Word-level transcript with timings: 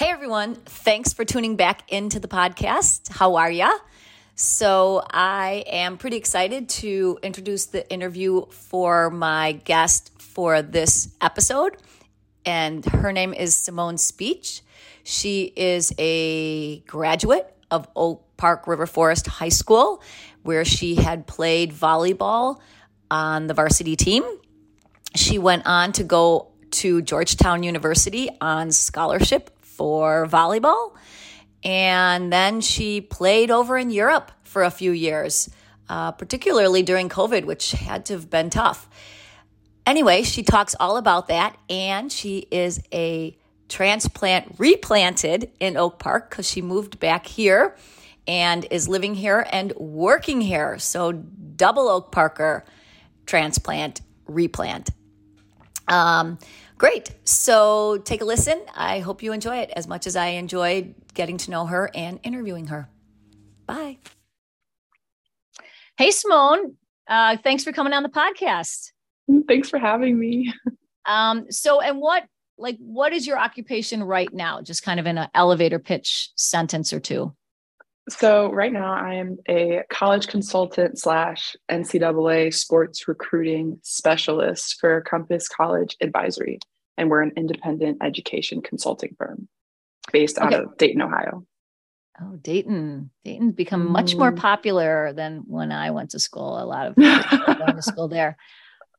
Hey 0.00 0.08
everyone, 0.08 0.54
thanks 0.54 1.12
for 1.12 1.26
tuning 1.26 1.56
back 1.56 1.92
into 1.92 2.20
the 2.20 2.26
podcast. 2.26 3.10
How 3.10 3.34
are 3.34 3.50
ya? 3.50 3.70
So, 4.34 5.02
I 5.10 5.62
am 5.66 5.98
pretty 5.98 6.16
excited 6.16 6.70
to 6.70 7.18
introduce 7.22 7.66
the 7.66 7.86
interview 7.92 8.46
for 8.46 9.10
my 9.10 9.52
guest 9.52 10.10
for 10.18 10.62
this 10.62 11.14
episode. 11.20 11.76
And 12.46 12.82
her 12.86 13.12
name 13.12 13.34
is 13.34 13.54
Simone 13.54 13.98
Speech. 13.98 14.62
She 15.04 15.52
is 15.54 15.92
a 15.98 16.78
graduate 16.86 17.54
of 17.70 17.86
Oak 17.94 18.24
Park 18.38 18.66
River 18.66 18.86
Forest 18.86 19.26
High 19.26 19.50
School, 19.50 20.02
where 20.44 20.64
she 20.64 20.94
had 20.94 21.26
played 21.26 21.74
volleyball 21.74 22.58
on 23.10 23.48
the 23.48 23.52
varsity 23.52 23.96
team. 23.96 24.24
She 25.14 25.38
went 25.38 25.66
on 25.66 25.92
to 25.92 26.04
go 26.04 26.52
to 26.70 27.02
Georgetown 27.02 27.62
University 27.62 28.30
on 28.40 28.72
scholarship 28.72 29.50
for 29.80 30.26
volleyball. 30.26 30.92
And 31.64 32.30
then 32.30 32.60
she 32.60 33.00
played 33.00 33.50
over 33.50 33.78
in 33.78 33.90
Europe 33.90 34.30
for 34.42 34.62
a 34.62 34.70
few 34.70 34.90
years, 34.90 35.48
uh, 35.88 36.12
particularly 36.12 36.82
during 36.82 37.08
COVID, 37.08 37.46
which 37.46 37.70
had 37.70 38.04
to 38.06 38.12
have 38.12 38.28
been 38.28 38.50
tough. 38.50 38.90
Anyway, 39.86 40.22
she 40.22 40.42
talks 40.42 40.76
all 40.78 40.98
about 40.98 41.28
that, 41.28 41.56
and 41.70 42.12
she 42.12 42.46
is 42.50 42.82
a 42.92 43.34
transplant 43.70 44.56
replanted 44.58 45.50
in 45.60 45.78
Oak 45.78 45.98
Park 45.98 46.28
because 46.28 46.46
she 46.46 46.60
moved 46.60 47.00
back 47.00 47.24
here 47.24 47.74
and 48.28 48.66
is 48.70 48.86
living 48.86 49.14
here 49.14 49.46
and 49.50 49.72
working 49.76 50.42
here. 50.42 50.78
So, 50.78 51.12
double 51.12 51.88
Oak 51.88 52.12
Parker 52.12 52.66
transplant 53.24 54.02
replant. 54.26 54.90
Um, 55.88 56.38
Great. 56.80 57.10
So 57.24 57.98
take 57.98 58.22
a 58.22 58.24
listen. 58.24 58.58
I 58.74 59.00
hope 59.00 59.22
you 59.22 59.34
enjoy 59.34 59.58
it 59.58 59.70
as 59.76 59.86
much 59.86 60.06
as 60.06 60.16
I 60.16 60.28
enjoyed 60.28 60.94
getting 61.12 61.36
to 61.36 61.50
know 61.50 61.66
her 61.66 61.90
and 61.94 62.18
interviewing 62.22 62.68
her. 62.68 62.88
Bye. 63.66 63.98
Hey, 65.98 66.10
Simone. 66.10 66.76
Uh, 67.06 67.36
thanks 67.44 67.64
for 67.64 67.72
coming 67.72 67.92
on 67.92 68.02
the 68.02 68.08
podcast. 68.08 68.92
Thanks 69.46 69.68
for 69.68 69.78
having 69.78 70.18
me. 70.18 70.54
Um, 71.04 71.50
so, 71.50 71.82
and 71.82 71.98
what, 71.98 72.24
like, 72.56 72.76
what 72.78 73.12
is 73.12 73.26
your 73.26 73.38
occupation 73.38 74.02
right 74.02 74.32
now? 74.32 74.62
Just 74.62 74.82
kind 74.82 74.98
of 74.98 75.06
in 75.06 75.18
an 75.18 75.28
elevator 75.34 75.78
pitch 75.78 76.30
sentence 76.36 76.94
or 76.94 77.00
two. 77.00 77.34
So, 78.08 78.50
right 78.52 78.72
now, 78.72 78.92
I 78.94 79.14
am 79.14 79.38
a 79.48 79.82
college 79.90 80.28
consultant 80.28 80.98
slash 80.98 81.56
NCAA 81.70 82.54
sports 82.54 83.06
recruiting 83.06 83.78
specialist 83.82 84.78
for 84.80 85.02
Compass 85.02 85.46
College 85.48 85.96
Advisory. 86.00 86.58
And 87.00 87.10
we're 87.10 87.22
an 87.22 87.32
independent 87.36 87.98
education 88.02 88.62
consulting 88.62 89.16
firm 89.18 89.48
based 90.12 90.38
out 90.38 90.52
okay. 90.52 90.62
of 90.62 90.76
Dayton, 90.76 91.02
Ohio. 91.02 91.46
Oh, 92.20 92.36
Dayton. 92.36 93.10
Dayton's 93.24 93.54
become 93.54 93.88
mm. 93.88 93.90
much 93.90 94.14
more 94.14 94.32
mm. 94.32 94.36
popular 94.36 95.12
than 95.14 95.44
when 95.46 95.72
I 95.72 95.90
went 95.90 96.10
to 96.10 96.18
school. 96.18 96.62
A 96.62 96.64
lot 96.64 96.88
of 96.88 96.96
people 96.96 97.54
going 97.54 97.76
to 97.76 97.82
school 97.82 98.08
there. 98.08 98.36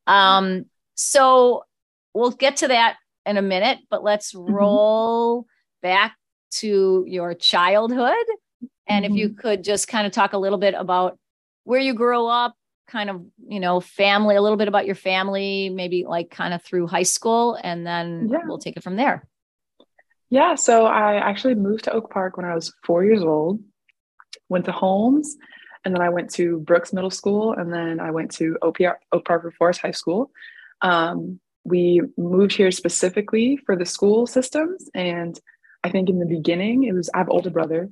Um, 0.08 0.66
so 0.96 1.64
we'll 2.14 2.32
get 2.32 2.58
to 2.58 2.70
that 2.70 2.98
in 3.26 3.38
a 3.38 3.42
minute, 3.42 3.80
but 3.90 4.04
let's 4.04 4.34
mm-hmm. 4.34 4.52
roll 4.52 5.46
back 5.82 6.18
to 6.54 7.06
your 7.08 7.36
childhood 7.36 8.16
and 8.88 9.06
mm-hmm. 9.06 9.14
if 9.14 9.20
you 9.20 9.30
mm-hmm. 9.30 9.40
could 9.40 9.64
just 9.64 9.88
kind 9.88 10.06
of 10.06 10.12
talk 10.12 10.34
a 10.34 10.38
little 10.38 10.58
bit 10.58 10.74
about 10.78 11.18
where 11.64 11.80
you 11.80 11.94
grew 11.94 12.26
up, 12.26 12.56
kind 12.92 13.10
of, 13.10 13.26
you 13.48 13.60
know, 13.60 13.80
family, 13.80 14.36
a 14.36 14.42
little 14.42 14.58
bit 14.58 14.68
about 14.68 14.86
your 14.86 14.96
family, 14.96 15.70
maybe 15.70 16.06
like 16.06 16.30
kind 16.30 16.54
of 16.54 16.62
through 16.62 16.88
high 16.88 17.04
school, 17.04 17.58
and 17.64 17.88
then 17.88 18.30
yeah. 18.32 18.40
we'll 18.46 18.60
take 18.60 18.78
it 18.78 18.84
from 18.84 18.98
there. 18.98 19.28
Yeah. 20.30 20.56
So 20.56 20.86
I 20.86 21.16
actually 21.16 21.56
moved 21.56 21.86
to 21.86 21.94
Oak 21.94 22.10
Park 22.12 22.38
when 22.38 22.46
I 22.46 22.56
was 22.56 22.74
four 22.84 23.04
years 23.04 23.22
old, 23.22 23.60
went 24.50 24.66
to 24.66 24.72
Holmes, 24.72 25.38
and 25.84 25.96
then 25.96 26.02
I 26.02 26.10
went 26.10 26.32
to 26.34 26.60
Brooks 26.60 26.94
Middle 26.94 27.10
School, 27.10 27.54
and 27.54 27.74
then 27.74 28.00
I 28.00 28.12
went 28.12 28.32
to 28.36 28.58
OPR, 28.62 28.96
Oak 29.12 29.26
Park 29.26 29.52
Forest 29.58 29.82
High 29.82 29.92
School. 29.92 30.32
Um, 30.82 31.40
we 31.64 32.02
moved 32.18 32.54
here 32.54 32.72
specifically 32.72 33.58
for 33.66 33.76
the 33.76 33.86
school 33.86 34.28
systems. 34.28 34.90
And 34.94 35.40
I 35.84 35.90
think 35.90 36.10
in 36.10 36.20
the 36.20 36.26
beginning, 36.26 36.84
it 36.84 36.94
was, 36.94 37.10
I 37.14 37.20
have 37.20 37.30
older 37.30 37.50
brother 37.50 37.90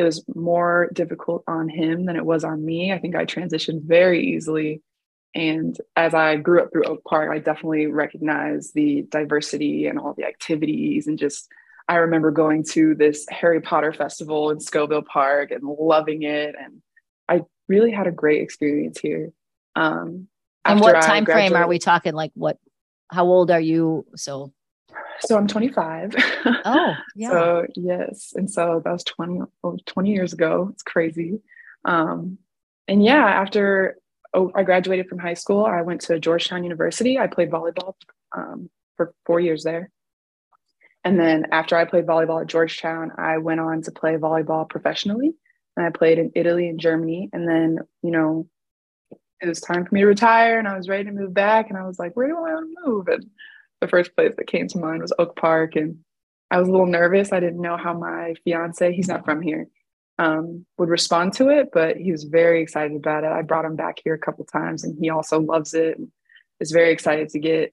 it 0.00 0.04
was 0.04 0.24
more 0.34 0.88
difficult 0.94 1.44
on 1.46 1.68
him 1.68 2.06
than 2.06 2.16
it 2.16 2.24
was 2.24 2.42
on 2.42 2.64
me. 2.64 2.90
I 2.90 2.98
think 2.98 3.14
I 3.14 3.26
transitioned 3.26 3.82
very 3.82 4.28
easily. 4.28 4.80
And 5.34 5.76
as 5.94 6.14
I 6.14 6.36
grew 6.36 6.62
up 6.62 6.72
through 6.72 6.84
Oak 6.84 7.04
Park, 7.04 7.30
I 7.30 7.38
definitely 7.38 7.86
recognized 7.86 8.72
the 8.72 9.02
diversity 9.10 9.88
and 9.88 9.98
all 9.98 10.14
the 10.14 10.24
activities. 10.24 11.06
And 11.06 11.18
just, 11.18 11.48
I 11.86 11.96
remember 11.96 12.30
going 12.30 12.64
to 12.70 12.94
this 12.94 13.26
Harry 13.28 13.60
Potter 13.60 13.92
festival 13.92 14.50
in 14.50 14.58
Scoville 14.58 15.02
Park 15.02 15.50
and 15.50 15.62
loving 15.62 16.22
it. 16.22 16.54
And 16.58 16.80
I 17.28 17.42
really 17.68 17.90
had 17.90 18.06
a 18.06 18.10
great 18.10 18.40
experience 18.40 18.98
here. 18.98 19.32
Um, 19.76 20.28
and 20.64 20.80
what 20.80 21.02
time 21.02 21.26
frame 21.26 21.54
are 21.54 21.68
we 21.68 21.78
talking? 21.78 22.14
Like, 22.14 22.32
what, 22.32 22.56
how 23.10 23.26
old 23.26 23.50
are 23.50 23.60
you? 23.60 24.06
So, 24.16 24.54
so 25.20 25.36
I'm 25.36 25.46
25. 25.46 26.14
Oh, 26.64 26.94
yeah. 27.16 27.30
so 27.30 27.66
yes. 27.76 28.32
And 28.34 28.50
so 28.50 28.80
that 28.84 28.92
was 28.92 29.04
20, 29.04 29.40
20 29.86 30.10
years 30.10 30.32
ago. 30.32 30.70
It's 30.72 30.82
crazy. 30.82 31.40
Um, 31.84 32.38
and 32.88 33.04
yeah, 33.04 33.24
after 33.24 33.96
oh, 34.34 34.50
I 34.54 34.62
graduated 34.62 35.08
from 35.08 35.18
high 35.18 35.34
school, 35.34 35.64
I 35.64 35.82
went 35.82 36.02
to 36.02 36.18
Georgetown 36.18 36.64
University. 36.64 37.18
I 37.18 37.26
played 37.26 37.50
volleyball 37.50 37.94
um, 38.36 38.70
for 38.96 39.14
four 39.26 39.40
years 39.40 39.64
there. 39.64 39.90
And 41.04 41.18
then 41.18 41.46
after 41.50 41.76
I 41.76 41.86
played 41.86 42.06
volleyball 42.06 42.42
at 42.42 42.46
Georgetown, 42.46 43.12
I 43.16 43.38
went 43.38 43.60
on 43.60 43.82
to 43.82 43.92
play 43.92 44.16
volleyball 44.16 44.68
professionally. 44.68 45.32
And 45.76 45.86
I 45.86 45.90
played 45.90 46.18
in 46.18 46.32
Italy 46.34 46.68
and 46.68 46.78
Germany. 46.78 47.30
And 47.32 47.48
then, 47.48 47.78
you 48.02 48.10
know, 48.10 48.46
it 49.40 49.48
was 49.48 49.60
time 49.60 49.86
for 49.86 49.94
me 49.94 50.00
to 50.02 50.06
retire 50.06 50.58
and 50.58 50.68
I 50.68 50.76
was 50.76 50.88
ready 50.88 51.04
to 51.04 51.12
move 51.12 51.32
back. 51.32 51.70
And 51.70 51.78
I 51.78 51.86
was 51.86 51.98
like, 51.98 52.14
where 52.14 52.28
do 52.28 52.36
I 52.36 52.52
want 52.52 52.68
to 52.68 52.90
move? 52.90 53.08
And 53.08 53.30
the 53.80 53.88
first 53.88 54.14
place 54.14 54.32
that 54.36 54.46
came 54.46 54.68
to 54.68 54.78
mind 54.78 55.02
was 55.02 55.12
Oak 55.18 55.36
Park. 55.36 55.76
And 55.76 55.98
I 56.50 56.58
was 56.58 56.68
a 56.68 56.70
little 56.70 56.86
nervous. 56.86 57.32
I 57.32 57.40
didn't 57.40 57.60
know 57.60 57.76
how 57.76 57.94
my 57.94 58.34
fiance, 58.44 58.92
he's 58.92 59.08
not 59.08 59.24
from 59.24 59.40
here, 59.40 59.66
um, 60.18 60.66
would 60.78 60.88
respond 60.88 61.32
to 61.34 61.48
it, 61.48 61.70
but 61.72 61.96
he 61.96 62.12
was 62.12 62.24
very 62.24 62.62
excited 62.62 62.96
about 62.96 63.24
it. 63.24 63.30
I 63.30 63.42
brought 63.42 63.64
him 63.64 63.76
back 63.76 64.00
here 64.04 64.14
a 64.14 64.18
couple 64.18 64.44
times 64.44 64.84
and 64.84 64.98
he 65.00 65.10
also 65.10 65.40
loves 65.40 65.74
it 65.74 65.98
and 65.98 66.08
is 66.60 66.72
very 66.72 66.92
excited 66.92 67.30
to 67.30 67.38
get 67.38 67.72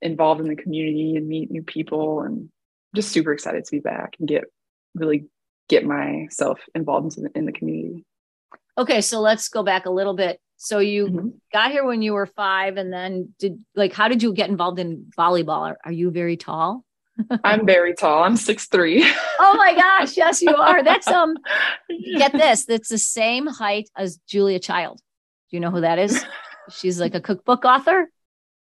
involved 0.00 0.40
in 0.40 0.48
the 0.48 0.56
community 0.56 1.16
and 1.16 1.26
meet 1.26 1.50
new 1.50 1.62
people 1.62 2.22
and 2.22 2.48
just 2.94 3.10
super 3.10 3.32
excited 3.32 3.64
to 3.64 3.70
be 3.70 3.80
back 3.80 4.14
and 4.18 4.28
get 4.28 4.44
really 4.94 5.26
get 5.68 5.84
myself 5.84 6.60
involved 6.74 7.18
in 7.18 7.24
the, 7.24 7.30
in 7.34 7.44
the 7.46 7.52
community. 7.52 8.04
Okay, 8.78 9.00
so 9.00 9.20
let's 9.20 9.48
go 9.48 9.62
back 9.62 9.86
a 9.86 9.90
little 9.90 10.14
bit. 10.14 10.40
So 10.60 10.80
you 10.80 11.06
mm-hmm. 11.06 11.28
got 11.52 11.70
here 11.70 11.84
when 11.84 12.02
you 12.02 12.12
were 12.14 12.26
five, 12.26 12.76
and 12.76 12.92
then 12.92 13.32
did 13.38 13.62
like 13.76 13.92
how 13.92 14.08
did 14.08 14.22
you 14.22 14.32
get 14.32 14.50
involved 14.50 14.80
in 14.80 15.06
volleyball? 15.16 15.60
Are, 15.60 15.78
are 15.84 15.92
you 15.92 16.10
very 16.10 16.36
tall? 16.36 16.84
I'm 17.44 17.64
very 17.64 17.94
tall. 17.94 18.24
I'm 18.24 18.36
six 18.36 18.66
three. 18.66 19.04
oh 19.38 19.54
my 19.56 19.74
gosh, 19.74 20.16
yes, 20.16 20.42
you 20.42 20.54
are. 20.54 20.82
That's 20.82 21.06
um 21.06 21.36
get 22.16 22.32
this. 22.32 22.64
That's 22.64 22.88
the 22.88 22.98
same 22.98 23.46
height 23.46 23.88
as 23.96 24.18
Julia 24.26 24.58
Child. 24.58 24.98
Do 25.50 25.56
you 25.56 25.60
know 25.60 25.70
who 25.70 25.80
that 25.80 26.00
is? 26.00 26.24
She's 26.70 27.00
like 27.00 27.14
a 27.14 27.20
cookbook 27.20 27.64
author. 27.64 28.10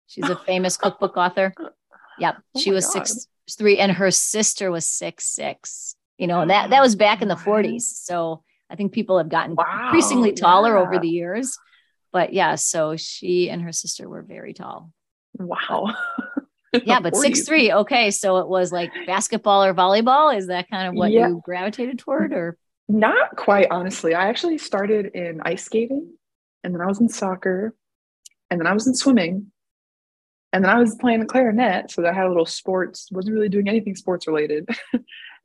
She's 0.07 0.29
a 0.29 0.37
famous 0.37 0.77
cookbook 0.77 1.17
author. 1.17 1.55
Yep. 2.19 2.37
Oh 2.55 2.61
she 2.61 2.71
was 2.71 2.85
God. 2.87 3.07
six 3.07 3.29
three, 3.57 3.79
and 3.79 3.93
her 3.93 4.11
sister 4.11 4.71
was 4.71 4.85
six 4.85 5.25
six. 5.25 5.97
You 6.19 6.27
know, 6.27 6.47
that 6.47 6.69
that 6.69 6.83
was 6.83 6.97
back 6.97 7.23
in 7.23 7.29
the 7.29 7.37
40s. 7.37 7.83
So 7.83 8.43
I 8.69 8.77
think 8.77 8.93
people 8.93 9.17
have 9.17 9.29
gotten 9.29 9.55
wow, 9.55 9.85
increasingly 9.85 10.33
taller 10.33 10.75
yeah. 10.75 10.83
over 10.83 10.99
the 10.99 11.09
years. 11.09 11.57
But 12.13 12.33
yeah, 12.33 12.55
so 12.55 12.97
she 12.97 13.51
and 13.51 13.63
her 13.63 13.73
sister 13.73 14.09
were 14.09 14.23
very 14.23 14.55
tall. 14.55 14.93
Wow. 15.39 15.95
yeah, 16.85 17.01
but 17.01 17.17
six 17.17 17.43
three. 17.43 17.73
Okay, 17.73 18.11
so 18.11 18.39
it 18.39 18.49
was 18.49 18.73
like 18.73 18.91
basketball 19.07 19.65
or 19.65 19.75
volleyball. 19.75 20.37
Is 20.37 20.49
that 20.49 20.71
kind 20.71 20.89
of 20.89 20.95
what 20.95 21.11
yeah. 21.11 21.29
you 21.29 21.41
gravitated 21.45 21.99
toward, 21.99 22.33
or 22.33 22.57
not 22.89 23.37
quite? 23.37 23.69
Honestly, 23.71 24.15
I 24.15 24.29
actually 24.29 24.59
started 24.59 25.07
in 25.15 25.41
ice 25.45 25.65
skating, 25.65 26.13
and 26.65 26.75
then 26.75 26.81
I 26.81 26.87
was 26.87 27.01
in 27.01 27.09
soccer, 27.09 27.75
and 28.51 28.61
then 28.61 28.67
I 28.67 28.73
was 28.73 28.87
in 28.87 28.95
swimming, 28.95 29.53
and 30.53 30.65
then 30.65 30.71
I 30.71 30.79
was 30.79 30.97
playing 30.97 31.21
the 31.21 31.27
clarinet. 31.27 31.91
So 31.91 32.03
that 32.03 32.13
I 32.13 32.15
had 32.15 32.27
a 32.27 32.29
little 32.29 32.47
sports. 32.47 33.09
wasn't 33.13 33.35
really 33.35 33.49
doing 33.49 33.69
anything 33.69 33.97
sports 33.97 34.27
related. 34.27 34.69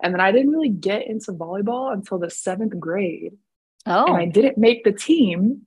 And 0.03 0.13
then 0.13 0.19
I 0.19 0.33
didn't 0.33 0.51
really 0.51 0.69
get 0.69 1.07
into 1.07 1.31
volleyball 1.31 1.93
until 1.93 2.19
the 2.19 2.29
seventh 2.29 2.77
grade. 2.77 3.33
Oh. 3.85 4.05
And 4.05 4.17
I 4.17 4.25
didn't 4.25 4.57
make 4.57 4.83
the 4.83 4.91
team. 4.91 5.65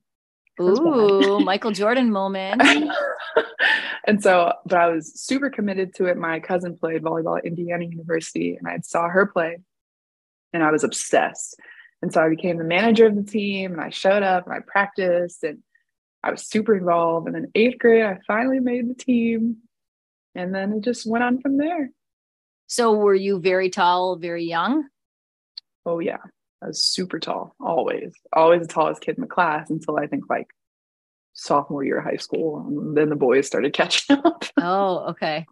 Ooh, 0.60 1.40
Michael 1.44 1.72
Jordan 1.72 2.10
moment. 2.10 2.62
and 4.06 4.22
so, 4.22 4.52
but 4.64 4.78
I 4.78 4.88
was 4.88 5.20
super 5.20 5.50
committed 5.50 5.94
to 5.96 6.06
it. 6.06 6.16
My 6.16 6.40
cousin 6.40 6.76
played 6.76 7.02
volleyball 7.02 7.38
at 7.38 7.44
Indiana 7.44 7.84
University 7.84 8.56
and 8.56 8.66
I 8.66 8.78
saw 8.82 9.08
her 9.08 9.26
play 9.26 9.58
and 10.52 10.62
I 10.62 10.70
was 10.70 10.84
obsessed. 10.84 11.56
And 12.02 12.12
so 12.12 12.22
I 12.22 12.28
became 12.28 12.58
the 12.58 12.64
manager 12.64 13.06
of 13.06 13.16
the 13.16 13.22
team 13.22 13.72
and 13.72 13.80
I 13.80 13.90
showed 13.90 14.22
up 14.22 14.46
and 14.46 14.54
I 14.54 14.60
practiced 14.60 15.42
and 15.42 15.58
I 16.22 16.30
was 16.30 16.46
super 16.46 16.76
involved. 16.76 17.28
And 17.28 17.36
in 17.36 17.50
eighth 17.54 17.78
grade, 17.78 18.04
I 18.04 18.18
finally 18.26 18.60
made 18.60 18.88
the 18.88 18.94
team. 18.94 19.58
And 20.34 20.54
then 20.54 20.72
it 20.74 20.84
just 20.84 21.06
went 21.06 21.24
on 21.24 21.40
from 21.40 21.56
there. 21.56 21.90
So 22.66 22.92
were 22.92 23.14
you 23.14 23.40
very 23.40 23.70
tall, 23.70 24.16
very 24.16 24.44
young? 24.44 24.88
Oh, 25.86 26.00
yeah. 26.00 26.18
I 26.62 26.68
was 26.68 26.84
super 26.84 27.18
tall, 27.18 27.54
always, 27.60 28.14
always 28.32 28.62
the 28.62 28.72
tallest 28.72 29.02
kid 29.02 29.16
in 29.16 29.20
the 29.20 29.28
class 29.28 29.70
until 29.70 29.98
I 29.98 30.06
think 30.06 30.24
like 30.30 30.48
sophomore 31.34 31.84
year 31.84 31.98
of 31.98 32.04
high 32.04 32.16
school. 32.16 32.64
And 32.66 32.96
then 32.96 33.10
the 33.10 33.16
boys 33.16 33.46
started 33.46 33.72
catching 33.74 34.16
up. 34.16 34.44
oh, 34.56 35.10
okay. 35.10 35.46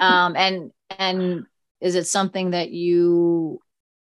Um, 0.00 0.36
and, 0.36 0.70
and 0.98 1.46
is 1.80 1.94
it 1.94 2.06
something 2.06 2.50
that 2.50 2.70
you 2.70 3.60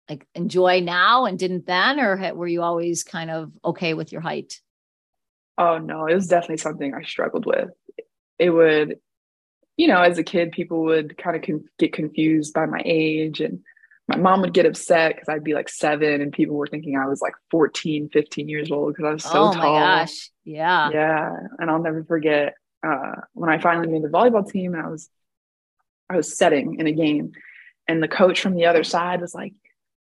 like 0.08 0.26
enjoy 0.34 0.80
now 0.80 1.24
and 1.24 1.38
didn't 1.38 1.66
then, 1.66 2.00
or 2.00 2.34
were 2.34 2.46
you 2.46 2.62
always 2.62 3.04
kind 3.04 3.30
of 3.30 3.52
okay 3.64 3.94
with 3.94 4.12
your 4.12 4.20
height? 4.20 4.60
Oh 5.56 5.78
no, 5.78 6.06
it 6.06 6.14
was 6.14 6.26
definitely 6.26 6.58
something 6.58 6.94
I 6.94 7.02
struggled 7.02 7.46
with. 7.46 7.70
It 8.38 8.50
would, 8.50 8.98
you 9.76 9.86
know, 9.88 10.02
as 10.02 10.18
a 10.18 10.24
kid, 10.24 10.52
people 10.52 10.84
would 10.84 11.16
kind 11.16 11.36
of 11.36 11.42
con- 11.42 11.68
get 11.78 11.92
confused 11.92 12.52
by 12.52 12.66
my 12.66 12.82
age 12.84 13.40
and 13.40 13.60
my 14.06 14.16
mom 14.16 14.42
would 14.42 14.52
get 14.52 14.66
upset 14.66 15.14
because 15.14 15.28
I'd 15.28 15.44
be 15.44 15.54
like 15.54 15.68
seven 15.68 16.20
and 16.20 16.32
people 16.32 16.56
were 16.56 16.66
thinking 16.66 16.96
I 16.96 17.06
was 17.06 17.22
like 17.22 17.34
14, 17.50 18.10
15 18.12 18.48
years 18.48 18.70
old 18.70 18.94
because 18.94 19.08
I 19.08 19.12
was 19.12 19.22
so 19.22 19.30
oh 19.30 19.52
tall. 19.52 19.54
Oh 19.54 19.56
my 19.56 19.62
gosh. 19.64 20.30
Yeah. 20.44 20.90
Yeah. 20.92 21.36
And 21.58 21.70
I'll 21.70 21.82
never 21.82 22.04
forget 22.04 22.54
uh, 22.86 23.12
when 23.32 23.48
I 23.48 23.58
finally 23.58 23.88
made 23.88 24.02
the 24.02 24.08
volleyball 24.08 24.48
team 24.48 24.74
and 24.74 24.84
I 24.84 24.90
was 24.90 25.08
I 26.10 26.16
was 26.16 26.36
setting 26.36 26.78
in 26.78 26.86
a 26.86 26.92
game 26.92 27.32
and 27.88 28.02
the 28.02 28.08
coach 28.08 28.40
from 28.40 28.54
the 28.54 28.66
other 28.66 28.84
side 28.84 29.22
was 29.22 29.34
like, 29.34 29.54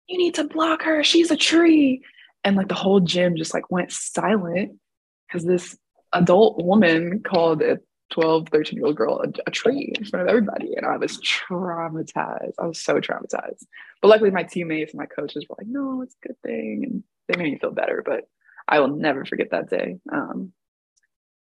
You 0.09 0.17
need 0.17 0.35
to 0.35 0.45
block 0.45 0.83
her. 0.83 1.03
She's 1.03 1.33
a 1.33 1.37
tree. 1.37 2.05
And 2.45 2.57
like 2.57 2.69
the 2.69 2.75
whole 2.75 3.01
gym 3.01 3.37
just 3.37 3.53
like 3.53 3.69
went 3.69 3.91
silent 3.91 4.79
because 5.27 5.45
this 5.45 5.77
adult 6.13 6.65
woman 6.65 7.23
called 7.25 7.63
a 7.63 7.81
12, 8.11 8.49
13 8.49 8.77
year 8.77 8.87
old 8.87 8.97
girl 8.97 9.21
a, 9.21 9.29
a, 9.47 9.51
tree 9.51 9.93
in 9.97 10.05
front 10.05 10.23
of 10.23 10.29
everybody. 10.29 10.75
And 10.77 10.87
I 10.87 10.97
was 10.97 11.19
traumatized. 11.19 12.55
I 12.59 12.67
was 12.67 12.81
so 12.81 13.01
traumatized. 13.01 13.65
But 14.01 14.09
luckily, 14.09 14.31
my 14.31 14.45
teammates 14.45 14.93
and 14.93 15.01
my 15.01 15.07
coaches 15.07 15.47
were 15.49 15.57
like, 15.59 15.67
no, 15.67 16.03
it's 16.03 16.17
a 16.23 16.29
good 16.29 16.37
thing. 16.43 16.85
And 16.85 17.03
they 17.29 17.43
made 17.43 17.53
me 17.53 17.59
feel 17.59 17.71
better. 17.71 18.03
But 18.05 18.29
I 18.67 18.81
will 18.81 18.89
never 18.89 19.25
forget 19.25 19.51
that 19.51 19.71
day. 19.71 19.99
Um, 20.13 20.53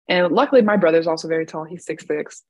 and 0.07 0.33
luckily, 0.33 0.61
my 0.61 0.77
brother's 0.77 1.07
also 1.07 1.27
very 1.27 1.45
tall. 1.45 1.63
He's 1.63 1.85
six 1.85 2.05
six, 2.05 2.43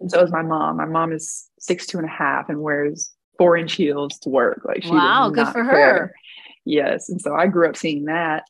And 0.00 0.10
so 0.10 0.22
is 0.22 0.30
my 0.30 0.42
mom. 0.42 0.76
My 0.76 0.84
mom 0.84 1.12
is 1.12 1.48
six 1.58 1.86
two 1.86 1.98
and 1.98 2.06
a 2.06 2.10
half 2.10 2.48
and 2.48 2.60
wears 2.60 3.10
four 3.38 3.56
inch 3.56 3.72
heels 3.72 4.18
to 4.20 4.28
work. 4.28 4.62
Like, 4.64 4.84
she 4.84 4.90
wow, 4.90 5.30
good 5.30 5.48
for 5.48 5.64
care. 5.64 5.70
her. 5.70 6.14
Yes. 6.64 7.08
And 7.08 7.20
so 7.20 7.34
I 7.34 7.46
grew 7.46 7.68
up 7.68 7.76
seeing 7.76 8.04
that. 8.04 8.44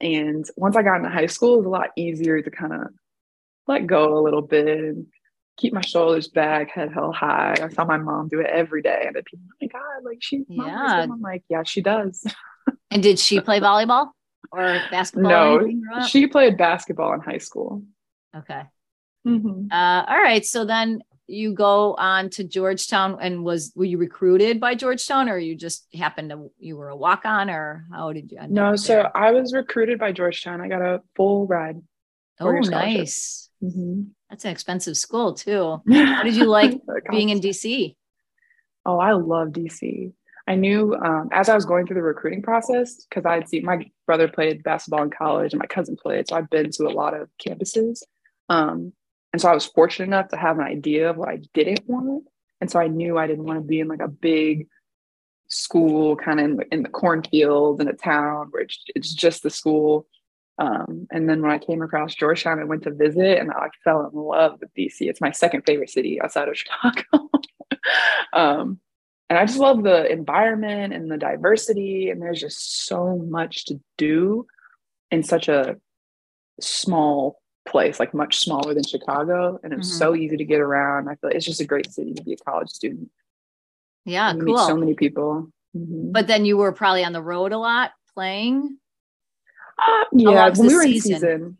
And 0.00 0.48
once 0.56 0.76
I 0.76 0.82
got 0.82 0.96
into 0.96 1.08
high 1.08 1.26
school, 1.26 1.54
it 1.54 1.58
was 1.58 1.66
a 1.66 1.70
lot 1.70 1.90
easier 1.96 2.42
to 2.42 2.50
kind 2.50 2.72
of 2.72 2.88
let 3.66 3.86
go 3.86 4.18
a 4.18 4.22
little 4.22 4.42
bit 4.42 4.96
keep 5.56 5.72
my 5.72 5.80
shoulders 5.80 6.28
back, 6.28 6.70
head 6.70 6.92
held 6.92 7.14
high. 7.14 7.54
I 7.60 7.68
saw 7.68 7.84
my 7.84 7.96
mom 7.96 8.28
do 8.28 8.40
it 8.40 8.46
every 8.46 8.82
day. 8.82 9.04
And 9.06 9.14
people, 9.24 9.46
oh 9.46 9.56
my 9.60 9.68
God, 9.68 10.04
like 10.04 10.18
she, 10.20 10.44
yeah. 10.48 11.06
I'm 11.10 11.20
like, 11.20 11.44
yeah, 11.48 11.62
she 11.64 11.80
does. 11.80 12.24
and 12.90 13.02
did 13.02 13.18
she 13.18 13.40
play 13.40 13.60
volleyball 13.60 14.08
or 14.52 14.80
basketball? 14.90 15.30
No, 15.30 16.06
she 16.06 16.26
played 16.26 16.56
basketball 16.56 17.14
in 17.14 17.20
high 17.20 17.38
school. 17.38 17.82
Okay. 18.36 18.62
Mm-hmm. 19.26 19.72
Uh, 19.72 20.04
all 20.06 20.20
right. 20.20 20.44
So 20.44 20.64
then 20.64 21.02
you 21.26 21.54
go 21.54 21.94
on 21.94 22.30
to 22.30 22.44
Georgetown 22.44 23.18
and 23.20 23.42
was, 23.42 23.72
were 23.74 23.84
you 23.84 23.98
recruited 23.98 24.60
by 24.60 24.74
Georgetown 24.74 25.28
or 25.28 25.38
you 25.38 25.56
just 25.56 25.86
happened 25.94 26.30
to, 26.30 26.50
you 26.58 26.76
were 26.76 26.90
a 26.90 26.96
walk 26.96 27.24
on 27.24 27.50
or 27.50 27.86
how 27.90 28.12
did 28.12 28.30
you? 28.30 28.38
no, 28.48 28.76
so 28.76 29.10
I 29.14 29.32
was 29.32 29.52
recruited 29.52 29.98
by 29.98 30.12
Georgetown. 30.12 30.60
I 30.60 30.68
got 30.68 30.82
a 30.82 31.02
full 31.16 31.46
ride. 31.46 31.80
Oh, 32.40 32.52
nice. 32.52 33.48
Mm-hmm. 33.62 34.02
That's 34.30 34.44
an 34.44 34.50
expensive 34.50 34.96
school 34.96 35.34
too. 35.34 35.80
How 35.92 36.22
did 36.22 36.36
you 36.36 36.46
like 36.46 36.80
being 37.10 37.30
in 37.30 37.40
DC? 37.40 37.96
Oh, 38.84 38.98
I 38.98 39.12
love 39.12 39.48
DC. 39.48 40.12
I 40.48 40.54
knew 40.54 40.94
um, 40.94 41.28
as 41.32 41.48
I 41.48 41.54
was 41.54 41.64
going 41.64 41.86
through 41.86 41.96
the 41.96 42.02
recruiting 42.02 42.42
process 42.42 43.04
because 43.04 43.26
I'd 43.26 43.48
seen 43.48 43.64
my 43.64 43.84
brother 44.06 44.28
played 44.28 44.62
basketball 44.62 45.02
in 45.02 45.10
college 45.10 45.52
and 45.52 45.58
my 45.58 45.66
cousin 45.66 45.96
played, 45.96 46.28
so 46.28 46.36
I've 46.36 46.50
been 46.50 46.70
to 46.70 46.86
a 46.86 46.90
lot 46.90 47.14
of 47.14 47.28
campuses. 47.44 48.02
Um, 48.48 48.92
and 49.32 49.42
so 49.42 49.48
I 49.48 49.54
was 49.54 49.66
fortunate 49.66 50.06
enough 50.06 50.28
to 50.28 50.36
have 50.36 50.58
an 50.58 50.64
idea 50.64 51.10
of 51.10 51.16
what 51.16 51.28
I 51.28 51.40
didn't 51.52 51.88
want. 51.88 52.24
And 52.60 52.70
so 52.70 52.78
I 52.78 52.86
knew 52.86 53.18
I 53.18 53.26
didn't 53.26 53.44
want 53.44 53.58
to 53.58 53.66
be 53.66 53.80
in 53.80 53.88
like 53.88 54.00
a 54.00 54.08
big 54.08 54.68
school, 55.48 56.16
kind 56.16 56.40
of 56.40 56.46
in, 56.46 56.60
in 56.70 56.82
the 56.84 56.88
cornfield 56.88 57.80
in 57.80 57.88
a 57.88 57.92
town 57.92 58.48
where 58.50 58.62
it's, 58.62 58.82
it's 58.94 59.12
just 59.12 59.42
the 59.42 59.50
school. 59.50 60.06
Um, 60.58 61.06
and 61.10 61.28
then 61.28 61.42
when 61.42 61.50
I 61.50 61.58
came 61.58 61.82
across 61.82 62.14
Georgetown, 62.14 62.58
I 62.58 62.64
went 62.64 62.82
to 62.84 62.90
visit 62.90 63.38
and 63.38 63.50
I 63.50 63.68
fell 63.84 64.06
in 64.06 64.18
love 64.18 64.58
with 64.60 64.74
DC. 64.74 65.00
It's 65.00 65.20
my 65.20 65.30
second 65.30 65.62
favorite 65.66 65.90
city 65.90 66.20
outside 66.20 66.48
of 66.48 66.56
Chicago. 66.58 67.30
um, 68.32 68.80
and 69.28 69.38
I 69.38 69.44
just 69.44 69.58
love 69.58 69.82
the 69.82 70.10
environment 70.10 70.94
and 70.94 71.10
the 71.10 71.18
diversity. 71.18 72.10
And 72.10 72.22
there's 72.22 72.40
just 72.40 72.86
so 72.86 73.16
much 73.16 73.66
to 73.66 73.80
do 73.98 74.46
in 75.10 75.22
such 75.22 75.48
a 75.48 75.76
small 76.60 77.40
place, 77.66 78.00
like 78.00 78.14
much 78.14 78.38
smaller 78.38 78.72
than 78.72 78.84
Chicago. 78.84 79.58
And 79.62 79.72
it's 79.72 79.88
mm-hmm. 79.88 79.98
so 79.98 80.14
easy 80.14 80.36
to 80.36 80.44
get 80.44 80.60
around. 80.60 81.08
I 81.08 81.16
feel 81.16 81.30
like 81.30 81.34
it's 81.34 81.44
just 81.44 81.60
a 81.60 81.66
great 81.66 81.92
city 81.92 82.14
to 82.14 82.22
be 82.22 82.34
a 82.34 82.36
college 82.36 82.70
student. 82.70 83.10
Yeah, 84.04 84.32
you 84.34 84.44
cool. 84.44 84.58
so 84.58 84.76
many 84.76 84.94
people. 84.94 85.50
Mm-hmm. 85.76 86.12
But 86.12 86.28
then 86.28 86.44
you 86.44 86.56
were 86.56 86.72
probably 86.72 87.04
on 87.04 87.12
the 87.12 87.22
road 87.22 87.52
a 87.52 87.58
lot 87.58 87.90
playing. 88.14 88.78
Yeah, 90.12 90.50
when 90.56 90.68
we 90.68 90.74
were 90.74 90.82
season? 90.82 91.12
in 91.12 91.20
season. 91.20 91.58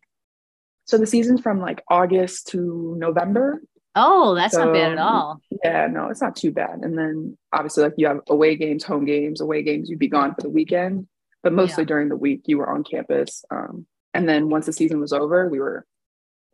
So 0.87 0.99
the 0.99 1.07
season's 1.07 1.41
from 1.41 1.61
like 1.61 1.83
August 1.91 2.49
to 2.49 2.95
November. 2.99 3.61
Oh, 3.95 4.35
that's 4.35 4.55
so, 4.55 4.65
not 4.65 4.75
bad 4.75 4.93
at 4.93 4.99
all. 4.99 5.41
Yeah, 5.65 5.89
no, 5.91 6.09
it's 6.09 6.21
not 6.21 6.37
too 6.37 6.53
bad. 6.53 6.81
And 6.83 6.97
then 6.99 7.37
obviously, 7.53 7.83
like 7.83 7.95
you 7.97 8.07
have 8.07 8.21
away 8.29 8.57
games, 8.57 8.85
home 8.85 9.05
games, 9.05 9.41
away 9.41 9.63
games, 9.63 9.89
you'd 9.89 9.99
be 9.99 10.09
gone 10.09 10.35
for 10.35 10.43
the 10.43 10.51
weekend, 10.51 11.09
but 11.43 11.53
mostly 11.53 11.83
yeah. 11.83 11.89
during 11.89 12.09
the 12.09 12.17
week 12.17 12.43
you 12.47 12.59
were 12.59 12.71
on 12.71 12.85
campus. 12.85 13.45
Um, 13.51 13.87
and 14.15 14.29
then 14.29 14.49
once 14.49 14.67
the 14.67 14.73
season 14.73 15.01
was 15.01 15.13
over, 15.13 15.49
we 15.49 15.59
were 15.59 15.87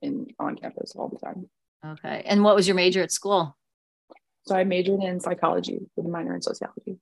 in 0.00 0.28
on 0.38 0.56
campus 0.56 0.94
all 0.96 1.08
the 1.08 1.18
time. 1.18 1.48
Okay. 1.84 2.22
And 2.24 2.44
what 2.44 2.54
was 2.54 2.66
your 2.66 2.76
major 2.76 3.02
at 3.02 3.12
school? 3.12 3.56
So 4.46 4.56
I 4.56 4.64
majored 4.64 5.02
in 5.02 5.20
psychology 5.20 5.80
with 5.96 6.06
a 6.06 6.08
minor 6.08 6.34
in 6.34 6.42
sociology. 6.42 6.98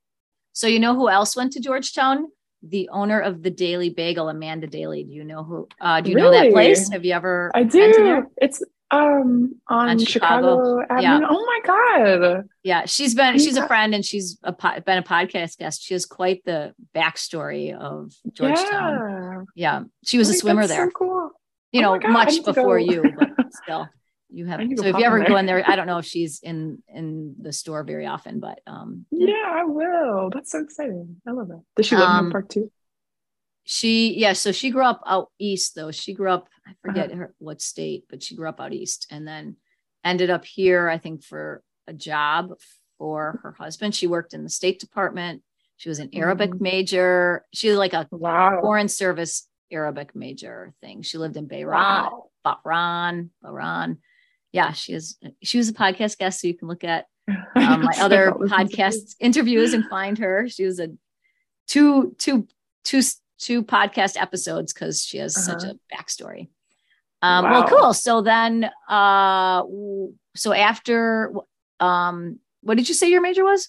So 0.52 0.66
you 0.66 0.78
know 0.78 0.94
who 0.94 1.08
else 1.08 1.36
went 1.36 1.52
to 1.52 1.60
Georgetown? 1.60 2.28
The 2.62 2.88
owner 2.90 3.20
of 3.20 3.42
the 3.42 3.50
Daily 3.50 3.90
Bagel, 3.90 4.28
Amanda 4.28 4.66
Daly. 4.66 5.04
Do 5.04 5.12
you 5.12 5.24
know 5.24 5.44
who? 5.44 5.68
Uh, 5.80 6.00
do 6.00 6.10
you 6.10 6.16
really? 6.16 6.36
know 6.36 6.44
that 6.44 6.52
place? 6.52 6.90
Have 6.90 7.04
you 7.04 7.12
ever? 7.12 7.50
I 7.54 7.62
do. 7.62 8.26
It's 8.36 8.62
um 8.90 9.54
on, 9.68 9.88
on 9.88 9.98
Chicago. 9.98 10.80
Chicago 10.82 11.00
yeah. 11.00 11.20
Oh 11.28 11.46
my 11.46 11.60
god. 11.64 12.48
Yeah, 12.62 12.84
she's 12.86 13.14
been 13.14 13.38
she's 13.38 13.56
a 13.56 13.66
friend 13.66 13.94
and 13.94 14.04
she's 14.04 14.38
a 14.42 14.52
been 14.52 14.98
a 14.98 15.02
podcast 15.02 15.58
guest. 15.58 15.82
She 15.82 15.94
has 15.94 16.06
quite 16.06 16.44
the 16.44 16.74
backstory 16.94 17.74
of 17.74 18.12
Georgetown. 18.32 19.46
Yeah, 19.54 19.80
yeah. 19.80 19.84
she 20.04 20.18
was 20.18 20.28
a 20.28 20.34
swimmer 20.34 20.66
there. 20.66 20.86
So 20.86 20.90
cool. 20.90 21.30
You 21.72 21.82
oh 21.82 21.94
know, 21.94 21.98
god, 22.00 22.10
much 22.10 22.44
before 22.44 22.78
you, 22.78 23.04
but 23.16 23.52
still 23.62 23.88
you 24.32 24.46
have 24.46 24.60
so 24.76 24.86
if 24.86 24.96
you 24.96 25.04
ever 25.04 25.24
go 25.24 25.36
in 25.36 25.46
there 25.46 25.62
i 25.68 25.76
don't 25.76 25.86
know 25.86 25.98
if 25.98 26.04
she's 26.04 26.40
in 26.42 26.82
in 26.88 27.34
the 27.40 27.52
store 27.52 27.82
very 27.82 28.06
often 28.06 28.40
but 28.40 28.60
um 28.66 29.04
yeah 29.10 29.50
i 29.60 29.64
will. 29.64 30.30
That's 30.32 30.52
so 30.52 30.60
exciting. 30.60 31.20
I 31.26 31.32
love 31.32 31.48
that. 31.48 31.62
Does 31.76 31.86
she 31.86 31.96
live 31.96 32.08
um, 32.08 32.26
in 32.26 32.32
park 32.32 32.48
too? 32.48 32.70
she 33.64 34.14
yeah 34.14 34.32
so 34.32 34.52
she 34.52 34.70
grew 34.70 34.84
up 34.84 35.02
out 35.06 35.30
east 35.38 35.74
though. 35.74 35.90
She 35.90 36.14
grew 36.14 36.30
up 36.30 36.48
i 36.66 36.72
forget 36.84 37.10
uh-huh. 37.10 37.18
her 37.18 37.34
what 37.38 37.60
state 37.60 38.04
but 38.08 38.22
she 38.22 38.36
grew 38.36 38.48
up 38.48 38.60
out 38.60 38.72
east 38.72 39.06
and 39.10 39.26
then 39.26 39.56
ended 40.04 40.30
up 40.30 40.44
here 40.44 40.88
i 40.88 40.98
think 40.98 41.22
for 41.22 41.62
a 41.86 41.92
job 41.92 42.52
for 42.98 43.40
her 43.42 43.52
husband. 43.58 43.94
She 43.94 44.06
worked 44.06 44.34
in 44.34 44.44
the 44.44 44.50
state 44.50 44.78
department. 44.78 45.42
She 45.76 45.88
was 45.88 45.98
an 45.98 46.10
arabic 46.14 46.50
mm-hmm. 46.50 46.62
major. 46.62 47.44
She 47.52 47.68
was 47.68 47.78
like 47.78 47.94
a 47.94 48.06
wow. 48.10 48.60
foreign 48.60 48.88
service 48.88 49.48
arabic 49.70 50.14
major 50.14 50.72
thing. 50.80 51.02
She 51.02 51.18
lived 51.18 51.36
in 51.36 51.48
Bahrain, 51.48 51.66
wow. 51.66 52.24
Bahrain, 52.44 53.30
Bahrain 53.44 53.98
yeah, 54.52 54.72
she 54.72 54.92
is. 54.92 55.16
She 55.42 55.58
was 55.58 55.68
a 55.68 55.72
podcast 55.72 56.18
guest, 56.18 56.40
so 56.40 56.48
you 56.48 56.56
can 56.56 56.68
look 56.68 56.84
at 56.84 57.06
um, 57.28 57.82
my 57.82 57.92
other 57.98 58.32
podcast 58.32 59.14
interviews 59.20 59.72
and 59.72 59.84
find 59.88 60.18
her. 60.18 60.48
She 60.48 60.64
was 60.64 60.80
a 60.80 60.88
two, 61.68 62.14
two, 62.18 62.48
two, 62.84 63.02
two 63.38 63.62
podcast 63.62 64.20
episodes 64.20 64.72
because 64.72 65.04
she 65.04 65.18
has 65.18 65.36
uh-huh. 65.36 65.58
such 65.58 65.70
a 65.70 65.78
backstory. 65.94 66.48
Um, 67.22 67.44
wow. 67.44 67.50
Well, 67.52 67.68
cool. 67.68 67.94
So 67.94 68.22
then, 68.22 68.70
uh, 68.88 69.62
so 70.34 70.52
after, 70.52 71.32
um, 71.78 72.38
what 72.62 72.76
did 72.76 72.88
you 72.88 72.94
say 72.94 73.10
your 73.10 73.20
major 73.20 73.44
was? 73.44 73.68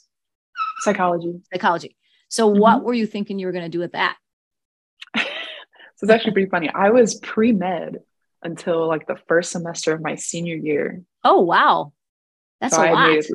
Psychology. 0.80 1.42
Psychology. 1.54 1.96
So, 2.30 2.50
mm-hmm. 2.50 2.62
what 2.62 2.84
were 2.84 2.94
you 2.94 3.06
thinking 3.06 3.40
you 3.40 3.46
were 3.46 3.52
going 3.52 3.66
to 3.66 3.70
do 3.70 3.80
with 3.80 3.92
that? 3.92 4.18
so 5.18 5.24
it's 6.02 6.12
actually 6.12 6.32
pretty 6.32 6.50
funny. 6.50 6.70
I 6.74 6.90
was 6.90 7.16
pre 7.16 7.52
med 7.52 8.00
until 8.44 8.88
like 8.88 9.08
the 9.08 9.18
first 9.28 9.52
semester 9.52 9.94
of 9.94 10.02
my 10.02 10.16
senior 10.16 10.56
year. 10.56 11.02
Oh 11.24 11.42
wow, 11.42 11.94
that's 12.60 12.76
so 12.76 12.82
a 12.82 12.88
I 12.88 12.92
lot. 12.92 13.08
Did 13.08 13.26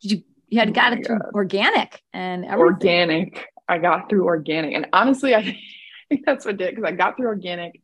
you 0.00 0.22
you 0.48 0.58
had 0.58 0.70
oh 0.70 0.72
got 0.72 0.92
it 0.92 1.06
through 1.06 1.18
God. 1.18 1.30
organic 1.34 2.02
and 2.12 2.44
everything. 2.44 2.60
organic. 2.60 3.46
I 3.68 3.78
got 3.78 4.08
through 4.08 4.24
organic, 4.24 4.74
and 4.74 4.86
honestly, 4.92 5.34
I 5.34 5.42
think 6.08 6.26
that's 6.26 6.44
what 6.44 6.56
did 6.56 6.74
because 6.74 6.88
I 6.88 6.92
got 6.92 7.16
through 7.16 7.28
organic. 7.28 7.80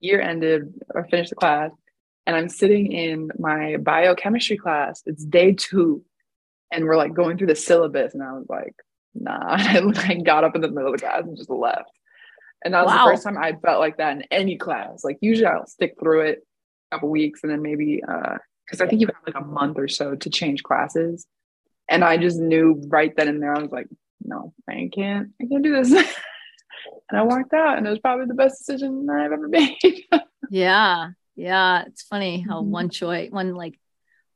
Year 0.00 0.20
ended, 0.20 0.74
I 0.94 1.08
finished 1.08 1.30
the 1.30 1.36
class, 1.36 1.70
and 2.26 2.36
I'm 2.36 2.48
sitting 2.48 2.92
in 2.92 3.30
my 3.38 3.76
biochemistry 3.78 4.56
class. 4.56 5.02
It's 5.06 5.24
day 5.24 5.52
two, 5.52 6.04
and 6.70 6.84
we're 6.84 6.96
like 6.96 7.14
going 7.14 7.38
through 7.38 7.46
the 7.48 7.56
syllabus, 7.56 8.14
and 8.14 8.22
I 8.22 8.32
was 8.32 8.46
like, 8.48 8.74
nah. 9.14 9.56
And 9.76 9.98
I 9.98 10.14
got 10.14 10.44
up 10.44 10.54
in 10.54 10.60
the 10.60 10.68
middle 10.68 10.92
of 10.92 11.00
the 11.00 11.06
class 11.06 11.22
and 11.22 11.36
just 11.36 11.50
left. 11.50 11.90
And 12.66 12.74
that 12.74 12.84
was 12.84 12.92
wow. 12.92 13.04
the 13.04 13.12
first 13.12 13.22
time 13.22 13.38
I 13.38 13.52
felt 13.52 13.78
like 13.78 13.98
that 13.98 14.16
in 14.16 14.22
any 14.32 14.56
class. 14.56 15.04
Like 15.04 15.18
usually 15.20 15.46
I'll 15.46 15.68
stick 15.68 15.94
through 16.00 16.22
it 16.22 16.44
a 16.90 16.96
couple 16.96 17.10
weeks 17.10 17.44
and 17.44 17.52
then 17.52 17.62
maybe 17.62 18.02
uh 18.02 18.38
because 18.66 18.80
I 18.80 18.88
think 18.88 19.00
you 19.00 19.06
have 19.06 19.16
like 19.24 19.40
a 19.40 19.46
month 19.46 19.78
or 19.78 19.86
so 19.86 20.16
to 20.16 20.28
change 20.30 20.64
classes. 20.64 21.24
And 21.88 22.02
I 22.02 22.16
just 22.16 22.40
knew 22.40 22.82
right 22.88 23.14
then 23.16 23.28
and 23.28 23.40
there, 23.40 23.54
I 23.56 23.62
was 23.62 23.70
like, 23.70 23.86
no, 24.20 24.52
I 24.68 24.90
can't, 24.92 25.30
I 25.40 25.46
can't 25.46 25.62
do 25.62 25.72
this. 25.72 25.92
and 27.08 27.20
I 27.20 27.22
walked 27.22 27.54
out 27.54 27.78
and 27.78 27.86
it 27.86 27.90
was 27.90 28.00
probably 28.00 28.26
the 28.26 28.34
best 28.34 28.58
decision 28.58 29.08
I've 29.08 29.30
ever 29.30 29.46
made. 29.48 29.78
yeah. 30.50 31.10
Yeah. 31.36 31.84
It's 31.86 32.02
funny 32.02 32.40
how 32.40 32.60
mm-hmm. 32.60 32.72
one 32.72 32.90
choice, 32.90 33.30
one 33.30 33.54
like 33.54 33.78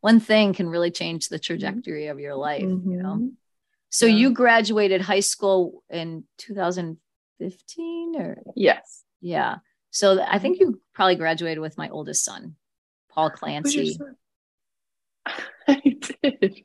one 0.01 0.21
thing 0.21 0.55
can 0.55 0.69
really 0.69 0.93
change 0.93 1.29
the 1.29 1.41
trajectory 1.41 2.07
of 2.07 2.21
your 2.21 2.37
life, 2.37 2.63
mm-hmm. 2.63 2.89
you 2.89 3.03
know? 3.03 3.15
Mm-hmm. 3.15 3.29
So 3.91 4.07
yeah. 4.07 4.15
you 4.15 4.31
graduated 4.31 5.01
high 5.01 5.21
school 5.21 5.83
in 5.91 6.23
2015 7.41 8.21
or? 8.21 8.43
Yes. 8.55 9.05
Yeah. 9.21 9.57
So 9.91 10.23
I 10.23 10.39
think 10.39 10.61
you 10.61 10.81
probably 10.95 11.17
graduated 11.17 11.59
with 11.59 11.77
my 11.77 11.89
oldest 11.89 12.25
son, 12.25 12.55
Paul 13.11 13.31
Clancy. 13.31 13.99
I 15.69 15.97
did. 16.23 16.65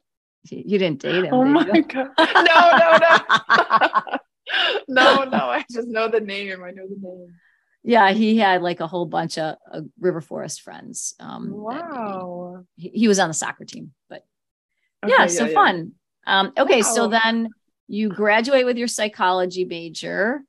You 0.50 0.77
didn't 0.77 1.01
date 1.01 1.25
him. 1.25 1.34
Oh 1.34 1.44
my 1.44 1.65
you? 1.74 1.82
god! 1.84 2.10
No, 2.17 2.72
no, 2.77 2.98
no, 3.01 4.17
no, 4.88 5.24
no. 5.24 5.38
I 5.50 5.65
just 5.72 5.88
know 5.88 6.08
the 6.08 6.20
name. 6.20 6.63
I 6.63 6.70
know 6.70 6.88
the 6.88 6.98
name. 7.00 7.34
Yeah, 7.84 8.12
he 8.12 8.38
had 8.38 8.62
like 8.62 8.79
a 8.79 8.88
whole 8.88 9.05
bunch 9.05 9.38
of 9.39 9.58
uh, 9.72 9.82
River 10.00 10.22
Forest 10.22 10.62
friends. 10.62 11.15
Um, 11.20 11.51
wow. 11.51 12.63
He, 12.75 12.89
he, 12.89 13.08
was 13.08 13.20
on 13.20 13.27
the 13.27 13.34
soccer 13.34 13.65
team, 13.65 13.94
but 14.10 14.24
okay, 15.03 15.13
yeah, 15.17 15.27
so 15.27 15.46
yeah, 15.46 15.53
fun. 15.53 15.91
Um, 16.25 16.51
okay, 16.58 16.82
wow. 16.82 16.94
so 16.94 17.08
then 17.08 17.50
you 17.88 18.10
graduate 18.10 18.65
with 18.65 18.77
your 18.77 18.88
psychology 18.88 19.65
major, 19.65 20.41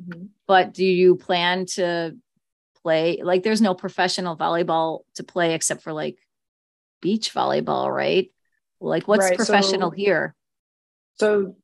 mm-hmm. 0.00 0.26
but 0.46 0.72
do 0.72 0.84
you 0.84 1.16
plan 1.16 1.66
to 1.74 2.16
play? 2.82 3.20
Like, 3.22 3.42
there's 3.42 3.62
no 3.62 3.74
professional 3.74 4.36
volleyball 4.36 5.00
to 5.14 5.24
play 5.24 5.54
except 5.54 5.82
for 5.82 5.92
like 5.92 6.18
beach 7.00 7.32
volleyball, 7.34 7.92
right? 7.92 8.30
Like, 8.80 9.08
what's 9.08 9.24
right, 9.24 9.36
professional 9.36 9.90
so, 9.90 9.96
here? 9.96 10.34
So, 11.18 11.56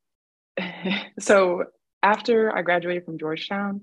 so 1.18 1.64
after 2.02 2.54
I 2.54 2.62
graduated 2.62 3.04
from 3.04 3.18
Georgetown, 3.18 3.82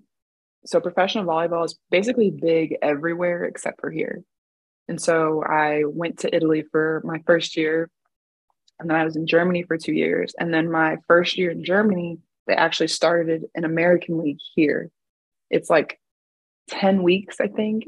so 0.66 0.80
professional 0.80 1.26
volleyball 1.26 1.66
is 1.66 1.80
basically 1.90 2.32
big 2.32 2.76
everywhere 2.82 3.46
except 3.46 3.80
for 3.80 3.90
here. 3.90 4.24
And 4.88 5.00
so 5.00 5.44
I 5.44 5.84
went 5.86 6.20
to 6.20 6.36
Italy 6.36 6.64
for 6.72 7.02
my 7.06 7.22
first 7.26 7.56
year, 7.56 7.90
and 8.80 8.90
then 8.90 8.98
I 8.98 9.06
was 9.06 9.16
in 9.16 9.28
Germany 9.28 9.64
for 9.64 9.78
two 9.78 9.94
years. 9.94 10.34
And 10.40 10.54
then 10.54 10.72
my 10.72 10.98
first 11.08 11.38
year 11.38 11.52
in 11.52 11.64
Germany, 11.64 12.18
they 12.50 12.56
actually 12.56 12.90
started 12.90 13.46
an 13.56 13.64
American 13.64 14.18
league 14.18 14.40
here. 14.56 14.92
It's 15.50 15.70
like 15.70 16.00
10 16.70 17.04
weeks, 17.04 17.38
I 17.40 17.48
think. 17.48 17.86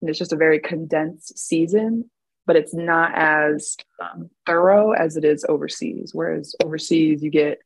And 0.00 0.10
it's 0.10 0.18
just 0.18 0.32
a 0.32 0.36
very 0.36 0.60
condensed 0.60 1.38
season 1.38 2.10
but 2.50 2.56
it's 2.56 2.74
not 2.74 3.12
as 3.14 3.76
um, 4.00 4.28
thorough 4.44 4.90
as 4.90 5.16
it 5.16 5.24
is 5.24 5.44
overseas. 5.48 6.10
Whereas 6.12 6.56
overseas, 6.64 7.22
you 7.22 7.30
get 7.30 7.60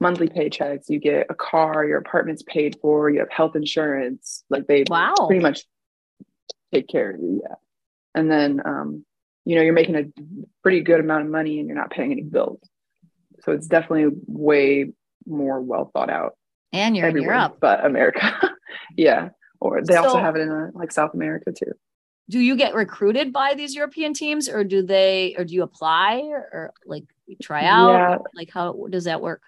monthly 0.00 0.28
paychecks, 0.28 0.90
you 0.90 0.98
get 0.98 1.28
a 1.30 1.34
car, 1.34 1.86
your 1.86 1.96
apartment's 1.96 2.42
paid 2.42 2.76
for, 2.82 3.08
you 3.08 3.20
have 3.20 3.30
health 3.30 3.56
insurance. 3.56 4.44
Like 4.50 4.66
they 4.66 4.84
wow. 4.86 5.14
pretty 5.26 5.42
much 5.42 5.64
take 6.74 6.88
care 6.88 7.12
of 7.12 7.20
you. 7.20 7.40
Yeah. 7.42 7.54
And 8.14 8.30
then, 8.30 8.60
um, 8.64 9.04
you 9.46 9.56
know, 9.56 9.62
you're 9.62 9.72
making 9.72 9.96
a 9.96 10.04
pretty 10.62 10.82
good 10.82 11.00
amount 11.00 11.24
of 11.24 11.30
money 11.30 11.58
and 11.58 11.66
you're 11.66 11.78
not 11.78 11.90
paying 11.90 12.12
any 12.12 12.22
bills. 12.22 12.60
So 13.44 13.52
it's 13.52 13.66
definitely 13.66 14.14
way 14.26 14.92
more 15.28 15.60
well 15.60 15.90
thought 15.92 16.10
out. 16.10 16.36
And 16.72 16.96
you're 16.96 17.08
in 17.08 17.22
Europe. 17.22 17.58
But 17.60 17.84
America. 17.84 18.50
yeah. 18.96 19.30
Or 19.60 19.82
they 19.82 19.94
so, 19.94 20.04
also 20.04 20.18
have 20.18 20.36
it 20.36 20.40
in 20.40 20.50
uh, 20.50 20.70
like 20.74 20.92
South 20.92 21.14
America 21.14 21.52
too 21.52 21.72
do 22.28 22.38
you 22.38 22.56
get 22.56 22.74
recruited 22.74 23.32
by 23.32 23.54
these 23.54 23.74
European 23.74 24.12
teams 24.12 24.48
or 24.48 24.62
do 24.62 24.82
they 24.82 25.34
or 25.38 25.44
do 25.44 25.54
you 25.54 25.62
apply 25.62 26.22
or, 26.26 26.48
or 26.52 26.72
like 26.84 27.04
try 27.42 27.64
out? 27.64 27.92
Yeah. 27.92 28.18
Like 28.34 28.50
how 28.52 28.86
does 28.90 29.04
that 29.04 29.20
work? 29.20 29.42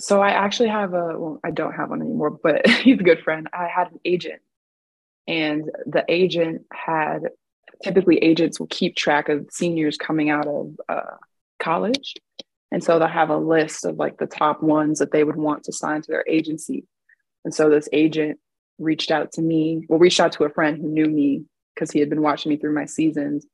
So 0.00 0.20
I 0.20 0.30
actually 0.30 0.70
have 0.70 0.92
a 0.94 1.18
well, 1.18 1.40
I 1.44 1.50
don't 1.50 1.72
have 1.72 1.90
one 1.90 2.02
anymore, 2.02 2.30
but 2.30 2.66
he's 2.82 2.98
a 2.98 3.04
good 3.04 3.20
friend. 3.22 3.48
I 3.52 3.68
had 3.68 3.92
an 3.92 4.00
agent 4.04 4.40
and 5.28 5.70
the 5.86 6.04
agent 6.08 6.62
had 6.72 7.28
typically 7.82 8.18
agents 8.18 8.58
will 8.58 8.66
keep 8.66 8.96
track 8.96 9.28
of 9.28 9.46
seniors 9.50 9.96
coming 9.96 10.30
out 10.30 10.46
of 10.46 10.76
uh, 10.88 11.16
college. 11.60 12.14
And 12.72 12.82
so 12.82 12.98
they'll 12.98 13.08
have 13.08 13.30
a 13.30 13.36
list 13.36 13.84
of 13.84 13.96
like 13.96 14.18
the 14.18 14.26
top 14.26 14.62
ones 14.62 15.00
that 15.00 15.12
they 15.12 15.24
would 15.24 15.36
want 15.36 15.64
to 15.64 15.72
sign 15.72 16.02
to 16.02 16.10
their 16.10 16.24
agency. 16.28 16.84
And 17.44 17.54
so 17.54 17.68
this 17.68 17.88
agent 17.92 18.38
reached 18.78 19.10
out 19.10 19.32
to 19.32 19.42
me, 19.42 19.84
well, 19.88 19.98
reached 19.98 20.20
out 20.20 20.32
to 20.32 20.44
a 20.44 20.50
friend 20.50 20.78
who 20.78 20.88
knew 20.88 21.06
me 21.06 21.44
because 21.74 21.90
he 21.90 22.00
had 22.00 22.10
been 22.10 22.22
watching 22.22 22.50
me 22.50 22.56
through 22.56 22.74
my 22.74 22.86
seasons. 22.86 23.46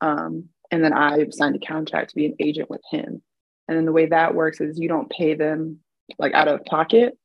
Um, 0.00 0.48
and 0.70 0.82
then 0.82 0.92
I 0.92 1.26
signed 1.30 1.56
a 1.56 1.66
contract 1.66 2.10
to 2.10 2.16
be 2.16 2.26
an 2.26 2.36
agent 2.40 2.70
with 2.70 2.80
him. 2.90 3.22
And 3.68 3.76
then 3.76 3.84
the 3.84 3.92
way 3.92 4.06
that 4.06 4.34
works 4.34 4.60
is 4.60 4.78
you 4.78 4.88
don't 4.88 5.10
pay 5.10 5.34
them 5.34 5.80
like 6.18 6.34
out 6.34 6.48
of 6.48 6.64
pocket 6.64 7.16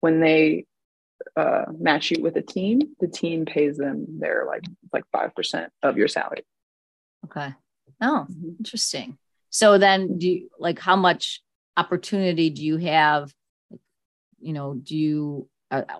when 0.00 0.20
they 0.20 0.66
uh, 1.36 1.64
match 1.78 2.10
you 2.10 2.22
with 2.22 2.36
a 2.36 2.42
team. 2.42 2.80
The 3.00 3.08
team 3.08 3.44
pays 3.44 3.76
them 3.76 4.18
their 4.18 4.44
like 4.46 4.62
like 4.92 5.04
five 5.12 5.34
percent 5.34 5.72
of 5.82 5.96
your 5.96 6.08
salary. 6.08 6.44
Okay. 7.26 7.54
Oh, 8.00 8.26
mm-hmm. 8.30 8.50
interesting. 8.58 9.18
So 9.52 9.76
then, 9.76 10.18
do 10.18 10.28
you 10.28 10.48
like 10.58 10.78
how 10.78 10.96
much 10.96 11.40
opportunity 11.76 12.50
do 12.50 12.64
you 12.64 12.78
have? 12.78 13.32
You 14.40 14.54
know, 14.54 14.74
do 14.74 14.96
you 14.96 15.48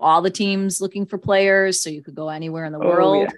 all 0.01 0.23
the 0.23 0.31
teams 0.31 0.81
looking 0.81 1.07
for 1.07 1.19
players 1.19 1.81
so 1.81 1.91
you 1.91 2.03
could 2.03 2.15
go 2.15 2.29
anywhere 2.29 2.65
in 2.65 2.73
the 2.73 2.79
oh, 2.79 2.89
world? 2.89 3.29
Yeah. 3.29 3.37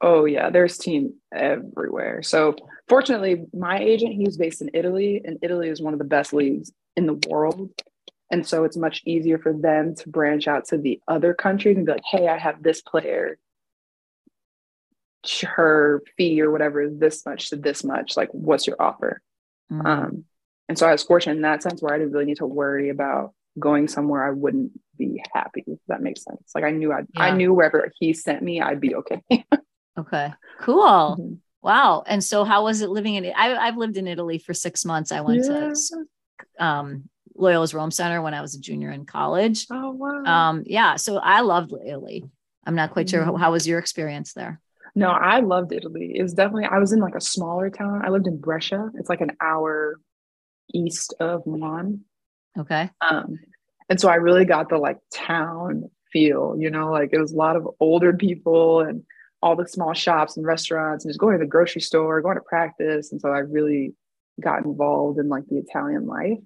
Oh 0.00 0.24
yeah, 0.24 0.48
there's 0.50 0.78
team 0.78 1.14
everywhere. 1.32 2.22
So 2.22 2.56
fortunately, 2.88 3.44
my 3.52 3.78
agent 3.78 4.14
he's 4.14 4.38
based 4.38 4.62
in 4.62 4.70
Italy, 4.72 5.20
and 5.22 5.38
Italy 5.42 5.68
is 5.68 5.82
one 5.82 5.92
of 5.92 5.98
the 5.98 6.04
best 6.06 6.32
leagues 6.32 6.72
in 6.96 7.06
the 7.06 7.20
world. 7.28 7.70
And 8.30 8.46
so 8.46 8.64
it's 8.64 8.78
much 8.78 9.02
easier 9.04 9.38
for 9.38 9.52
them 9.52 9.94
to 9.96 10.08
branch 10.08 10.48
out 10.48 10.66
to 10.68 10.78
the 10.78 10.98
other 11.06 11.34
countries 11.34 11.76
and 11.76 11.84
be 11.84 11.92
like, 11.92 12.04
"Hey, 12.10 12.26
I 12.26 12.38
have 12.38 12.62
this 12.62 12.80
player. 12.80 13.38
Her 15.42 16.02
fee 16.16 16.40
or 16.40 16.50
whatever 16.50 16.80
is 16.80 16.98
this 16.98 17.24
much 17.26 17.50
to 17.50 17.56
this 17.56 17.84
much. 17.84 18.16
Like, 18.16 18.30
what's 18.32 18.66
your 18.66 18.80
offer?" 18.80 19.20
Mm-hmm. 19.72 19.86
Um, 19.86 20.24
and 20.68 20.78
so 20.78 20.86
I 20.86 20.92
was 20.92 21.02
fortunate 21.02 21.36
in 21.36 21.42
that 21.42 21.62
sense 21.62 21.82
where 21.82 21.94
I 21.94 21.98
didn't 21.98 22.12
really 22.12 22.26
need 22.26 22.38
to 22.38 22.46
worry 22.46 22.88
about 22.88 23.34
going 23.58 23.88
somewhere 23.88 24.26
I 24.26 24.30
wouldn't 24.30 24.72
be 24.98 25.22
happy. 25.34 25.64
If 25.66 25.78
that 25.88 26.02
makes 26.02 26.22
sense. 26.24 26.52
Like 26.54 26.64
I 26.64 26.70
knew 26.70 26.92
I 26.92 27.00
yeah. 27.14 27.22
I 27.22 27.30
knew 27.32 27.52
wherever 27.52 27.90
he 27.98 28.12
sent 28.12 28.42
me, 28.42 28.60
I'd 28.60 28.80
be 28.80 28.94
okay. 28.96 29.22
Okay. 29.98 30.32
Cool. 30.60 31.16
Mm-hmm. 31.20 31.34
Wow. 31.60 32.02
And 32.06 32.24
so 32.24 32.44
how 32.44 32.64
was 32.64 32.80
it 32.80 32.88
living 32.88 33.14
in 33.14 33.26
I 33.36 33.54
I've 33.54 33.76
lived 33.76 33.98
in 33.98 34.08
Italy 34.08 34.38
for 34.38 34.54
6 34.54 34.86
months. 34.86 35.12
I 35.12 35.20
went 35.20 35.44
yeah. 35.44 35.74
to 35.74 36.06
um 36.58 37.10
Loyola's 37.36 37.74
Rome 37.74 37.90
Center 37.90 38.22
when 38.22 38.32
I 38.32 38.40
was 38.40 38.54
a 38.54 38.60
junior 38.60 38.90
in 38.90 39.04
college. 39.04 39.66
Oh 39.70 39.90
wow. 39.90 40.24
Um 40.24 40.62
yeah, 40.64 40.96
so 40.96 41.18
I 41.18 41.42
loved 41.42 41.74
Italy. 41.84 42.24
I'm 42.64 42.74
not 42.74 42.92
quite 42.92 43.06
mm-hmm. 43.06 43.28
sure 43.28 43.38
how, 43.38 43.52
was 43.52 43.68
your 43.68 43.78
experience 43.78 44.32
there? 44.32 44.60
No, 44.94 45.08
I 45.08 45.40
loved 45.40 45.72
Italy. 45.72 46.12
It 46.14 46.22
was 46.22 46.34
definitely 46.34 46.66
I 46.66 46.78
was 46.78 46.92
in 46.92 47.00
like 47.00 47.14
a 47.14 47.20
smaller 47.20 47.70
town. 47.70 48.02
I 48.04 48.10
lived 48.10 48.26
in 48.26 48.38
Brescia. 48.38 48.90
It's 48.94 49.08
like 49.08 49.20
an 49.20 49.36
hour 49.40 49.98
east 50.74 51.14
of 51.20 51.46
Milan. 51.46 52.02
Okay. 52.58 52.90
Um 53.00 53.38
and 53.88 54.00
so 54.00 54.08
I 54.08 54.16
really 54.16 54.44
got 54.44 54.68
the 54.68 54.78
like 54.78 54.98
town 55.12 55.90
feel, 56.12 56.56
you 56.58 56.70
know, 56.70 56.90
like 56.90 57.10
it 57.12 57.20
was 57.20 57.32
a 57.32 57.36
lot 57.36 57.56
of 57.56 57.66
older 57.80 58.12
people 58.12 58.80
and 58.80 59.02
all 59.42 59.56
the 59.56 59.66
small 59.66 59.92
shops 59.92 60.36
and 60.36 60.46
restaurants 60.46 61.04
and 61.04 61.10
just 61.10 61.20
going 61.20 61.34
to 61.34 61.44
the 61.44 61.50
grocery 61.50 61.80
store, 61.80 62.20
going 62.20 62.36
to 62.36 62.42
practice. 62.42 63.10
And 63.10 63.20
so 63.20 63.30
I 63.30 63.38
really 63.38 63.94
got 64.40 64.64
involved 64.64 65.18
in 65.18 65.28
like 65.28 65.46
the 65.48 65.58
Italian 65.58 66.06
life. 66.06 66.38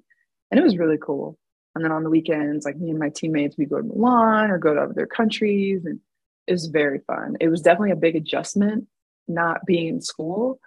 And 0.50 0.58
it 0.58 0.62
was 0.62 0.78
really 0.78 0.98
cool. 1.00 1.38
And 1.74 1.84
then 1.84 1.92
on 1.92 2.04
the 2.04 2.10
weekends, 2.10 2.64
like 2.64 2.78
me 2.78 2.90
and 2.90 2.98
my 2.98 3.10
teammates, 3.10 3.56
we 3.58 3.66
go 3.66 3.76
to 3.76 3.86
Milan 3.86 4.50
or 4.50 4.58
go 4.58 4.72
to 4.72 4.80
other 4.80 5.06
countries. 5.06 5.84
And 5.84 6.00
it 6.46 6.52
was 6.52 6.66
very 6.66 7.00
fun. 7.06 7.36
It 7.40 7.48
was 7.48 7.60
definitely 7.62 7.90
a 7.92 7.96
big 7.96 8.16
adjustment 8.16 8.86
not 9.28 9.64
being 9.66 9.88
in 9.88 10.00
school. 10.00 10.60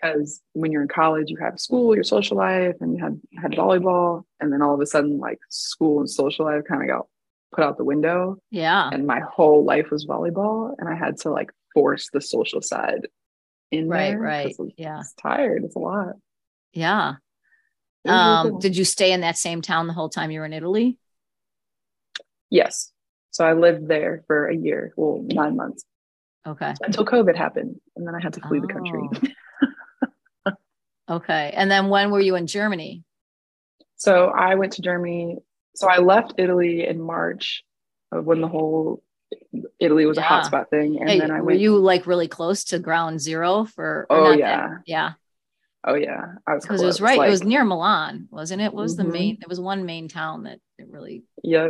because 0.00 0.40
when 0.52 0.70
you're 0.70 0.82
in 0.82 0.88
college, 0.88 1.28
you 1.28 1.36
have 1.38 1.58
school, 1.58 1.94
your 1.94 2.04
social 2.04 2.36
life, 2.36 2.76
and 2.80 2.96
you 2.96 3.02
had 3.02 3.20
had 3.42 3.52
volleyball, 3.52 4.22
and 4.40 4.52
then 4.52 4.62
all 4.62 4.74
of 4.74 4.80
a 4.80 4.86
sudden, 4.86 5.18
like 5.18 5.38
school 5.50 5.98
and 6.00 6.08
social 6.08 6.44
life 6.46 6.62
kind 6.68 6.82
of 6.82 6.88
got 6.88 7.06
put 7.52 7.64
out 7.64 7.76
the 7.78 7.84
window. 7.84 8.36
Yeah. 8.50 8.88
And 8.92 9.06
my 9.06 9.20
whole 9.20 9.64
life 9.64 9.90
was 9.90 10.06
volleyball, 10.06 10.74
and 10.78 10.88
I 10.88 10.94
had 10.94 11.16
to 11.22 11.30
like 11.30 11.50
force 11.74 12.10
the 12.12 12.20
social 12.20 12.62
side 12.62 13.08
in 13.72 13.88
Right, 13.88 14.10
there. 14.10 14.20
right. 14.20 14.56
'cause 14.56 14.70
Yeah. 14.76 15.00
It's 15.00 15.14
tired. 15.14 15.64
It's 15.64 15.74
a 15.74 15.80
lot. 15.80 16.14
Yeah. 16.72 17.16
Really 18.04 18.16
Um, 18.16 18.50
cool. 18.50 18.58
did 18.60 18.76
you 18.76 18.84
stay 18.84 19.12
in 19.12 19.22
that 19.22 19.36
same 19.36 19.62
town 19.62 19.88
the 19.88 19.92
whole 19.94 20.08
time 20.08 20.30
you 20.30 20.38
were 20.40 20.46
in 20.46 20.52
Italy? 20.52 20.96
yes. 22.50 22.92
So 23.30 23.44
I 23.44 23.52
lived 23.52 23.86
there 23.88 24.24
for 24.26 24.46
a 24.48 24.56
year, 24.56 24.92
well, 24.96 25.20
nine 25.24 25.56
months 25.56 25.84
Okay. 26.46 26.74
until 26.82 27.04
COVID 27.04 27.36
happened, 27.36 27.80
and 27.96 28.06
then 28.06 28.14
I 28.14 28.20
had 28.22 28.32
to 28.34 28.40
flee 28.40 28.60
the 28.60 28.68
country. 28.68 29.00
Oh. 30.46 30.52
Okay. 31.10 31.52
And 31.56 31.70
then 31.70 31.88
when 31.88 32.10
were 32.10 32.20
you 32.20 32.34
in 32.34 32.46
Germany? 32.46 33.02
So 33.96 34.26
I 34.26 34.56
went 34.56 34.74
to 34.74 34.82
Germany. 34.82 35.38
So 35.74 35.88
I 35.88 36.00
left 36.00 36.34
Italy 36.36 36.86
in 36.86 37.00
March 37.00 37.64
of 38.12 38.26
when 38.26 38.42
the 38.42 38.48
whole 38.48 39.02
Italy 39.80 40.04
was 40.04 40.18
Yeah. 40.18 40.24
a 40.24 40.42
hotspot 40.42 40.68
thing, 40.68 40.98
and 41.00 41.08
Hey, 41.08 41.18
then 41.18 41.30
I 41.30 41.40
were 41.40 41.52
you 41.52 41.78
like 41.78 42.06
really 42.06 42.28
close 42.28 42.64
to 42.64 42.78
ground 42.78 43.22
zero 43.22 43.64
for? 43.64 44.06
Oh, 44.10 44.30
that- 44.30 44.38
yeah. 44.38 44.68
yeah. 44.86 45.12
oh 45.84 45.94
yeah, 45.94 46.34
I 46.46 46.54
was 46.56 46.64
Because 46.64 46.82
it 46.82 46.86
was 46.86 47.00
right. 47.00 47.18
it 47.26 47.30
was 47.30 47.42
near 47.42 47.64
Milan, 47.64 48.28
wasn't 48.30 48.60
it? 48.60 48.74
What 48.74 48.82
was 48.82 48.96
the 48.96 49.04
Mhm. 49.04 49.12
main? 49.12 49.38
It 49.40 49.48
was 49.48 49.60
one 49.60 49.86
main 49.86 50.08
town 50.08 50.42
that 50.42 50.58
it 50.78 50.88
really. 50.90 51.24
Yeah. 51.42 51.68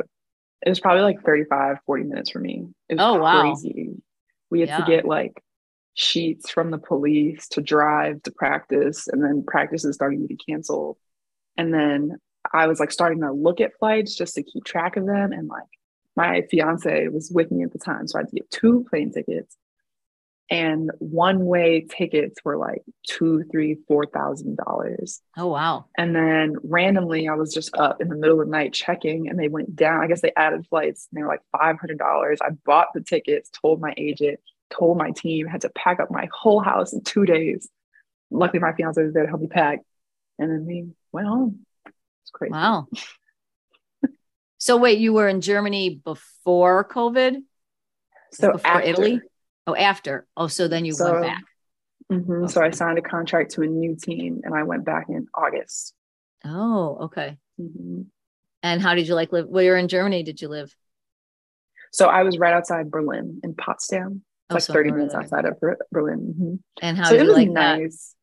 It 0.65 0.69
was 0.69 0.81
probably 0.81 1.03
like 1.03 1.23
35, 1.23 1.79
40 1.87 2.05
minutes 2.05 2.31
for 2.31 2.41
me. 2.41 2.67
It 2.89 2.95
was 2.95 3.03
Oh, 3.05 3.19
wow. 3.19 3.41
crazy. 3.41 3.91
We 4.51 4.61
had 4.61 4.71
Yeah. 4.71 4.77
to 4.79 4.83
get 4.85 5.05
like 5.05 5.43
sheets 5.95 6.51
from 6.51 6.71
the 6.71 6.79
police 6.79 7.49
to 7.49 7.61
drive 7.61 8.23
to 8.23 8.33
practice, 8.33 9.09
and 9.09 9.23
then 9.23 9.45
practices 9.47 9.95
starting 9.95 10.21
to 10.23 10.27
be 10.29 10.37
canceled. 10.37 10.97
And 11.57 11.73
then 11.73 12.19
I 12.53 12.67
was 12.67 12.81
like 12.81 12.93
starting 12.93 13.21
to 13.21 13.33
look 13.33 13.61
at 13.61 13.77
flights 13.79 14.17
just 14.17 14.35
to 14.37 14.43
keep 14.43 14.65
track 14.65 14.97
of 14.97 15.07
them. 15.07 15.33
And 15.33 15.49
like 15.49 15.67
my 16.17 16.43
fiance 16.51 17.09
was 17.09 17.31
with 17.31 17.51
me 17.51 17.65
at 17.65 17.73
the 17.73 17.79
time. 17.79 18.07
So 18.09 18.19
I 18.19 18.23
had 18.23 18.29
to 18.29 18.37
get 18.37 18.51
two 18.51 18.87
plane 18.91 19.13
tickets. 19.13 19.57
And 20.51 20.91
one 20.99 21.45
way 21.45 21.87
tickets 21.91 22.39
were 22.43 22.57
like 22.57 22.83
two, 23.07 23.45
three, 23.51 23.77
four 23.87 24.07
thousand 24.07 24.57
dollars. 24.57 25.21
Oh 25.37 25.49
wow. 25.49 25.87
And 25.97 26.17
then 26.17 26.57
randomly, 26.63 27.29
I 27.29 27.35
was 27.35 27.53
just 27.53 27.77
up 27.77 28.01
in 28.01 28.09
the 28.09 28.17
middle 28.17 28.41
of 28.41 28.47
the 28.47 28.51
night 28.51 28.73
checking, 28.73 29.29
and 29.29 29.39
they 29.39 29.49
went 29.49 29.77
down. 29.77 30.03
I 30.03 30.07
guess 30.07 30.23
they 30.23 30.33
added 30.35 30.67
flights, 30.69 31.09
and 31.11 31.19
they 31.19 31.23
were 31.23 31.29
like 31.29 31.43
five 31.53 31.79
hundred 31.79 31.99
dollars. 31.99 32.39
I 32.43 32.51
bought 32.65 32.89
the 32.95 33.03
tickets, 33.03 33.51
told 33.51 33.81
my 33.81 33.93
agent, 33.99 34.41
told 34.71 34.97
my 34.97 35.11
team, 35.11 35.47
had 35.47 35.61
to 35.63 35.71
pack 35.71 36.01
up 36.01 36.11
my 36.11 36.29
whole 36.33 36.61
house 36.61 36.95
in 36.95 37.03
two 37.03 37.27
days. 37.27 37.69
Luckily, 38.31 38.61
my 38.61 38.73
fiance 38.73 39.03
was 39.03 39.13
there 39.13 39.25
to 39.25 39.29
help 39.29 39.43
me 39.43 39.49
pack, 39.49 39.81
and 40.39 40.51
then 40.51 40.65
we 40.65 40.89
went 41.13 41.29
home. 41.29 41.67
It's 42.23 42.31
crazy. 42.33 42.53
Wow. 42.53 42.87
so 44.59 44.79
wait, 44.79 44.99
you 44.99 45.13
were 45.13 45.29
in 45.29 45.43
Germany 45.43 46.01
before 46.03 46.85
COVID? 46.85 47.37
So 48.33 48.53
before 48.53 48.71
after, 48.71 48.89
Italy? 48.89 49.21
Oh, 49.69 49.77
after. 49.77 50.27
Oh, 50.37 50.47
so 50.49 50.67
then 50.67 50.85
you 50.85 50.93
So- 50.93 51.13
went 51.13 51.25
back. 51.27 51.45
Mhm. 52.11 52.51
So 52.51 52.63
I 52.63 52.71
signed 52.71 52.99
a 52.99 53.03
contract 53.03 53.51
to 53.53 53.63
a 53.63 53.67
new 53.67 53.95
team, 53.95 54.41
and 54.45 54.55
I 54.55 54.63
went 54.63 54.85
back 54.85 55.09
in 55.11 55.27
August. 55.35 55.95
Oh, 56.45 56.97
okay. 57.03 57.37
Mhm. 57.61 58.07
And 58.63 58.81
how 58.81 58.95
did 58.95 59.07
you 59.07 59.15
like 59.15 59.31
live? 59.31 59.47
Where 59.49 59.77
in 59.77 59.89
Germany 59.89 60.23
did 60.23 60.41
you 60.41 60.49
live? 60.49 60.75
So 61.93 62.09
I 62.09 62.23
was 62.23 62.39
right 62.39 62.55
outside 62.55 62.91
Berlin 62.91 63.41
in 63.45 63.55
Potsdam. 63.55 64.25
It's 64.49 64.51
Oh, 64.51 64.55
like 64.55 64.63
so 64.63 64.73
thirty 64.73 64.91
minutes 64.91 65.13
northern. 65.13 65.25
outside 65.27 65.45
of 65.45 65.61
Ber- 65.61 65.87
Berlin. 65.93 66.35
Mhm. 66.39 66.59
And 66.83 66.97
how 66.97 67.05
so 67.05 67.11
did 67.13 67.21
it 67.21 67.23
you 67.25 67.29
was 67.29 67.37
like 67.37 67.55
that? 67.55 67.79
nice. 67.79 68.15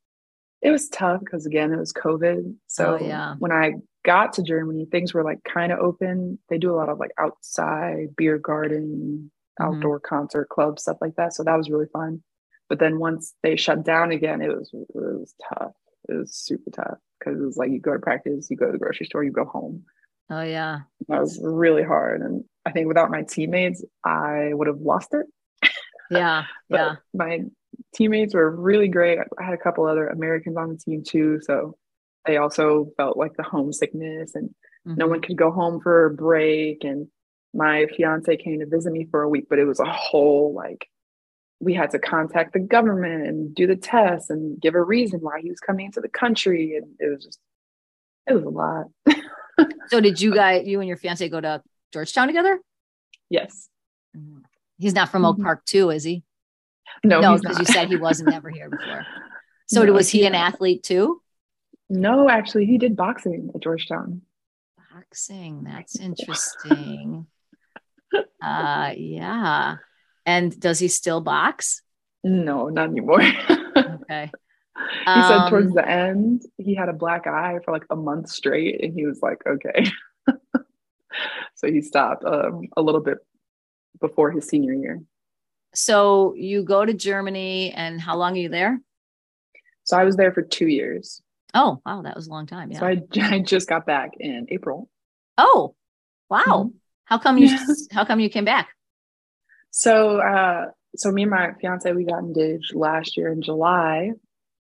It 0.62 0.72
was 0.72 0.90
tough 0.90 1.20
because 1.20 1.46
again, 1.46 1.72
it 1.72 1.78
was 1.78 1.94
COVID. 1.94 2.56
So 2.68 2.98
Oh, 3.00 3.06
yeah. 3.06 3.36
when 3.38 3.52
I 3.52 3.75
got 4.04 4.34
to 4.34 4.44
Germany, 4.44 4.86
things 4.86 5.14
were 5.14 5.24
like 5.24 5.44
kind 5.44 5.72
of 5.72 5.78
open. 5.80 6.40
They 6.50 6.58
do 6.58 6.72
a 6.74 6.75
lot 6.78 6.90
of 6.90 6.98
like 6.98 7.12
outside 7.20 8.16
beer 8.16 8.40
garden, 8.40 9.31
Mhm. 9.59 9.65
outdoor 9.75 10.00
concert 10.00 10.50
clubs, 10.50 10.83
stuff 10.83 10.98
like 11.01 11.15
that. 11.15 11.33
So 11.33 11.44
that 11.44 11.55
was 11.55 11.70
really 11.70 11.87
fun. 11.94 12.24
But 12.70 12.79
then 12.79 13.00
once 13.00 13.33
they 13.44 13.55
shut 13.55 13.83
down 13.83 14.11
again, 14.11 14.41
it 14.41 14.50
was 14.55 14.70
it 14.74 14.87
was 14.96 15.33
tough. 15.50 15.74
It 16.09 16.13
was 16.15 16.33
super 16.35 16.70
tough 16.72 16.98
because 17.20 17.39
it 17.39 17.46
was 17.46 17.57
like 17.57 17.72
you 17.72 17.79
go 17.79 17.94
to 17.94 18.00
practice, 18.00 18.50
you 18.50 18.57
go 18.57 18.65
to 18.68 18.72
the 18.72 18.77
grocery 18.77 19.05
store, 19.05 19.24
you 19.24 19.31
go 19.31 19.46
home. 19.46 19.83
Oh 20.29 20.41
yeah. 20.41 20.81
That 21.07 21.22
was 21.22 21.39
really 21.41 21.83
hard. 21.83 22.22
And 22.22 22.44
I 22.65 22.72
think 22.72 22.87
without 22.87 23.11
my 23.11 23.22
teammates, 23.24 23.83
I 24.03 24.50
would 24.53 24.68
have 24.68 24.81
lost 24.81 25.13
it. 25.13 25.25
Yeah. 26.11 26.44
Yeah. 26.70 26.96
my 27.15 27.41
teammates 27.96 28.35
were 28.35 28.50
really 28.55 28.87
great. 28.87 29.18
I 29.39 29.44
had 29.44 29.53
a 29.55 29.57
couple 29.57 29.85
other 29.85 30.07
Americans 30.07 30.55
on 30.57 30.70
the 30.70 30.77
team 30.77 31.03
too, 31.03 31.39
so 31.41 31.77
they 32.27 32.37
also 32.37 32.91
felt 32.98 33.18
like 33.18 33.35
the 33.35 33.44
homesickness, 33.44 34.35
and 34.35 34.53
no 34.85 35.05
Mhm. 35.05 35.09
one 35.09 35.22
could 35.22 35.35
go 35.37 35.50
home 35.51 35.79
for 35.81 36.05
a 36.05 36.13
break. 36.13 36.83
And 36.83 37.07
my 37.55 37.85
fiance 37.96 38.35
came 38.37 38.59
to 38.59 38.65
visit 38.65 38.91
me 38.91 39.05
for 39.09 39.22
a 39.24 39.29
week, 39.29 39.48
but 39.50 39.59
it 39.59 39.65
was 39.65 39.79
a 39.79 39.85
whole 39.91 40.53
like 40.53 40.87
we 41.61 41.74
had 41.74 41.91
to 41.91 42.00
contact 42.00 42.51
the 42.53 42.59
government 42.59 43.25
and 43.25 43.55
do 43.55 43.65
the 43.65 43.77
test 43.77 44.29
and 44.29 44.59
give 44.61 44.75
a 44.75 44.83
reason 44.83 45.22
why 45.22 45.39
he 45.41 45.50
was 45.50 45.59
coming 45.61 45.85
into 45.85 46.01
the 46.01 46.09
country, 46.09 46.75
and 46.75 46.85
it 47.00 47.09
was 47.13 47.24
just 47.24 47.39
it 48.27 48.33
was 48.33 48.44
a 48.44 48.50
lot. 48.50 48.85
So 49.87 50.01
did 50.01 50.20
you 50.20 50.33
guys, 50.33 50.68
you 50.68 50.79
and 50.81 50.87
your 50.87 50.98
fiance, 50.98 51.29
go 51.29 51.39
to 51.39 51.63
Georgetown 51.94 52.27
together? 52.27 52.59
yes, 53.29 53.70
He's 54.77 54.94
not 54.94 55.07
from 55.09 55.24
Oak 55.24 55.37
Mhm. 55.37 55.44
Park 55.44 55.63
too, 55.65 55.91
is 55.91 56.03
he? 56.03 56.24
no, 57.05 57.22
no, 57.22 57.37
because 57.37 57.57
you 57.59 57.65
said 57.65 57.87
he 57.87 57.96
wasn't 57.96 58.33
ever 58.33 58.50
here 58.50 58.70
before. 58.77 59.01
So 59.68 59.83
No, 59.85 59.94
was 59.94 60.09
he 60.09 60.25
an 60.25 60.33
not. 60.33 60.53
athlete 60.53 60.83
too? 60.83 61.22
no, 61.89 62.27
actually, 62.29 62.65
he 62.65 62.77
did 62.77 62.98
boxing 62.98 63.51
at 63.55 63.61
Georgetown. 63.61 64.24
Boxing. 64.94 65.63
That's 65.63 65.98
interesting. 66.00 67.27
Uh 68.41 68.94
yeah. 68.98 69.77
And 70.25 70.59
does 70.59 70.79
he 70.79 70.87
still 70.87 71.22
box? 71.22 71.81
No, 72.24 72.70
not 72.70 72.89
anymore. 72.89 73.22
Okay. 73.77 74.31
he 75.13 75.22
said 75.24 75.48
towards 75.48 75.68
Um, 75.68 75.74
the 75.74 75.87
end 75.87 76.41
he 76.57 76.75
had 76.75 76.89
a 76.89 76.94
black 76.94 77.27
eye 77.27 77.59
for 77.63 77.72
like 77.72 77.85
a 77.89 77.96
month 77.96 78.29
straight 78.29 78.83
and 78.83 78.94
he 78.94 79.05
was 79.05 79.20
like 79.22 79.41
okay 79.48 79.85
so 81.55 81.68
he 81.72 81.81
stopped 81.81 82.24
um, 82.25 82.63
a 82.77 82.81
little 82.81 83.01
bit 83.01 83.18
before 84.01 84.31
his 84.31 84.48
senior 84.48 84.74
year 84.74 85.01
So 85.74 86.33
you 86.35 86.63
go 86.63 86.85
to 86.85 86.94
Germany 86.94 87.72
and 87.72 88.00
how 88.01 88.15
long 88.18 88.33
are 88.33 88.41
you 88.41 88.50
there? 88.50 88.79
so 89.83 89.98
i 89.98 90.03
was 90.03 90.15
there 90.15 90.31
for 90.31 90.41
two 90.41 90.68
years 90.68 91.22
Oh, 91.57 91.79
wow, 91.85 92.01
that 92.01 92.18
was 92.18 92.27
a 92.27 92.31
long 92.31 92.48
time. 92.48 92.70
Yeah. 92.70 92.79
so 92.79 92.85
I, 92.87 93.01
I 93.35 93.39
just 93.39 93.70
got 93.70 93.85
back 93.85 94.11
in 94.20 94.48
april 94.50 94.89
oh, 95.37 95.75
wow. 96.29 96.72
Mhm. 96.72 96.74
How 97.05 97.18
come 97.18 97.37
you 97.37 97.48
Yeah. 97.48 97.65
how 97.91 98.05
come 98.05 98.20
you 98.20 98.29
came 98.29 98.46
back? 98.46 98.70
so 99.72 100.20
uh 100.22 100.68
so 100.96 101.11
me 101.11 101.24
and 101.24 101.31
my 101.31 101.51
fiance 101.59 101.91
we 101.91 102.05
got 102.05 102.20
engaged 102.20 102.74
last 102.74 103.18
year 103.18 103.29
in 103.29 103.41
july 103.41 104.11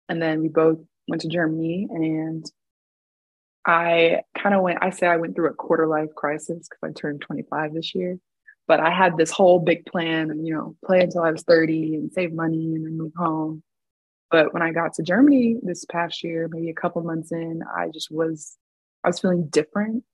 and 0.08 0.21
then 0.21 0.41
we 0.41 0.47
both 0.47 0.80
went 1.10 1.21
to 1.21 1.27
germany 1.27 1.86
and 1.89 2.45
i 3.65 4.21
kind 4.38 4.56
of 4.56 4.62
went 4.62 4.80
i 4.82 4.89
say 4.89 5.08
i 5.08 5.17
went 5.17 5.36
through 5.36 5.49
a 5.49 5.54
quarter 5.54 5.86
life 5.86 6.08
crisis 6.15 6.67
because 6.69 6.80
i 6.89 6.91
turned 6.97 7.19
25 7.19 7.73
this 7.73 7.93
year 7.93 8.17
but 8.69 8.80
i 8.80 8.89
had 8.89 9.17
this 9.17 9.32
whole 9.32 9.60
big 9.60 9.86
plan 9.86 10.32
and 10.32 10.47
you 10.47 10.54
know 10.54 10.77
play 10.86 11.01
until 11.01 11.23
i 11.23 11.32
was 11.32 11.43
30 11.43 11.95
and 11.95 12.13
save 12.13 12.32
money 12.32 12.73
and 12.75 12.86
then 12.86 12.97
move 12.97 13.12
home 13.17 13.62
but 14.30 14.54
when 14.54 14.63
i 14.63 14.71
got 14.71 14.93
to 14.93 15.04
germany 15.04 15.58
this 15.62 15.84
past 15.84 16.23
year 16.23 16.47
maybe 16.49 16.69
a 16.69 16.73
couple 16.73 17.01
months 17.04 17.34
in 17.34 17.62
i 17.77 17.89
just 17.89 18.10
was 18.10 18.56
i 19.04 19.10
was 19.10 19.19
feeling 19.19 19.47
different 19.49 20.06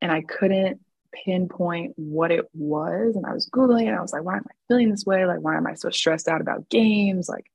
and 0.00 0.12
i 0.12 0.20
couldn't 0.22 0.78
pinpoint 1.12 1.94
what 1.96 2.30
it 2.30 2.46
was. 2.52 3.16
And 3.16 3.26
I 3.26 3.32
was 3.32 3.48
Googling 3.48 3.86
and 3.88 3.96
I 3.96 4.00
was 4.00 4.12
like, 4.12 4.24
why 4.24 4.36
am 4.36 4.44
I 4.48 4.52
feeling 4.68 4.90
this 4.90 5.04
way? 5.04 5.24
Like, 5.26 5.40
why 5.40 5.56
am 5.56 5.66
I 5.66 5.74
so 5.74 5.90
stressed 5.90 6.28
out 6.28 6.40
about 6.40 6.68
games? 6.68 7.28
Like, 7.28 7.46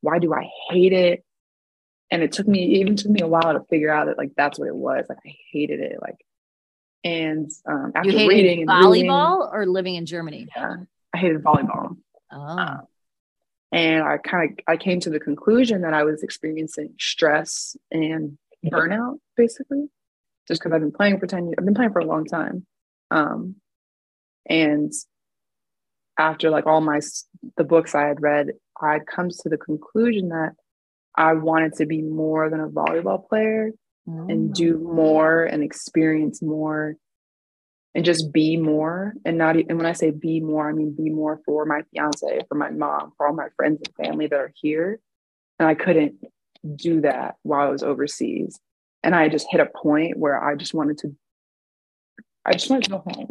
why 0.00 0.18
do 0.18 0.34
I 0.34 0.48
hate 0.70 0.92
it? 0.92 1.24
And 2.10 2.22
it 2.22 2.32
took 2.32 2.46
me, 2.46 2.64
it 2.64 2.78
even 2.80 2.96
took 2.96 3.10
me 3.10 3.20
a 3.20 3.26
while 3.26 3.54
to 3.54 3.64
figure 3.70 3.92
out 3.92 4.06
that 4.06 4.18
like 4.18 4.32
that's 4.36 4.58
what 4.58 4.68
it 4.68 4.74
was. 4.74 5.06
Like 5.08 5.18
I 5.26 5.34
hated 5.50 5.80
it. 5.80 5.98
Like, 6.00 6.16
and 7.04 7.50
um, 7.66 7.92
after 7.94 8.10
reading 8.10 8.68
and 8.68 8.86
reading, 8.86 9.08
volleyball 9.10 9.52
or 9.52 9.66
living 9.66 9.96
in 9.96 10.06
Germany? 10.06 10.46
yeah, 10.54 10.76
I 11.12 11.18
hated 11.18 11.42
volleyball. 11.42 11.96
Oh, 12.30 12.78
And 13.72 14.04
I 14.04 14.18
kind 14.18 14.50
of 14.50 14.58
I 14.68 14.76
came 14.76 15.00
to 15.00 15.10
the 15.10 15.18
conclusion 15.18 15.82
that 15.82 15.94
I 15.94 16.04
was 16.04 16.22
experiencing 16.22 16.94
stress 16.98 17.76
and 17.90 18.38
burnout, 18.64 19.18
basically, 19.36 19.88
just 20.46 20.60
because 20.60 20.72
I've 20.74 20.80
been 20.80 20.92
playing 20.92 21.18
for 21.18 21.26
10 21.26 21.46
years. 21.46 21.54
I've 21.58 21.64
been 21.64 21.74
playing 21.74 21.92
for 21.92 22.00
a 22.00 22.06
long 22.06 22.24
time. 22.24 22.66
Um, 23.12 23.56
and 24.48 24.92
after 26.18 26.50
like 26.50 26.66
all 26.66 26.80
my 26.80 27.00
the 27.56 27.64
books 27.64 27.94
I 27.94 28.06
had 28.06 28.22
read, 28.22 28.48
I'd 28.80 29.06
come 29.06 29.28
to 29.28 29.48
the 29.48 29.56
conclusion 29.56 30.30
that 30.30 30.52
I 31.16 31.34
wanted 31.34 31.74
to 31.74 31.86
be 31.86 32.02
more 32.02 32.48
than 32.48 32.60
a 32.60 32.68
volleyball 32.68 33.28
player 33.28 33.70
and 34.06 34.52
do 34.52 34.78
more 34.78 35.44
and 35.44 35.62
experience 35.62 36.42
more 36.42 36.96
and 37.94 38.04
just 38.04 38.32
be 38.32 38.56
more 38.56 39.14
and 39.24 39.38
not 39.38 39.56
and 39.56 39.76
when 39.76 39.86
I 39.86 39.92
say 39.92 40.10
be 40.10 40.40
more, 40.40 40.68
I 40.68 40.72
mean 40.72 40.94
be 40.96 41.10
more 41.10 41.40
for 41.44 41.66
my 41.66 41.82
fiance, 41.92 42.40
for 42.48 42.54
my 42.54 42.70
mom, 42.70 43.12
for 43.16 43.26
all 43.26 43.34
my 43.34 43.48
friends 43.56 43.80
and 43.84 44.06
family 44.06 44.26
that 44.26 44.40
are 44.40 44.52
here. 44.60 44.98
And 45.58 45.68
I 45.68 45.74
couldn't 45.74 46.14
do 46.74 47.02
that 47.02 47.36
while 47.42 47.68
I 47.68 47.70
was 47.70 47.82
overseas. 47.82 48.58
And 49.02 49.14
I 49.14 49.28
just 49.28 49.46
hit 49.50 49.60
a 49.60 49.66
point 49.66 50.16
where 50.16 50.42
I 50.42 50.54
just 50.54 50.74
wanted 50.74 50.98
to, 50.98 51.14
I 52.44 52.52
just 52.52 52.70
want 52.70 52.84
to 52.84 52.90
go 52.90 52.98
home. 52.98 53.28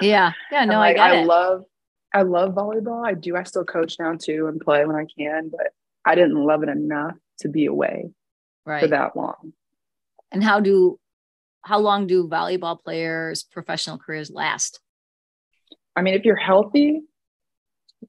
Yeah. 0.00 0.32
Yeah. 0.50 0.64
No, 0.64 0.78
like, 0.78 0.98
I 0.98 1.08
get 1.08 1.18
I 1.18 1.20
it. 1.20 1.26
love, 1.26 1.64
I 2.12 2.22
love 2.22 2.54
volleyball. 2.54 3.06
I 3.06 3.14
do. 3.14 3.36
I 3.36 3.42
still 3.44 3.64
coach 3.64 3.96
now 3.98 4.14
too 4.14 4.46
and 4.46 4.60
play 4.60 4.84
when 4.84 4.96
I 4.96 5.06
can, 5.18 5.50
but 5.50 5.68
I 6.04 6.14
didn't 6.14 6.36
love 6.36 6.62
it 6.62 6.68
enough 6.68 7.14
to 7.40 7.48
be 7.48 7.66
away 7.66 8.10
right. 8.64 8.82
for 8.82 8.88
that 8.88 9.16
long. 9.16 9.52
And 10.32 10.42
how 10.42 10.60
do, 10.60 10.98
how 11.62 11.78
long 11.78 12.06
do 12.06 12.28
volleyball 12.28 12.80
players' 12.82 13.42
professional 13.42 13.98
careers 13.98 14.30
last? 14.30 14.80
I 15.96 16.02
mean, 16.02 16.14
if 16.14 16.24
you're 16.24 16.36
healthy, 16.36 17.02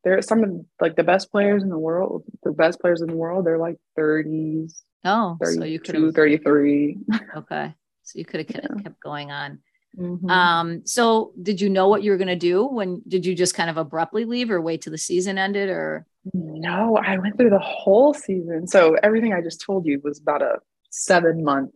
there 0.03 0.17
are 0.17 0.21
some 0.21 0.43
of 0.43 0.65
like 0.81 0.95
the 0.95 1.03
best 1.03 1.31
players 1.31 1.63
in 1.63 1.69
the 1.69 1.77
world, 1.77 2.23
the 2.43 2.51
best 2.51 2.79
players 2.79 3.01
in 3.01 3.07
the 3.07 3.15
world, 3.15 3.45
they're 3.45 3.57
like 3.57 3.77
30s. 3.97 4.73
Oh, 5.03 5.37
32, 5.41 5.59
so 5.59 5.65
you 5.65 5.79
could 5.79 6.15
33. 6.15 6.97
Okay. 7.37 7.73
So 8.03 8.19
you 8.19 8.25
could 8.25 8.41
have 8.41 8.49
yeah. 8.49 8.83
kept 8.83 8.99
going 9.01 9.31
on. 9.31 9.59
Mm-hmm. 9.97 10.29
Um, 10.29 10.85
so 10.85 11.31
did 11.41 11.61
you 11.61 11.69
know 11.69 11.87
what 11.87 12.03
you 12.03 12.11
were 12.11 12.17
going 12.17 12.27
to 12.27 12.35
do 12.35 12.65
when 12.65 13.01
did 13.07 13.25
you 13.25 13.35
just 13.35 13.55
kind 13.55 13.69
of 13.69 13.77
abruptly 13.77 14.25
leave 14.25 14.51
or 14.51 14.59
wait 14.61 14.81
till 14.81 14.91
the 14.91 14.97
season 14.97 15.37
ended 15.37 15.69
or? 15.69 16.05
No, 16.33 16.97
I 16.97 17.17
went 17.17 17.37
through 17.37 17.51
the 17.51 17.59
whole 17.59 18.13
season. 18.13 18.67
So 18.67 18.95
everything 19.03 19.33
I 19.33 19.41
just 19.41 19.61
told 19.61 19.85
you 19.85 20.01
was 20.03 20.19
about 20.19 20.41
a 20.41 20.59
seven 20.89 21.43
month 21.43 21.71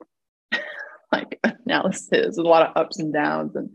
like 1.12 1.40
analysis, 1.44 2.38
a 2.38 2.42
lot 2.42 2.68
of 2.68 2.76
ups 2.76 3.00
and 3.00 3.14
downs. 3.14 3.56
And 3.56 3.70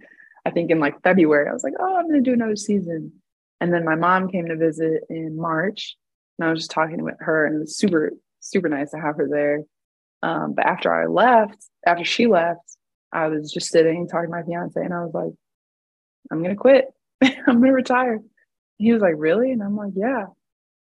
I 0.44 0.50
think 0.50 0.70
in 0.70 0.80
like 0.80 1.02
February, 1.02 1.48
I 1.48 1.52
was 1.52 1.64
like, 1.64 1.74
oh, 1.78 1.96
I'm 1.96 2.08
going 2.08 2.22
to 2.22 2.30
do 2.30 2.34
another 2.34 2.56
season. 2.56 3.12
And 3.60 3.72
then 3.72 3.84
my 3.84 3.94
mom 3.94 4.28
came 4.28 4.46
to 4.46 4.56
visit 4.56 5.04
in 5.08 5.38
March, 5.38 5.96
and 6.38 6.46
I 6.46 6.50
was 6.50 6.60
just 6.60 6.70
talking 6.70 7.02
with 7.02 7.14
her, 7.20 7.46
and 7.46 7.56
it 7.56 7.60
was 7.60 7.76
super, 7.76 8.12
super 8.40 8.68
nice 8.68 8.90
to 8.90 9.00
have 9.00 9.16
her 9.16 9.28
there. 9.30 9.62
Um, 10.22 10.54
but 10.54 10.66
after 10.66 10.92
I 10.92 11.06
left, 11.06 11.64
after 11.86 12.04
she 12.04 12.26
left, 12.26 12.76
I 13.14 13.28
was 13.28 13.52
just 13.52 13.68
sitting 13.68 14.08
talking 14.08 14.30
to 14.30 14.36
my 14.36 14.42
fiance, 14.42 14.78
and 14.78 14.92
I 14.92 15.04
was 15.04 15.14
like, 15.14 15.32
I'm 16.30 16.42
to 16.42 16.54
quit. 16.56 16.86
I'm 17.46 17.62
to 17.62 17.70
retire. 17.70 18.20
He 18.76 18.92
was 18.92 19.02
like, 19.02 19.14
Really? 19.16 19.52
And 19.52 19.62
I'm 19.62 19.76
like, 19.76 19.92
Yeah. 19.94 20.26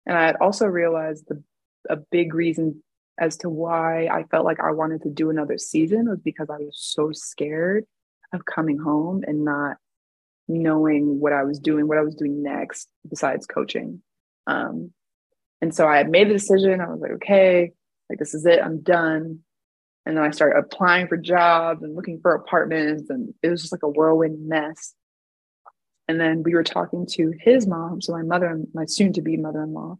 And 0.06 0.17
I 0.17 0.26
had 0.26 0.38
also 0.38 0.65
realized 0.65 1.26
the 1.28 1.44
a 1.89 1.98
big 1.98 2.34
reason 2.34 2.82
as 3.20 3.38
to 3.38 3.50
why 3.50 4.08
I 4.08 4.24
felt 4.24 4.46
like 4.46 4.60
I 4.60 4.72
wanted 4.72 5.04
to 5.04 5.10
do 5.10 5.30
another 5.30 5.58
season 5.58 6.10
was 6.10 6.20
because 6.20 6.50
I 6.50 6.58
was 6.58 6.78
so 6.78 7.12
scared 7.12 7.86
of 8.34 8.46
coming 8.46 8.78
home 8.78 9.24
and 9.28 9.44
not 9.44 9.78
knowing 10.48 11.20
what 11.20 11.34
I 11.34 11.44
was 11.44 11.60
doing, 11.60 11.88
what 11.88 11.98
I 11.98 12.02
was 12.02 12.15
doing 12.15 12.41
next 12.41 12.88
besides 13.08 13.46
coaching. 13.46 14.02
Um, 14.48 14.91
and 15.62 15.74
so 15.74 15.88
I 15.88 15.98
had 15.98 16.10
made 16.10 16.30
the 16.30 16.34
decision. 16.34 16.82
I 16.82 16.89
was 16.89 17.00
like, 17.00 17.12
okay, 17.12 17.72
like 18.10 18.20
this 18.20 18.34
is 18.34 18.46
it. 18.46 18.60
I'm 18.63 18.82
done. 18.82 19.39
And 20.06 20.18
then 20.18 20.24
I 20.24 20.32
started 20.32 20.58
applying 20.58 21.08
for 21.08 21.18
jobs 21.18 21.84
and 21.84 21.96
looking 21.96 22.20
for 22.22 22.34
apartments, 22.34 23.10
and 23.10 23.34
it 23.44 23.50
was 23.50 23.62
just 23.62 23.72
like 23.72 23.84
a 23.84 23.90
whirlwind 23.90 24.48
mess. 24.48 24.96
And 26.08 26.20
then 26.20 26.44
we 26.44 26.56
were 26.56 26.64
talking 26.64 27.06
to 27.12 27.34
his 27.40 27.68
mom, 27.68 28.02
so 28.02 28.14
my 28.14 28.24
mother, 28.24 28.60
my 28.74 28.86
soon-to-be 28.86 29.38
mother-in-law, 29.38 29.98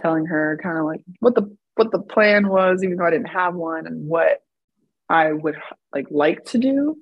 telling 0.00 0.26
her 0.26 0.58
kind 0.62 0.78
of 0.78 0.84
like 0.84 1.02
what 1.20 1.34
the 1.34 1.56
what 1.76 1.90
the 1.90 2.00
plan 2.00 2.48
was, 2.48 2.84
even 2.84 2.98
though 2.98 3.06
I 3.06 3.10
didn't 3.10 3.28
have 3.28 3.54
one, 3.54 3.86
and 3.86 4.06
what 4.06 4.42
I 5.08 5.32
would 5.32 5.56
like 5.92 6.06
like 6.10 6.44
to 6.46 6.58
do. 6.58 6.98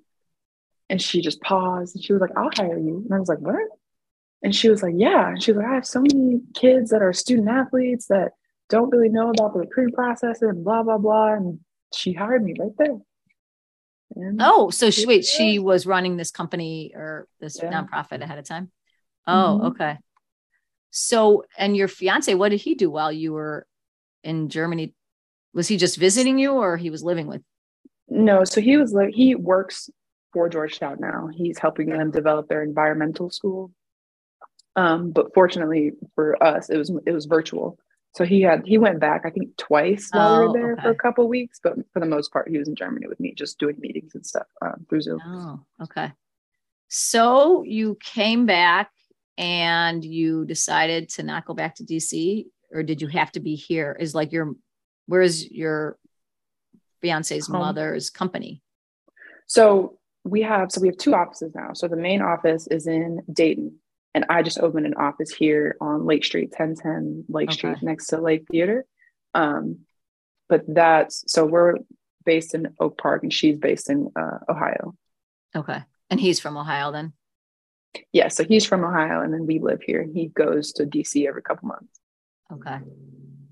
And 0.89 1.01
she 1.03 1.21
just 1.21 1.43
paused 1.43 1.95
and 1.95 2.03
she 2.03 2.15
was 2.15 2.23
like, 2.23 2.37
I'll 2.37 2.51
hire 2.57 2.79
you. 2.79 3.03
And 3.05 3.15
I 3.15 3.19
was 3.19 3.29
like, 3.29 3.41
What? 3.41 3.69
And 4.43 4.55
she 4.55 4.71
was 4.71 4.83
like, 4.83 4.95
Yeah. 4.97 5.29
And 5.29 5.43
she 5.43 5.53
was 5.53 5.59
like, 5.59 5.67
I 5.67 5.75
have 5.75 5.87
so 5.87 6.01
many 6.01 6.41
kids 6.55 6.91
that 6.91 7.03
are 7.03 7.13
student 7.13 7.49
athletes 7.49 8.07
that 8.07 8.33
don't 8.71 8.91
really 8.91 9.11
know 9.11 9.31
about 9.31 9.53
the 9.53 9.61
recruiting 9.61 9.95
process 9.95 10.41
and 10.41 10.65
blah, 10.65 10.83
blah, 10.83 10.99
blah. 10.99 11.35
And 11.35 11.61
she 11.95 12.13
hired 12.13 12.45
me 12.45 12.55
right 12.59 12.73
there. 12.77 12.99
And 14.17 14.41
oh, 14.43 14.71
so 14.71 14.91
she 14.91 15.07
wait, 15.07 15.25
she 15.25 15.59
was 15.59 15.87
running 15.87 16.17
this 16.17 16.31
company 16.31 16.93
or 16.95 17.29
this 17.41 17.61
yeah. 17.63 17.71
nonprofit 17.71 18.23
ahead 18.23 18.39
of 18.39 18.47
time. 18.47 18.71
Oh, 19.27 19.33
mm-hmm. 19.33 19.67
okay. 19.67 19.99
So, 20.91 21.45
and 21.57 21.77
your 21.77 21.89
fiance, 21.89 22.33
what 22.35 22.49
did 22.49 22.61
he 22.61 22.75
do 22.75 22.91
while 22.91 23.13
you 23.13 23.33
were 23.33 23.67
in 24.25 24.49
Germany? 24.49 24.95
Was 25.53 25.69
he 25.69 25.77
just 25.77 25.99
visiting 25.99 26.39
you 26.39 26.53
or 26.53 26.77
he 26.77 26.91
was 26.91 27.03
living 27.03 27.27
with? 27.27 27.43
No, 28.09 28.45
so 28.45 28.61
he 28.61 28.77
was 28.79 28.93
like, 28.93 29.11
he 29.13 29.35
works 29.35 29.91
for 30.33 30.49
Georgetown 30.49 30.97
now. 31.01 31.29
He's 31.33 31.59
helping 31.59 31.91
them 31.91 32.11
develop 32.11 32.49
their 32.49 32.63
environmental 32.63 33.31
school. 33.31 33.71
Um, 34.77 35.11
but 35.11 35.35
fortunately 35.35 35.93
for 36.15 36.43
us, 36.43 36.71
it 36.71 36.79
was 36.79 36.91
it 37.05 37.13
was 37.13 37.27
virtual. 37.27 37.79
So 38.15 38.25
he 38.25 38.43
had 38.43 38.63
he 38.67 38.79
went 38.79 39.01
back 39.01 39.23
I 39.25 39.31
think 39.31 39.57
twice 39.57 40.09
while 40.13 40.35
oh, 40.35 40.41
we 40.41 40.47
were 40.47 40.49
oh, 40.49 40.53
there 40.53 40.73
okay. 40.73 40.83
for 40.83 40.91
a 40.91 40.95
couple 40.97 41.29
weeks, 41.29 41.61
but 41.63 41.75
for 41.93 42.01
the 42.01 42.07
most 42.07 42.33
part 42.33 42.49
he 42.49 42.59
was 42.59 42.69
in 42.69 42.75
Germany 42.75 43.07
with 43.07 43.21
me, 43.21 43.35
just 43.35 43.59
doing 43.59 43.77
meetings 43.79 44.15
and 44.15 44.27
stuff 44.27 44.47
um, 44.63 44.87
through 44.89 45.03
Zoom. 45.03 45.21
Oh, 45.25 45.61
okay. 45.85 46.13
So 46.89 47.63
you 47.65 47.99
came 48.01 48.47
back 48.47 48.91
and 49.37 50.05
you 50.05 50.45
decided 50.47 51.11
to 51.11 51.23
not 51.23 51.45
go 51.45 51.55
back 51.55 51.77
to 51.77 51.85
DC, 51.85 52.47
or 52.73 52.83
did 52.83 53.01
you 53.01 53.09
have 53.09 53.31
to 53.33 53.41
be 53.41 53.55
here? 53.55 53.97
Is 53.99 54.15
like 54.15 54.33
your 54.33 54.55
where's 55.07 55.49
your 55.51 55.99
fiance's 57.01 57.49
mother's 57.49 58.11
company? 58.11 58.63
So 59.47 59.99
we 60.25 60.43
have 60.43 60.71
so 60.73 60.81
we 60.81 60.89
have 60.89 60.97
two 60.97 61.15
offices 61.15 61.55
now. 61.55 61.73
So 61.75 61.89
the 61.89 61.97
main 61.97 62.23
office 62.23 62.67
is 62.69 62.87
in 62.87 63.23
Dayton, 63.33 63.77
and 64.19 64.27
I 64.29 64.43
just 64.43 64.59
opened 64.59 64.85
an 64.85 64.95
office 64.95 65.31
here 65.31 65.77
on 65.81 66.05
Lake 66.05 66.25
Street, 66.25 66.51
1010 66.51 67.27
Lake 67.29 67.51
okay. 67.51 67.57
Street, 67.57 67.77
next 67.83 68.09
to 68.09 68.21
Lake 68.21 68.47
Theater. 68.51 68.85
Um, 69.33 69.83
but 70.49 70.65
that's 70.67 71.23
so 71.29 71.47
we're 71.47 71.75
based 72.25 72.53
in 72.53 72.75
Oak 72.81 72.99
Park, 72.99 73.23
and 73.23 73.33
she's 73.33 73.57
based 73.57 73.89
in 73.89 74.11
uh, 74.17 74.39
Ohio. 74.49 74.97
Okay, 75.55 75.85
and 76.11 76.19
he's 76.19 76.41
from 76.41 76.57
Ohio 76.57 76.91
then. 76.91 77.13
Yeah, 78.13 78.27
so 78.27 78.43
he's 78.43 78.67
from 78.67 78.83
Ohio, 78.83 79.21
and 79.21 79.33
then 79.33 79.47
we 79.47 79.61
live 79.61 79.83
here. 79.83 80.01
And 80.01 80.13
he 80.13 80.27
goes 80.27 80.73
to 80.73 80.85
DC 80.85 81.29
every 81.29 81.43
couple 81.43 81.69
months. 81.69 82.01
Okay, 82.53 82.79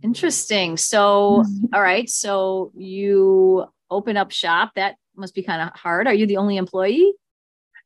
interesting. 0.03 0.77
So, 0.77 1.45
all 1.73 1.81
right, 1.81 2.09
so 2.09 2.73
you 2.75 3.67
open 3.89 4.17
up 4.17 4.33
shop. 4.33 4.73
That 4.75 4.97
must 5.15 5.33
be 5.33 5.45
kind 5.45 5.63
of 5.63 5.79
hard. 5.79 6.09
Are 6.09 6.15
you 6.15 6.27
the 6.27 6.39
only 6.39 6.57
employee? 6.57 7.15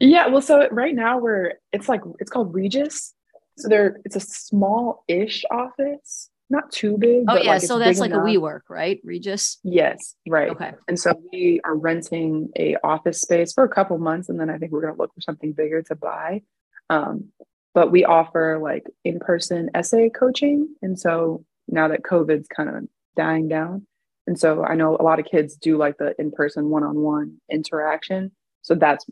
Yeah, 0.00 0.28
well, 0.28 0.40
so 0.40 0.66
right 0.70 0.94
now 0.94 1.18
we're 1.18 1.52
it's 1.72 1.88
like 1.88 2.00
it's 2.18 2.30
called 2.30 2.54
Regus. 2.54 3.14
So 3.58 3.68
there 3.68 4.00
it's 4.04 4.16
a 4.16 4.20
small-ish 4.20 5.44
office, 5.50 6.30
not 6.48 6.72
too 6.72 6.96
big. 6.96 7.24
Oh 7.28 7.36
yeah, 7.36 7.50
like 7.50 7.62
so 7.62 7.78
that's 7.78 8.00
like 8.00 8.10
enough. 8.10 8.22
a 8.22 8.28
WeWork, 8.28 8.62
right? 8.70 8.98
Regus. 9.04 9.58
Yes, 9.62 10.16
right. 10.26 10.50
Okay. 10.50 10.72
And 10.88 10.98
so 10.98 11.12
we 11.30 11.60
are 11.64 11.76
renting 11.76 12.48
a 12.58 12.76
office 12.82 13.20
space 13.20 13.52
for 13.52 13.62
a 13.62 13.68
couple 13.68 13.98
months, 13.98 14.30
and 14.30 14.40
then 14.40 14.48
I 14.48 14.56
think 14.56 14.72
we're 14.72 14.80
gonna 14.80 14.96
look 14.96 15.14
for 15.14 15.20
something 15.20 15.52
bigger 15.52 15.82
to 15.82 15.94
buy. 15.94 16.42
Um, 16.88 17.28
but 17.74 17.92
we 17.92 18.04
offer 18.04 18.58
like 18.60 18.86
in-person 19.04 19.70
essay 19.74 20.08
coaching, 20.08 20.74
and 20.80 20.98
so 20.98 21.44
now 21.68 21.88
that 21.88 22.02
COVID's 22.02 22.48
kind 22.48 22.70
of 22.70 22.88
dying 23.16 23.48
down, 23.48 23.86
and 24.26 24.38
so 24.38 24.64
I 24.64 24.76
know 24.76 24.96
a 24.96 25.02
lot 25.02 25.20
of 25.20 25.26
kids 25.26 25.56
do 25.56 25.76
like 25.76 25.98
the 25.98 26.14
in 26.18 26.32
person 26.32 26.70
one 26.70 26.84
on 26.84 26.96
one 26.96 27.36
interaction. 27.50 28.32
So 28.62 28.74
that's 28.74 29.04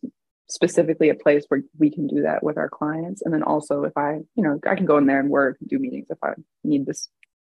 specifically 0.49 1.11
a 1.11 1.15
place 1.15 1.45
where 1.49 1.63
we 1.79 1.91
can 1.91 2.07
do 2.07 2.23
that 2.23 2.43
with 2.43 2.57
our 2.57 2.69
clients. 2.69 3.23
And 3.23 3.33
then 3.33 3.43
also, 3.43 3.85
if 3.85 3.97
I, 3.97 4.21
you 4.35 4.43
know, 4.43 4.59
I 4.67 4.75
can 4.75 4.87
go 4.87 4.97
in 4.97 5.07
there 5.07 5.21
and 5.21 5.29
work 5.29 5.59
and 5.61 5.69
do 5.69 5.79
meetings 5.79 6.07
if 6.11 6.19
I 6.23 6.33
need 6.65 6.87
this, 6.87 7.09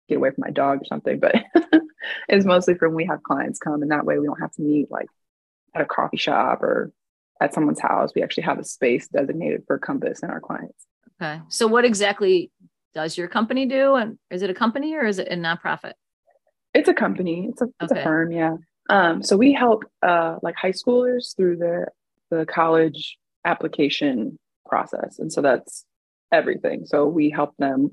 get 0.08 0.16
away 0.16 0.30
from 0.30 0.44
my 0.46 0.50
dog 0.50 0.80
or 0.80 0.84
something. 0.86 1.20
But 1.20 1.36
it's 2.28 2.46
mostly 2.46 2.74
from 2.74 2.94
we 2.94 3.06
have 3.06 3.22
clients 3.22 3.58
come, 3.58 3.82
and 3.82 3.90
that 3.90 4.06
way 4.06 4.18
we 4.18 4.26
don't 4.26 4.40
have 4.40 4.52
to 4.52 4.62
meet 4.62 4.90
like 4.90 5.08
at 5.74 5.82
a 5.82 5.86
coffee 5.86 6.16
shop 6.16 6.62
or 6.62 6.92
at 7.40 7.52
someone's 7.52 7.80
house. 7.80 8.12
We 8.14 8.22
actually 8.22 8.44
have 8.44 8.58
a 8.58 8.64
space 8.64 9.08
designated 9.08 9.64
for 9.66 9.78
Compass 9.78 10.22
and 10.22 10.32
our 10.32 10.40
clients. 10.40 10.86
Okay. 11.20 11.40
So, 11.48 11.66
what 11.66 11.84
exactly 11.84 12.50
does 12.94 13.18
your 13.18 13.28
company 13.28 13.66
do? 13.66 13.94
And 13.94 14.18
is 14.30 14.42
it 14.42 14.48
a 14.48 14.54
company 14.54 14.94
or 14.94 15.04
is 15.04 15.18
it 15.18 15.28
a 15.28 15.36
nonprofit? 15.36 15.92
It's 16.72 16.88
a 16.88 16.94
company. 16.94 17.48
It's 17.50 17.60
a 17.60 17.66
it's 17.80 17.92
okay. 17.92 18.00
a 18.00 18.04
firm. 18.04 18.32
Yeah. 18.32 18.56
Um, 18.88 19.22
so 19.22 19.36
we 19.36 19.52
help 19.52 19.84
uh, 20.02 20.36
like 20.42 20.54
high 20.56 20.72
schoolers 20.72 21.36
through 21.36 21.56
the 21.56 21.86
the 22.30 22.46
college 22.46 23.18
application 23.44 24.38
process, 24.68 25.18
and 25.18 25.32
so 25.32 25.40
that's 25.40 25.84
everything. 26.32 26.86
So 26.86 27.06
we 27.06 27.30
help 27.30 27.54
them 27.58 27.90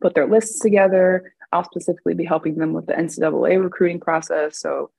put 0.00 0.14
their 0.14 0.26
lists 0.26 0.60
together. 0.60 1.32
I'll 1.52 1.64
specifically 1.64 2.14
be 2.14 2.24
helping 2.24 2.56
them 2.56 2.72
with 2.72 2.86
the 2.86 2.94
NCAA 2.94 3.62
recruiting 3.62 4.00
process. 4.00 4.58
So 4.58 4.90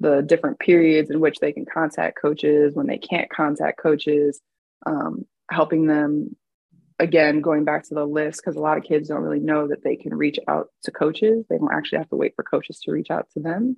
the 0.00 0.22
different 0.22 0.58
periods 0.58 1.10
in 1.10 1.20
which 1.20 1.38
they 1.38 1.52
can 1.52 1.64
contact 1.64 2.18
coaches, 2.20 2.74
when 2.74 2.86
they 2.86 2.98
can't 2.98 3.30
contact 3.30 3.80
coaches, 3.80 4.40
um, 4.84 5.24
helping 5.50 5.86
them 5.86 6.36
again, 6.98 7.40
going 7.40 7.64
back 7.64 7.84
to 7.88 7.94
the 7.94 8.04
list, 8.04 8.40
because 8.40 8.56
a 8.56 8.60
lot 8.60 8.78
of 8.78 8.84
kids 8.84 9.08
don't 9.08 9.22
really 9.22 9.40
know 9.40 9.66
that 9.68 9.82
they 9.82 9.96
can 9.96 10.14
reach 10.14 10.38
out 10.48 10.68
to 10.84 10.90
coaches. 10.90 11.44
They 11.48 11.58
don't 11.58 11.72
actually 11.72 11.98
have 11.98 12.08
to 12.10 12.16
wait 12.16 12.34
for 12.36 12.44
coaches 12.44 12.78
to 12.80 12.92
reach 12.92 13.10
out 13.10 13.26
to 13.34 13.40
them. 13.40 13.76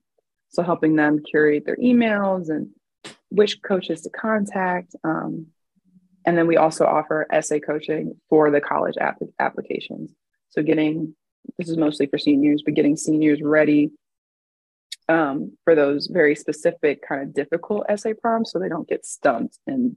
So 0.51 0.63
helping 0.63 0.97
them 0.97 1.23
curate 1.23 1.65
their 1.65 1.77
emails 1.77 2.49
and 2.49 2.69
which 3.35 3.63
coaches 3.63 4.03
to 4.03 4.11
contact. 4.11 4.95
Um, 5.05 5.47
and 6.27 6.39
then 6.39 6.47
we 6.47 6.57
also 6.57 6.87
offer 6.87 7.27
essay 7.31 7.61
coaching 7.61 8.15
for 8.31 8.51
the 8.51 8.61
college 8.61 8.95
app- 8.99 9.21
applications. 9.39 10.11
So 10.51 10.63
getting 10.63 11.15
this 11.59 11.69
is 11.69 11.77
mostly 11.77 12.07
for 12.07 12.19
seniors, 12.19 12.63
but 12.65 12.75
getting 12.75 12.97
seniors 12.97 13.43
ready 13.43 13.91
um, 15.09 15.57
for 15.65 15.75
those 15.75 16.07
very 16.07 16.35
specific 16.35 17.07
kind 17.07 17.23
of 17.23 17.35
difficult 17.35 17.85
essay 17.89 18.15
prompts 18.15 18.53
so 18.53 18.59
they 18.59 18.69
don't 18.69 18.89
get 18.89 19.05
stumped. 19.05 19.59
And 19.67 19.97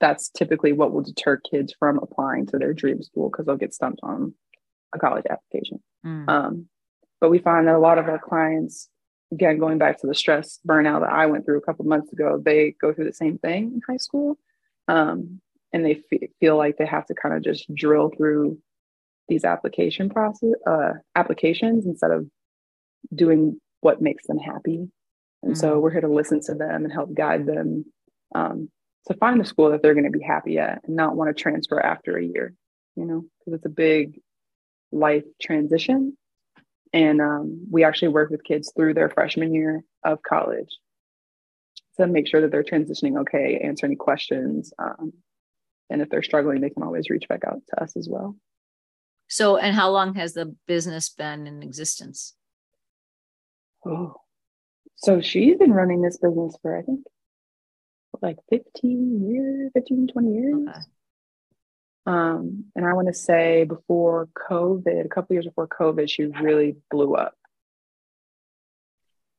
that's 0.00 0.30
typically 0.30 0.72
what 0.72 0.92
will 0.92 1.02
deter 1.02 1.36
kids 1.36 1.74
from 1.78 1.98
applying 1.98 2.46
to 2.46 2.58
their 2.58 2.72
dream 2.72 3.02
school 3.02 3.30
because 3.30 3.46
they'll 3.46 3.56
get 3.56 3.74
stumped 3.74 4.00
on 4.02 4.34
a 4.92 4.98
college 4.98 5.26
application. 5.30 5.80
Mm. 6.04 6.28
Um, 6.28 6.68
but 7.20 7.30
we 7.30 7.38
find 7.38 7.68
that 7.68 7.76
a 7.76 7.78
lot 7.78 7.98
of 7.98 8.08
our 8.08 8.18
clients, 8.18 8.88
again, 9.32 9.58
going 9.58 9.78
back 9.78 10.00
to 10.00 10.06
the 10.06 10.14
stress 10.14 10.58
burnout 10.66 11.00
that 11.00 11.12
I 11.12 11.26
went 11.26 11.44
through 11.44 11.58
a 11.58 11.62
couple 11.62 11.84
months 11.84 12.12
ago, 12.12 12.40
they 12.44 12.74
go 12.80 12.92
through 12.92 13.06
the 13.06 13.12
same 13.12 13.38
thing 13.38 13.72
in 13.74 13.80
high 13.88 13.98
school. 13.98 14.38
Um, 14.88 15.40
and 15.72 15.84
they 15.84 16.02
f- 16.12 16.30
feel 16.40 16.56
like 16.56 16.76
they 16.76 16.86
have 16.86 17.06
to 17.06 17.14
kind 17.14 17.34
of 17.34 17.42
just 17.42 17.72
drill 17.74 18.10
through 18.16 18.58
these 19.28 19.44
application 19.44 20.10
process 20.10 20.50
uh, 20.66 20.94
applications 21.14 21.86
instead 21.86 22.10
of 22.10 22.26
doing 23.14 23.60
what 23.80 24.02
makes 24.02 24.26
them 24.26 24.38
happy. 24.38 24.88
And 25.42 25.52
mm-hmm. 25.52 25.60
so 25.60 25.78
we're 25.78 25.92
here 25.92 26.00
to 26.00 26.08
listen 26.08 26.40
to 26.42 26.54
them 26.54 26.84
and 26.84 26.92
help 26.92 27.14
guide 27.14 27.46
them 27.46 27.84
um, 28.34 28.68
to 29.06 29.14
find 29.14 29.40
a 29.40 29.44
school 29.44 29.70
that 29.70 29.82
they're 29.82 29.94
going 29.94 30.10
to 30.10 30.18
be 30.18 30.24
happy 30.24 30.58
at 30.58 30.82
and 30.84 30.96
not 30.96 31.16
want 31.16 31.34
to 31.34 31.42
transfer 31.42 31.80
after 31.80 32.16
a 32.16 32.24
year, 32.24 32.52
you 32.96 33.04
know, 33.04 33.24
because 33.38 33.58
it's 33.58 33.66
a 33.66 33.70
big 33.70 34.20
life 34.92 35.24
transition. 35.40 36.16
And 36.92 37.20
um, 37.20 37.66
we 37.70 37.84
actually 37.84 38.08
work 38.08 38.30
with 38.30 38.44
kids 38.44 38.72
through 38.76 38.94
their 38.94 39.08
freshman 39.08 39.54
year 39.54 39.84
of 40.04 40.22
college 40.22 40.70
to 41.98 42.06
make 42.06 42.26
sure 42.26 42.40
that 42.40 42.50
they're 42.50 42.64
transitioning 42.64 43.20
okay, 43.20 43.60
answer 43.62 43.86
any 43.86 43.96
questions. 43.96 44.72
Um, 44.78 45.12
and 45.88 46.02
if 46.02 46.08
they're 46.08 46.22
struggling, 46.22 46.60
they 46.60 46.70
can 46.70 46.82
always 46.82 47.10
reach 47.10 47.28
back 47.28 47.44
out 47.46 47.60
to 47.68 47.82
us 47.82 47.96
as 47.96 48.08
well. 48.08 48.36
So, 49.28 49.56
and 49.56 49.74
how 49.74 49.90
long 49.90 50.14
has 50.14 50.34
the 50.34 50.54
business 50.66 51.08
been 51.08 51.46
in 51.46 51.62
existence? 51.62 52.34
Oh, 53.86 54.14
so 54.96 55.20
she's 55.20 55.56
been 55.56 55.72
running 55.72 56.02
this 56.02 56.18
business 56.18 56.56
for, 56.60 56.76
I 56.76 56.82
think, 56.82 57.00
like 58.20 58.36
15 58.50 59.30
years, 59.30 59.70
15, 59.74 60.08
20 60.08 60.32
years. 60.32 60.54
Okay. 60.68 60.80
Um, 62.10 62.64
and 62.74 62.84
I 62.84 62.92
want 62.94 63.06
to 63.06 63.14
say 63.14 63.64
before 63.64 64.28
COVID, 64.50 65.04
a 65.04 65.08
couple 65.08 65.34
years 65.34 65.44
before 65.44 65.68
COVID, 65.68 66.10
she 66.10 66.24
really 66.24 66.76
blew 66.90 67.14
up. 67.14 67.34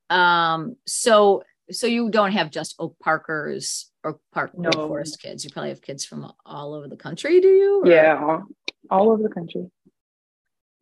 Um, 0.10 0.78
so 0.86 1.44
so 1.70 1.88
you 1.88 2.10
don't 2.10 2.32
have 2.32 2.52
just 2.52 2.76
Oak 2.80 2.98
Parkers 3.00 3.90
or 4.04 4.20
Park 4.34 4.58
no. 4.58 4.72
Forest 4.72 5.22
kids. 5.22 5.44
You 5.44 5.52
probably 5.52 5.70
have 5.70 5.82
kids 5.82 6.06
from 6.06 6.32
all 6.46 6.74
over 6.74 6.88
the 6.88 6.98
country, 6.98 7.40
do 7.40 7.48
you? 7.48 7.82
Or? 7.84 7.88
Yeah, 7.88 8.20
all, 8.22 8.44
all, 8.90 9.12
over 9.12 9.24
the 9.24 9.30
country. 9.30 9.70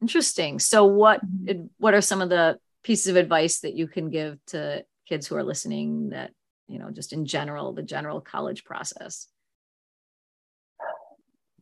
Interesting. 0.02 0.60
So 0.60 0.86
what 0.86 1.26
mm-hmm. 1.26 1.66
what 1.80 1.94
are 1.94 2.02
some 2.02 2.22
of 2.22 2.30
the 2.30 2.60
pieces 2.84 3.08
of 3.08 3.16
advice 3.16 3.62
that 3.62 3.76
you 3.76 3.88
can 3.88 4.10
give 4.10 4.38
to 4.48 4.84
kids 5.08 5.28
who 5.28 5.36
are 5.36 5.44
listening 5.44 6.10
that 6.10 6.32
you 6.68 6.78
know 6.78 6.92
just 6.92 7.14
in 7.14 7.26
general 7.26 7.74
the 7.74 7.84
general 7.84 8.22
college 8.22 8.64
process 8.64 9.28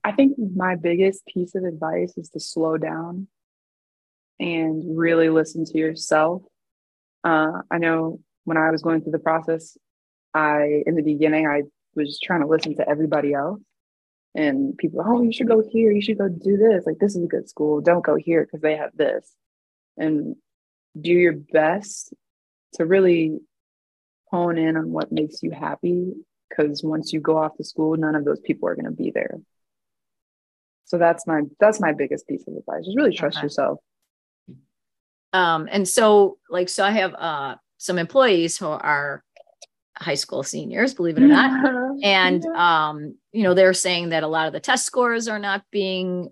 i 0.07 0.11
think 0.11 0.37
my 0.55 0.75
biggest 0.75 1.25
piece 1.25 1.55
of 1.55 1.63
advice 1.63 2.13
is 2.17 2.29
to 2.29 2.39
slow 2.39 2.77
down 2.77 3.27
and 4.39 4.97
really 4.97 5.29
listen 5.29 5.65
to 5.65 5.77
yourself. 5.77 6.41
Uh, 7.23 7.61
i 7.71 7.77
know 7.77 8.19
when 8.45 8.57
i 8.57 8.71
was 8.71 8.81
going 8.81 9.01
through 9.01 9.11
the 9.11 9.19
process 9.19 9.77
i 10.33 10.83
in 10.85 10.95
the 10.95 11.01
beginning 11.01 11.47
i 11.47 11.63
was 11.95 12.19
trying 12.19 12.41
to 12.41 12.47
listen 12.47 12.75
to 12.75 12.87
everybody 12.87 13.33
else 13.33 13.59
and 14.35 14.77
people 14.77 15.03
oh 15.05 15.21
you 15.23 15.33
should 15.33 15.47
go 15.47 15.63
here. 15.67 15.91
You 15.91 16.01
should 16.01 16.19
go 16.19 16.29
do 16.29 16.57
this. 16.57 16.85
Like 16.85 16.99
this 16.99 17.15
is 17.15 17.23
a 17.23 17.27
good 17.27 17.49
school. 17.49 17.81
Don't 17.81 18.05
go 18.05 18.15
here 18.15 18.45
because 18.45 18.61
they 18.61 18.75
have 18.75 18.91
this. 18.95 19.33
And 19.97 20.35
do 20.99 21.11
your 21.11 21.33
best 21.33 22.13
to 22.73 22.85
really 22.85 23.39
hone 24.29 24.57
in 24.57 24.77
on 24.77 24.91
what 24.91 25.11
makes 25.11 25.41
you 25.41 25.51
happy 25.51 26.13
because 26.49 26.83
once 26.83 27.13
you 27.13 27.19
go 27.19 27.37
off 27.37 27.55
to 27.57 27.63
school 27.63 27.95
none 27.95 28.15
of 28.15 28.25
those 28.25 28.39
people 28.41 28.67
are 28.67 28.75
going 28.75 28.85
to 28.85 28.91
be 28.91 29.11
there 29.11 29.39
so 30.87 30.97
that's 30.97 31.27
my 31.27 31.41
that's 31.59 31.79
my 31.79 31.93
biggest 31.93 32.27
piece 32.27 32.43
of 32.47 32.55
advice 32.55 32.85
just 32.85 32.97
really 32.97 33.13
trust 33.13 33.37
okay. 33.37 33.45
yourself 33.45 33.79
um 35.33 35.67
and 35.71 35.87
so 35.87 36.37
like 36.49 36.69
so 36.69 36.83
i 36.83 36.91
have 36.91 37.13
uh 37.15 37.55
some 37.77 37.99
employees 37.99 38.57
who 38.57 38.67
are 38.67 39.23
high 39.97 40.15
school 40.15 40.43
seniors 40.43 40.93
believe 40.93 41.17
it 41.17 41.23
or 41.23 41.27
not 41.27 41.97
and 42.03 42.45
um 42.55 43.15
you 43.31 43.43
know 43.43 43.53
they're 43.53 43.73
saying 43.73 44.09
that 44.09 44.23
a 44.23 44.27
lot 44.27 44.47
of 44.47 44.53
the 44.53 44.59
test 44.59 44.85
scores 44.85 45.27
are 45.27 45.39
not 45.39 45.63
being 45.71 46.29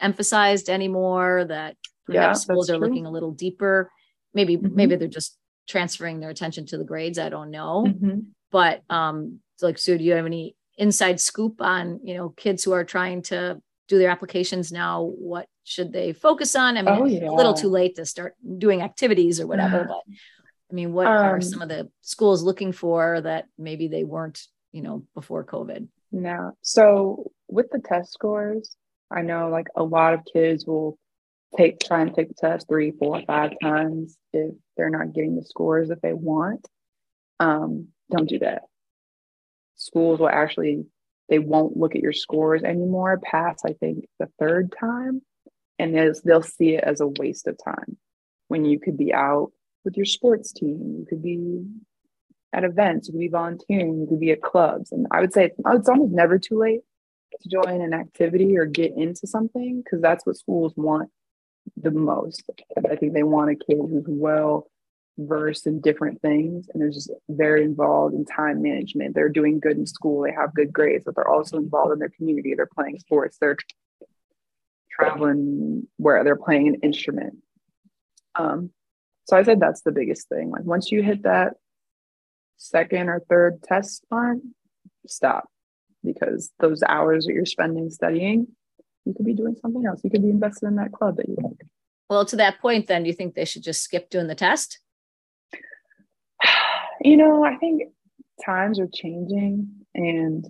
emphasized 0.00 0.68
anymore 0.68 1.44
that 1.44 1.76
yeah, 2.08 2.32
schools 2.32 2.68
are 2.68 2.76
true. 2.76 2.86
looking 2.86 3.06
a 3.06 3.10
little 3.10 3.30
deeper 3.30 3.90
maybe 4.34 4.56
mm-hmm. 4.56 4.74
maybe 4.74 4.96
they're 4.96 5.08
just 5.08 5.38
transferring 5.66 6.20
their 6.20 6.30
attention 6.30 6.66
to 6.66 6.76
the 6.76 6.84
grades 6.84 7.18
i 7.18 7.28
don't 7.28 7.50
know 7.50 7.84
mm-hmm. 7.86 8.18
but 8.50 8.82
um 8.90 9.40
like 9.62 9.78
Sue, 9.78 9.98
do 9.98 10.04
you 10.04 10.12
have 10.12 10.26
any 10.26 10.56
inside 10.76 11.20
scoop 11.20 11.60
on 11.60 12.00
you 12.02 12.14
know 12.14 12.30
kids 12.30 12.64
who 12.64 12.72
are 12.72 12.84
trying 12.84 13.22
to 13.22 13.60
do 13.88 13.98
their 13.98 14.10
applications 14.10 14.72
now 14.72 15.02
what 15.02 15.46
should 15.64 15.92
they 15.92 16.12
focus 16.12 16.54
on 16.56 16.76
i 16.76 16.82
mean 16.82 17.02
oh, 17.02 17.04
yeah. 17.04 17.28
a 17.28 17.32
little 17.32 17.54
too 17.54 17.68
late 17.68 17.96
to 17.96 18.04
start 18.04 18.34
doing 18.58 18.82
activities 18.82 19.40
or 19.40 19.46
whatever 19.46 19.84
but 19.88 20.02
i 20.70 20.74
mean 20.74 20.92
what 20.92 21.06
um, 21.06 21.12
are 21.12 21.40
some 21.40 21.62
of 21.62 21.68
the 21.68 21.88
schools 22.00 22.42
looking 22.42 22.72
for 22.72 23.20
that 23.20 23.46
maybe 23.58 23.88
they 23.88 24.04
weren't 24.04 24.46
you 24.72 24.82
know 24.82 25.04
before 25.14 25.44
covid 25.44 25.88
no 26.12 26.52
so 26.62 27.30
with 27.48 27.70
the 27.70 27.80
test 27.80 28.12
scores 28.12 28.76
i 29.10 29.22
know 29.22 29.48
like 29.48 29.66
a 29.76 29.82
lot 29.82 30.14
of 30.14 30.20
kids 30.32 30.66
will 30.66 30.98
take 31.56 31.80
try 31.80 32.02
and 32.02 32.14
take 32.14 32.28
the 32.28 32.34
test 32.34 32.66
three, 32.68 32.92
four, 32.92 33.22
five 33.26 33.52
times 33.62 34.16
if 34.32 34.54
they're 34.76 34.90
not 34.90 35.12
getting 35.12 35.36
the 35.36 35.44
scores 35.44 35.88
that 35.88 36.02
they 36.02 36.12
want. 36.12 36.66
Um, 37.40 37.88
don't 38.10 38.28
do 38.28 38.38
that. 38.40 38.62
Schools 39.76 40.20
will 40.20 40.28
actually 40.28 40.84
they 41.28 41.38
won't 41.38 41.76
look 41.76 41.94
at 41.94 42.02
your 42.02 42.12
scores 42.12 42.62
anymore 42.62 43.20
past 43.22 43.64
I 43.66 43.72
think 43.72 44.06
the 44.18 44.28
third 44.38 44.74
time, 44.78 45.22
and 45.78 45.94
they'll 46.24 46.42
see 46.42 46.74
it 46.74 46.84
as 46.84 47.00
a 47.00 47.06
waste 47.06 47.46
of 47.46 47.56
time 47.62 47.96
when 48.48 48.64
you 48.64 48.78
could 48.78 48.96
be 48.96 49.12
out 49.12 49.52
with 49.84 49.96
your 49.96 50.06
sports 50.06 50.52
team, 50.52 50.96
you 50.98 51.06
could 51.08 51.22
be 51.22 51.64
at 52.52 52.64
events, 52.64 53.08
you 53.08 53.12
could 53.12 53.20
be 53.20 53.28
volunteering, 53.28 54.00
you 54.00 54.06
could 54.06 54.20
be 54.20 54.30
at 54.30 54.42
clubs, 54.42 54.92
and 54.92 55.06
I 55.10 55.20
would 55.20 55.32
say 55.32 55.46
it's, 55.46 55.56
it's 55.66 55.88
almost 55.88 56.12
never 56.12 56.38
too 56.38 56.58
late 56.58 56.80
to 57.40 57.48
join 57.48 57.80
an 57.80 57.92
activity 57.92 58.56
or 58.56 58.66
get 58.66 58.92
into 58.96 59.26
something 59.26 59.82
because 59.82 60.00
that's 60.00 60.24
what 60.24 60.36
schools 60.36 60.72
want 60.76 61.10
the 61.76 61.90
most. 61.90 62.42
I 62.76 62.96
think 62.96 63.12
they 63.12 63.22
want 63.22 63.50
a 63.50 63.56
kid 63.56 63.78
who's 63.78 64.04
well 64.06 64.68
versed 65.18 65.66
in 65.66 65.80
different 65.80 66.20
things 66.20 66.68
and 66.72 66.82
they're 66.82 66.90
just 66.90 67.10
very 67.28 67.64
involved 67.64 68.14
in 68.14 68.24
time 68.24 68.62
management. 68.62 69.14
They're 69.14 69.28
doing 69.28 69.60
good 69.60 69.76
in 69.76 69.86
school, 69.86 70.22
they 70.22 70.32
have 70.32 70.54
good 70.54 70.72
grades, 70.72 71.04
but 71.04 71.14
they're 71.14 71.28
also 71.28 71.56
involved 71.56 71.92
in 71.92 71.98
their 71.98 72.10
community. 72.10 72.54
They're 72.54 72.66
playing 72.66 72.98
sports, 72.98 73.38
they're 73.40 73.56
traveling 74.90 75.86
where 75.96 76.22
they're 76.24 76.36
playing 76.36 76.68
an 76.68 76.74
instrument. 76.82 77.38
Um, 78.34 78.70
so 79.26 79.36
I 79.36 79.42
said 79.42 79.60
that's 79.60 79.82
the 79.82 79.92
biggest 79.92 80.28
thing. 80.28 80.50
Like 80.50 80.64
once 80.64 80.90
you 80.90 81.02
hit 81.02 81.22
that 81.22 81.54
second 82.56 83.08
or 83.08 83.22
third 83.28 83.62
test 83.62 84.02
spot, 84.02 84.36
stop 85.06 85.48
because 86.02 86.50
those 86.60 86.82
hours 86.82 87.26
that 87.26 87.32
you're 87.32 87.46
spending 87.46 87.90
studying 87.90 88.48
you 89.04 89.14
could 89.14 89.26
be 89.26 89.34
doing 89.34 89.56
something 89.60 89.84
else. 89.86 90.00
You 90.02 90.10
could 90.10 90.22
be 90.22 90.30
invested 90.30 90.66
in 90.66 90.76
that 90.76 90.92
club 90.92 91.16
that 91.16 91.28
you 91.28 91.36
like. 91.42 91.66
Well, 92.08 92.24
to 92.26 92.36
that 92.36 92.60
point, 92.60 92.86
then, 92.86 93.02
do 93.02 93.08
you 93.08 93.14
think 93.14 93.34
they 93.34 93.44
should 93.44 93.62
just 93.62 93.82
skip 93.82 94.10
doing 94.10 94.26
the 94.26 94.34
test? 94.34 94.80
You 97.04 97.18
know, 97.18 97.44
I 97.44 97.56
think 97.56 97.82
times 98.44 98.80
are 98.80 98.88
changing 98.92 99.68
and 99.94 100.44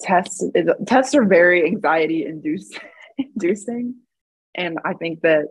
tests 0.00 0.44
tests 0.86 1.14
are 1.14 1.24
very 1.24 1.64
anxiety 1.64 2.26
inducing. 3.18 3.94
And 4.54 4.78
i 4.84 4.94
think 4.94 5.20
that 5.20 5.46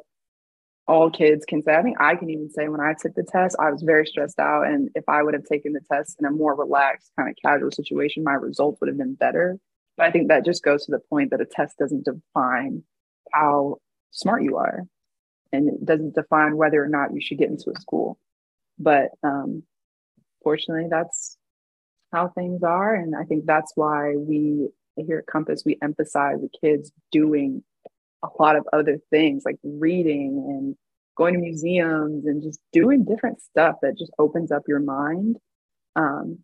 all 0.87 1.09
kids 1.09 1.45
can 1.45 1.63
say 1.63 1.75
i 1.75 1.81
think 1.81 1.99
i 1.99 2.15
can 2.15 2.29
even 2.29 2.49
say 2.49 2.67
when 2.67 2.81
i 2.81 2.93
took 2.99 3.15
the 3.15 3.23
test 3.23 3.55
i 3.59 3.71
was 3.71 3.81
very 3.81 4.05
stressed 4.05 4.39
out. 4.39 4.67
And 4.67 4.89
if 4.93 5.03
i 5.07 5.23
would 5.23 5.33
have 5.33 5.45
taken 5.45 5.73
the 5.73 5.81
test 5.91 6.17
in 6.19 6.25
a 6.25 6.31
more 6.31 6.55
relaxed 6.55 7.11
kind 7.17 7.29
of 7.29 7.35
casual 7.43 7.71
situation 7.71 8.23
my 8.23 8.33
results 8.33 8.79
would 8.81 8.89
have 8.89 8.97
been 8.97 9.15
better. 9.15 9.57
But 9.97 10.07
I 10.07 10.11
think 10.11 10.27
that 10.27 10.45
just 10.45 10.63
goes 10.63 10.85
to 10.85 10.91
the 10.91 10.99
point 11.09 11.31
that 11.31 11.41
a 11.41 11.45
test 11.45 11.77
doesn't 11.77 12.05
define 12.05 12.83
how 13.31 13.77
smart 14.11 14.43
you 14.43 14.57
are. 14.57 14.81
And 15.53 15.69
it 15.69 15.85
doesn't 15.85 16.15
define 16.15 16.57
whether 16.57 16.83
or 16.83 16.89
not 16.89 17.13
you 17.13 17.21
should 17.21 17.37
get 17.37 17.49
into 17.49 17.71
a 17.73 17.79
school. 17.79 18.17
But 18.77 19.09
um, 19.23 19.63
fortunately, 20.43 20.87
that's 20.89 21.37
how 22.11 22.29
things 22.29 22.63
are. 22.63 22.95
And 22.95 23.15
I 23.15 23.23
think 23.23 23.45
that's 23.45 23.71
why 23.75 24.15
we 24.15 24.69
here 24.97 25.19
at 25.19 25.27
Compass, 25.27 25.63
we 25.65 25.77
emphasize 25.81 26.37
the 26.39 26.49
kids 26.61 26.91
doing 27.11 27.63
a 28.23 28.27
lot 28.39 28.55
of 28.55 28.65
other 28.71 28.97
things 29.09 29.43
like 29.45 29.57
reading 29.63 30.45
and 30.47 30.75
going 31.17 31.33
to 31.33 31.39
museums 31.39 32.25
and 32.25 32.41
just 32.41 32.59
doing 32.71 33.03
different 33.05 33.41
stuff 33.41 33.75
that 33.81 33.97
just 33.97 34.11
opens 34.19 34.51
up 34.51 34.63
your 34.67 34.79
mind 34.79 35.37
um, 35.95 36.39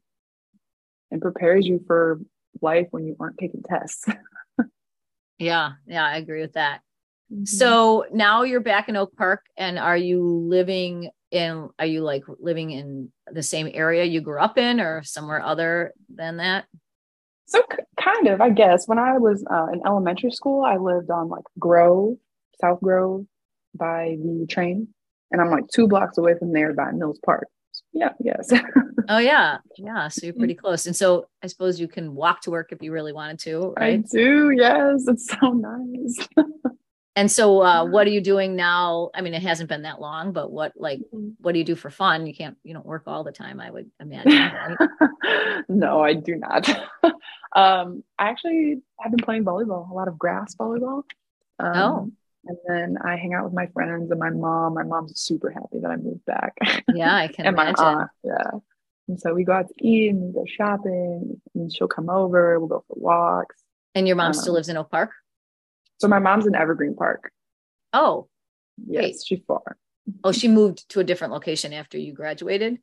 and 1.09 1.21
prepares 1.21 1.65
you 1.65 1.81
for 1.87 2.19
life 2.61 2.87
when 2.91 3.05
you 3.05 3.15
aren't 3.19 3.37
taking 3.37 3.63
tests. 3.63 4.05
yeah, 5.39 5.71
yeah, 5.87 6.05
I 6.05 6.17
agree 6.17 6.41
with 6.41 6.53
that. 6.53 6.81
Mhm. 7.33 7.47
So 7.47 8.05
now 8.11 8.43
you're 8.43 8.59
back 8.61 8.89
in 8.89 8.95
Oak 8.95 9.15
Park, 9.15 9.45
and 9.57 9.79
are 9.79 9.97
you 9.97 10.23
living 10.23 11.09
in? 11.31 11.69
Are 11.79 11.85
you 11.85 12.01
like 12.01 12.23
living 12.39 12.71
in 12.71 13.11
the 13.31 13.43
same 13.43 13.69
area 13.73 14.03
you 14.03 14.21
grew 14.21 14.39
up 14.39 14.57
in, 14.57 14.79
or 14.79 15.03
somewhere 15.03 15.41
other 15.41 15.93
than 16.13 16.37
that? 16.37 16.65
So 17.45 17.61
kind 17.99 18.27
of, 18.27 18.39
I 18.39 18.49
guess. 18.49 18.87
When 18.87 18.99
I 18.99 19.17
was 19.17 19.43
uh, 19.49 19.67
in 19.73 19.81
elementary 19.85 20.31
school, 20.31 20.63
I 20.63 20.77
lived 20.77 21.09
on 21.09 21.29
like 21.29 21.43
Grove, 21.59 22.15
South 22.61 22.79
Grove, 22.81 23.25
by 23.75 24.17
the 24.21 24.45
train, 24.49 24.87
and 25.31 25.41
I'm 25.41 25.49
like 25.49 25.67
two 25.67 25.87
blocks 25.87 26.17
away 26.17 26.35
from 26.37 26.53
there 26.53 26.73
by 26.73 26.91
Mills 26.91 27.19
Park. 27.25 27.47
Yeah, 27.93 28.13
yes. 28.19 28.51
Oh 29.09 29.17
yeah, 29.17 29.57
yeah. 29.77 30.07
So 30.07 30.25
you're 30.25 30.35
pretty 30.35 30.53
close, 30.53 30.85
and 30.85 30.95
so 30.95 31.25
I 31.43 31.47
suppose 31.47 31.81
you 31.81 31.87
can 31.87 32.15
walk 32.15 32.41
to 32.41 32.51
work 32.51 32.71
if 32.71 32.81
you 32.81 32.93
really 32.93 33.11
wanted 33.11 33.39
to, 33.39 33.73
right? 33.77 33.99
I 33.99 34.03
do. 34.09 34.51
Yes, 34.51 35.05
it's 35.07 35.27
so 35.27 35.51
nice. 35.51 36.27
And 37.15 37.29
so, 37.29 37.61
uh, 37.61 37.85
what 37.85 38.07
are 38.07 38.09
you 38.11 38.21
doing 38.21 38.55
now? 38.55 39.09
I 39.13 39.19
mean, 39.21 39.33
it 39.33 39.41
hasn't 39.41 39.67
been 39.67 39.81
that 39.81 39.99
long, 39.99 40.31
but 40.31 40.49
what 40.51 40.71
like 40.77 41.01
what 41.41 41.51
do 41.51 41.59
you 41.59 41.65
do 41.65 41.75
for 41.75 41.89
fun? 41.89 42.25
You 42.25 42.33
can't 42.33 42.57
you 42.63 42.73
don't 42.73 42.85
work 42.85 43.03
all 43.07 43.23
the 43.25 43.33
time, 43.33 43.59
I 43.59 43.69
would 43.69 43.91
imagine. 43.99 44.31
Right? 44.31 45.63
no, 45.67 46.01
I 46.01 46.13
do 46.13 46.35
not. 46.37 46.69
um, 47.53 48.03
I 48.17 48.29
actually 48.29 48.81
have 48.99 49.11
been 49.11 49.23
playing 49.25 49.43
volleyball, 49.43 49.89
a 49.89 49.93
lot 49.93 50.07
of 50.07 50.17
grass 50.17 50.55
volleyball. 50.55 51.03
Um, 51.59 51.75
Oh. 51.75 52.11
And 52.43 52.57
then 52.67 52.97
I 53.05 53.17
hang 53.17 53.35
out 53.35 53.43
with 53.43 53.53
my 53.53 53.67
friends 53.67 54.09
and 54.09 54.19
my 54.19 54.31
mom. 54.31 54.73
My 54.73 54.81
mom's 54.83 55.19
super 55.19 55.51
happy 55.51 55.77
that 55.79 55.91
I 55.91 55.95
moved 55.97 56.25
back. 56.25 56.57
yeah, 56.91 57.15
I 57.15 57.27
can 57.33 57.45
and 57.45 57.55
my 57.55 57.65
imagine. 57.69 57.85
aunt, 57.85 58.09
yeah. 58.23 58.49
And 59.07 59.19
so 59.19 59.33
we 59.35 59.43
go 59.43 59.53
out 59.53 59.67
to 59.67 59.73
eat 59.79 60.09
and 60.09 60.21
we 60.23 60.33
go 60.33 60.45
shopping, 60.47 61.39
and 61.53 61.71
she'll 61.71 61.87
come 61.87 62.09
over. 62.09 62.57
We'll 62.57 62.67
go 62.67 62.83
for 62.87 62.95
walks. 62.99 63.57
And 63.93 64.07
your 64.07 64.15
mom 64.15 64.33
still 64.33 64.53
um, 64.53 64.55
lives 64.55 64.69
in 64.69 64.77
Oak 64.77 64.89
Park? 64.89 65.11
So 66.01 66.07
my 66.07 66.17
mom's 66.17 66.47
in 66.47 66.55
Evergreen 66.55 66.95
Park. 66.95 67.31
Oh, 67.93 68.27
Yes, 68.87 69.01
Great. 69.01 69.15
she's 69.23 69.39
far. 69.47 69.77
oh, 70.23 70.31
she 70.31 70.47
moved 70.47 70.89
to 70.89 70.99
a 70.99 71.03
different 71.03 71.31
location 71.31 71.71
after 71.73 71.99
you 71.99 72.11
graduated. 72.13 72.79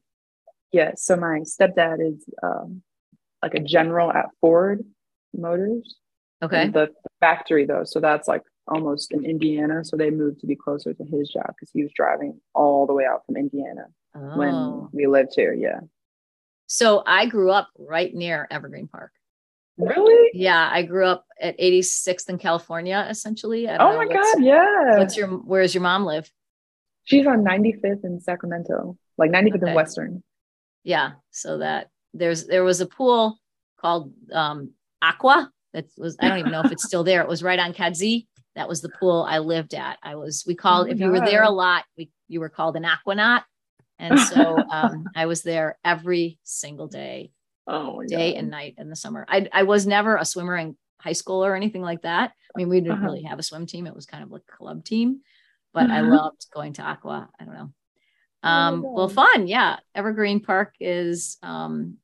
Yes. 0.70 1.02
So 1.02 1.16
my 1.16 1.40
stepdad 1.40 1.96
is 2.00 2.24
um, 2.40 2.83
like 3.42 3.54
a 3.54 3.61
general 3.61 4.12
at 4.12 4.26
Ford 4.40 4.85
Motors. 5.37 5.96
Okay. 6.40 6.68
The 6.68 6.90
factory 7.18 7.66
though, 7.66 7.83
so 7.83 7.98
that's 7.98 8.28
like 8.28 8.44
almost 8.68 9.11
in 9.12 9.24
Indiana. 9.24 9.85
So 9.85 9.96
they 9.96 10.11
moved 10.11 10.38
to 10.42 10.46
be 10.46 10.54
closer 10.54 10.94
to 10.94 11.04
his 11.04 11.28
job 11.31 11.46
because 11.48 11.70
he 11.72 11.83
was 11.83 11.90
driving 11.96 12.40
all 12.54 12.87
the 12.87 12.92
way 12.94 13.04
out 13.04 13.26
from 13.26 13.37
Indiana 13.37 13.87
when 14.14 14.54
Oh, 14.54 14.90
we 14.92 15.09
lived 15.09 15.33
here. 15.35 15.52
Yeah. 15.52 15.81
so 16.68 17.02
I 17.04 17.26
grew 17.26 17.50
up 17.50 17.70
right 17.76 18.14
near 18.14 18.46
Evergreen 18.48 18.87
Park. 18.87 19.11
Really? 19.79 20.31
Yeah, 20.35 20.69
I 20.71 20.83
grew 20.83 21.07
up 21.07 21.25
at 21.41 21.59
86th 21.59 22.29
in 22.29 22.38
California, 22.38 23.07
essentially. 23.09 23.69
Oh 23.69 23.97
my 23.97 24.07
God. 24.12 24.43
Yeah. 24.43 24.99
What's 24.99 25.17
your 25.17 25.29
where's 25.29 25.73
your 25.75 25.83
mom 25.83 26.05
live? 26.05 26.31
She's 27.05 27.27
on 27.27 27.45
95th 27.45 28.05
in 28.05 28.21
Sacramento, 28.21 28.99
like 29.17 29.31
95th 29.31 29.55
Okay. 29.55 29.67
and 29.67 29.75
Western. 29.75 30.23
Yeah, 30.85 31.12
so 31.31 31.59
that 31.59 31.88
there's 32.12 32.47
there 32.47 32.64
was 32.64 32.81
a 32.81 32.87
pool 32.87 33.38
called 33.81 34.12
um 34.33 34.73
Aqua 35.01 35.51
that 35.73 35.87
was 35.97 36.17
I 36.21 36.29
don't 36.29 36.38
even 36.38 36.51
know 36.51 36.61
if 36.62 36.73
it's 36.73 36.85
still 36.85 37.05
there. 37.05 37.23
It 37.23 37.29
was 37.29 37.43
right 37.43 37.59
on 37.59 37.73
Kedzie. 37.73 38.27
That 38.57 38.69
was 38.69 38.81
the 38.81 38.88
pool 38.88 39.25
I 39.29 39.38
lived 39.38 39.75
at. 39.75 39.99
I 40.03 40.17
was 40.17 40.45
we 40.47 40.55
called 40.57 40.88
my 40.88 40.93
if 40.95 41.01
you 41.01 41.11
were 41.11 41.21
there 41.21 41.45
a 41.45 41.51
lot, 41.51 41.85
we 41.97 42.11
you 42.27 42.41
were 42.41 42.49
called 42.49 42.77
an 42.77 42.85
aquanaut. 42.85 43.45
And 44.01 44.19
so 44.19 44.64
um 44.73 45.07
I 45.14 45.27
was 45.27 45.43
there 45.43 45.79
every 45.85 46.38
single 46.43 46.88
day, 46.88 47.31
Oh 47.68 48.02
day 48.07 48.33
God. 48.33 48.38
and 48.40 48.50
night 48.50 48.74
in 48.78 48.88
the 48.88 48.96
summer. 48.96 49.26
I 49.28 49.48
I 49.52 49.62
was 49.64 49.87
never 49.87 50.16
a 50.16 50.24
swimmer 50.24 50.57
in 50.57 50.76
high 51.00 51.12
school 51.12 51.44
or 51.44 51.54
anything 51.54 51.83
like 51.83 52.02
that. 52.02 52.31
I 52.31 52.59
mean, 52.59 52.68
we 52.68 52.81
didn't 52.81 52.94
Uh-huh. 52.94 53.07
really 53.07 53.22
have 53.22 53.38
a 53.38 53.42
swim 53.42 53.66
team. 53.66 53.87
It 53.87 53.94
was 53.94 54.07
kind 54.07 54.24
of 54.24 54.31
like 54.31 54.42
a 54.48 54.57
club 54.57 54.85
team, 54.85 55.20
but 55.72 55.90
I 55.90 56.00
Mhm. 56.00 56.11
loved 56.11 56.46
going 56.52 56.72
to 56.74 56.83
Aqua. 56.83 57.28
I 57.38 57.44
don't 57.44 57.54
know. 57.54 57.72
Oh 58.42 58.48
Um, 58.48 58.83
well, 58.83 59.09
fun. 59.09 59.46
Yeah. 59.46 59.78
Evergreen 59.94 60.40
Park 60.40 60.74
is, 60.81 61.38
um, 61.42 61.98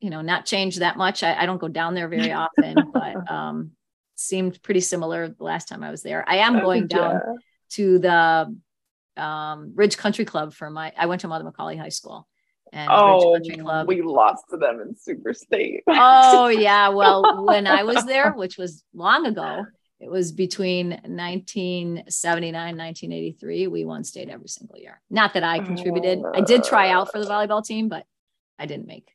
you 0.00 0.10
know, 0.10 0.22
not 0.22 0.46
changed 0.46 0.80
that 0.80 0.96
much. 0.96 1.22
I, 1.22 1.34
I 1.42 1.46
don't 1.46 1.60
go 1.60 1.68
down 1.68 1.94
there 1.94 2.08
very 2.08 2.32
often, 2.32 2.90
but, 2.92 3.30
um, 3.30 3.72
seemed 4.16 4.62
pretty 4.62 4.80
similar 4.80 5.28
the 5.28 5.44
last 5.44 5.68
time 5.68 5.82
I 5.82 5.90
was 5.90 6.02
there. 6.02 6.24
I 6.28 6.36
am 6.38 6.60
going 6.60 6.86
down 6.88 7.12
Yeah. 7.12 7.36
to 7.70 7.98
the, 8.00 9.22
um, 9.22 9.72
Ridge 9.74 9.96
Country 9.96 10.24
Club 10.24 10.52
for 10.54 10.68
my, 10.70 10.92
I 10.96 11.06
went 11.06 11.20
to 11.22 11.28
Mother 11.28 11.44
McAuley 11.44 11.78
High 11.78 11.88
School 11.90 12.26
and 12.72 12.88
Oh, 12.90 13.34
Ridge 13.34 13.48
Country 13.48 13.62
Club. 13.64 13.88
we 13.88 14.02
lost 14.02 14.44
to 14.50 14.56
them 14.56 14.80
in 14.80 14.96
Super 14.96 15.32
State. 15.34 15.82
oh 15.88 16.48
yeah. 16.48 16.88
Well, 16.88 17.44
when 17.44 17.66
I 17.66 17.82
was 17.82 18.04
there, 18.04 18.32
which 18.32 18.56
was 18.58 18.84
long 18.94 19.26
ago, 19.26 19.64
it 20.00 20.10
was 20.10 20.32
between 20.32 20.90
1979 20.90 22.52
1983 22.76 23.66
we 23.66 23.84
won 23.84 24.02
state 24.02 24.28
every 24.28 24.48
single 24.48 24.78
year 24.78 25.00
not 25.10 25.34
that 25.34 25.44
i 25.44 25.58
contributed 25.58 26.22
i 26.34 26.40
did 26.40 26.64
try 26.64 26.88
out 26.90 27.12
for 27.12 27.20
the 27.20 27.28
uh. 27.28 27.30
volleyball 27.30 27.64
team 27.64 27.88
but 27.88 28.04
i 28.58 28.66
didn't 28.66 28.86
make 28.86 29.08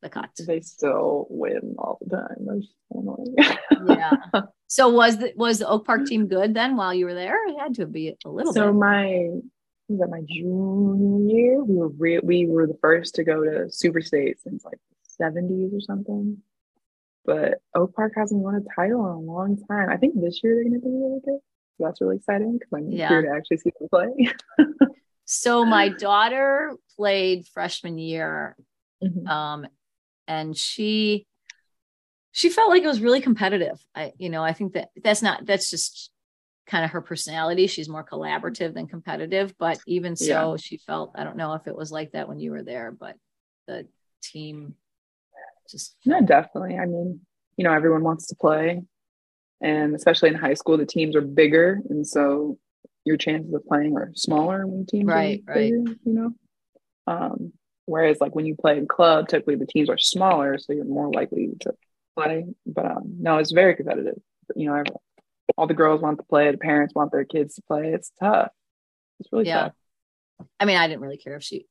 the 0.00 0.08
cut 0.08 0.30
they 0.46 0.60
still 0.60 1.26
win 1.30 1.76
all 1.78 1.98
the 2.00 2.16
time. 2.16 2.36
That's 2.40 2.66
so 2.92 3.00
annoying. 3.00 3.36
yeah 3.98 4.16
so 4.66 4.88
was 4.88 5.18
the 5.18 5.32
was 5.36 5.60
the 5.60 5.68
oak 5.68 5.86
park 5.86 6.06
team 6.06 6.26
good 6.26 6.54
then 6.54 6.76
while 6.76 6.92
you 6.92 7.04
were 7.06 7.14
there 7.14 7.36
it 7.48 7.56
had 7.58 7.74
to 7.74 7.86
be 7.86 8.08
a 8.24 8.28
little 8.28 8.52
bit 8.52 8.58
so 8.58 8.72
bit 8.72 8.78
my 8.78 9.28
was 9.92 10.00
that 10.00 10.10
my 10.10 10.22
junior 10.28 11.34
year? 11.34 11.62
We 11.64 11.76
were 11.76 11.88
re- 11.88 12.20
we 12.22 12.46
were 12.46 12.66
the 12.66 12.78
first 12.80 13.14
to 13.16 13.24
go 13.24 13.44
to 13.44 13.70
Super 13.70 14.00
State 14.00 14.40
since 14.40 14.64
like 14.64 14.78
the 15.18 15.24
70s 15.24 15.74
or 15.74 15.80
something. 15.80 16.38
But 17.24 17.60
Oak 17.74 17.94
Park 17.94 18.12
hasn't 18.16 18.40
won 18.42 18.56
a 18.56 18.60
title 18.74 19.06
in 19.06 19.12
a 19.12 19.18
long 19.18 19.56
time. 19.68 19.88
I 19.90 19.96
think 19.96 20.20
this 20.20 20.40
year 20.42 20.54
they're 20.56 20.64
going 20.64 20.74
to 20.74 20.80
be 20.80 20.90
really 20.90 21.20
good. 21.24 21.38
So 21.78 21.84
that's 21.84 22.00
really 22.00 22.16
exciting 22.16 22.54
because 22.58 22.72
I'm 22.74 22.90
Yeah. 22.90 23.08
here 23.08 23.22
to 23.22 23.28
actually 23.36 23.58
see 23.58 23.70
them 23.78 23.88
play. 23.88 24.32
so 25.24 25.64
my 25.64 25.88
daughter 25.88 26.74
played 26.96 27.46
freshman 27.46 27.96
year 27.98 28.56
Mhm. 29.02 29.26
um 29.28 29.66
and 30.28 30.56
she 30.56 31.26
she 32.32 32.48
felt 32.50 32.70
like 32.70 32.82
it 32.82 32.86
was 32.86 33.00
really 33.00 33.20
competitive 33.20 33.84
i 33.94 34.12
you 34.18 34.30
know 34.30 34.42
i 34.44 34.52
think 34.52 34.74
that 34.74 34.90
that's 35.02 35.22
not 35.22 35.44
that's 35.46 35.70
just 35.70 36.11
kind 36.66 36.84
of 36.84 36.90
her 36.92 37.00
personality 37.00 37.66
she's 37.66 37.88
more 37.88 38.04
collaborative 38.04 38.72
than 38.74 38.86
competitive 38.86 39.52
but 39.58 39.78
even 39.86 40.14
so 40.14 40.56
she 40.56 40.78
felt 40.78 41.12
i 41.16 41.24
don't 41.24 41.36
know 41.36 41.54
if 41.54 41.66
it 41.66 41.76
was 41.76 41.90
like 41.90 42.12
that 42.12 42.28
when 42.28 42.38
you 42.38 42.50
were 42.52 42.62
there 42.62 42.92
but 42.92 43.16
the 43.66 43.86
team 44.22 44.74
just 45.70 45.96
No, 46.04 46.20
definitely. 46.20 46.76
I 46.78 46.86
mean, 46.86 47.20
you 47.56 47.64
know, 47.64 47.72
everyone 47.72 48.02
wants 48.02 48.26
to 48.28 48.36
play. 48.36 48.82
And 49.60 49.94
especially 49.94 50.28
in 50.30 50.34
high 50.34 50.54
school, 50.54 50.76
the 50.76 50.86
teams 50.86 51.14
are 51.14 51.20
bigger. 51.20 51.80
And 51.88 52.06
so 52.06 52.58
your 53.04 53.16
chances 53.16 53.52
of 53.54 53.64
playing 53.66 53.96
are 53.96 54.10
smaller 54.14 54.66
when 54.66 54.86
teams 54.86 55.06
Right, 55.06 55.42
are 55.48 55.54
right. 55.54 55.72
you 55.72 55.96
know? 56.04 56.30
Um, 57.06 57.52
whereas 57.86 58.20
like 58.20 58.34
when 58.34 58.46
you 58.46 58.56
play 58.56 58.78
in 58.78 58.86
club, 58.86 59.28
typically 59.28 59.56
the 59.56 59.66
teams 59.66 59.88
are 59.88 59.98
smaller, 59.98 60.58
so 60.58 60.72
you're 60.72 60.84
more 60.84 61.12
likely 61.12 61.50
to 61.60 61.72
play. 62.16 62.44
But 62.66 62.86
um, 62.86 63.16
no, 63.20 63.38
it's 63.38 63.52
very 63.52 63.74
competitive. 63.74 64.18
You 64.56 64.66
know, 64.66 64.82
all 65.56 65.66
the 65.66 65.74
girls 65.74 66.00
want 66.00 66.18
to 66.18 66.24
play, 66.24 66.50
the 66.50 66.58
parents 66.58 66.94
want 66.94 67.12
their 67.12 67.24
kids 67.24 67.54
to 67.56 67.62
play. 67.62 67.92
It's 67.92 68.10
tough. 68.20 68.50
It's 69.20 69.30
really 69.32 69.46
Yeah. 69.46 69.64
tough. 69.64 69.72
i 70.58 70.64
mean 70.64 70.76
i 70.76 70.88
didn't 70.88 71.00
really 71.02 71.16
care 71.18 71.36
if 71.36 71.42
she 71.44 71.66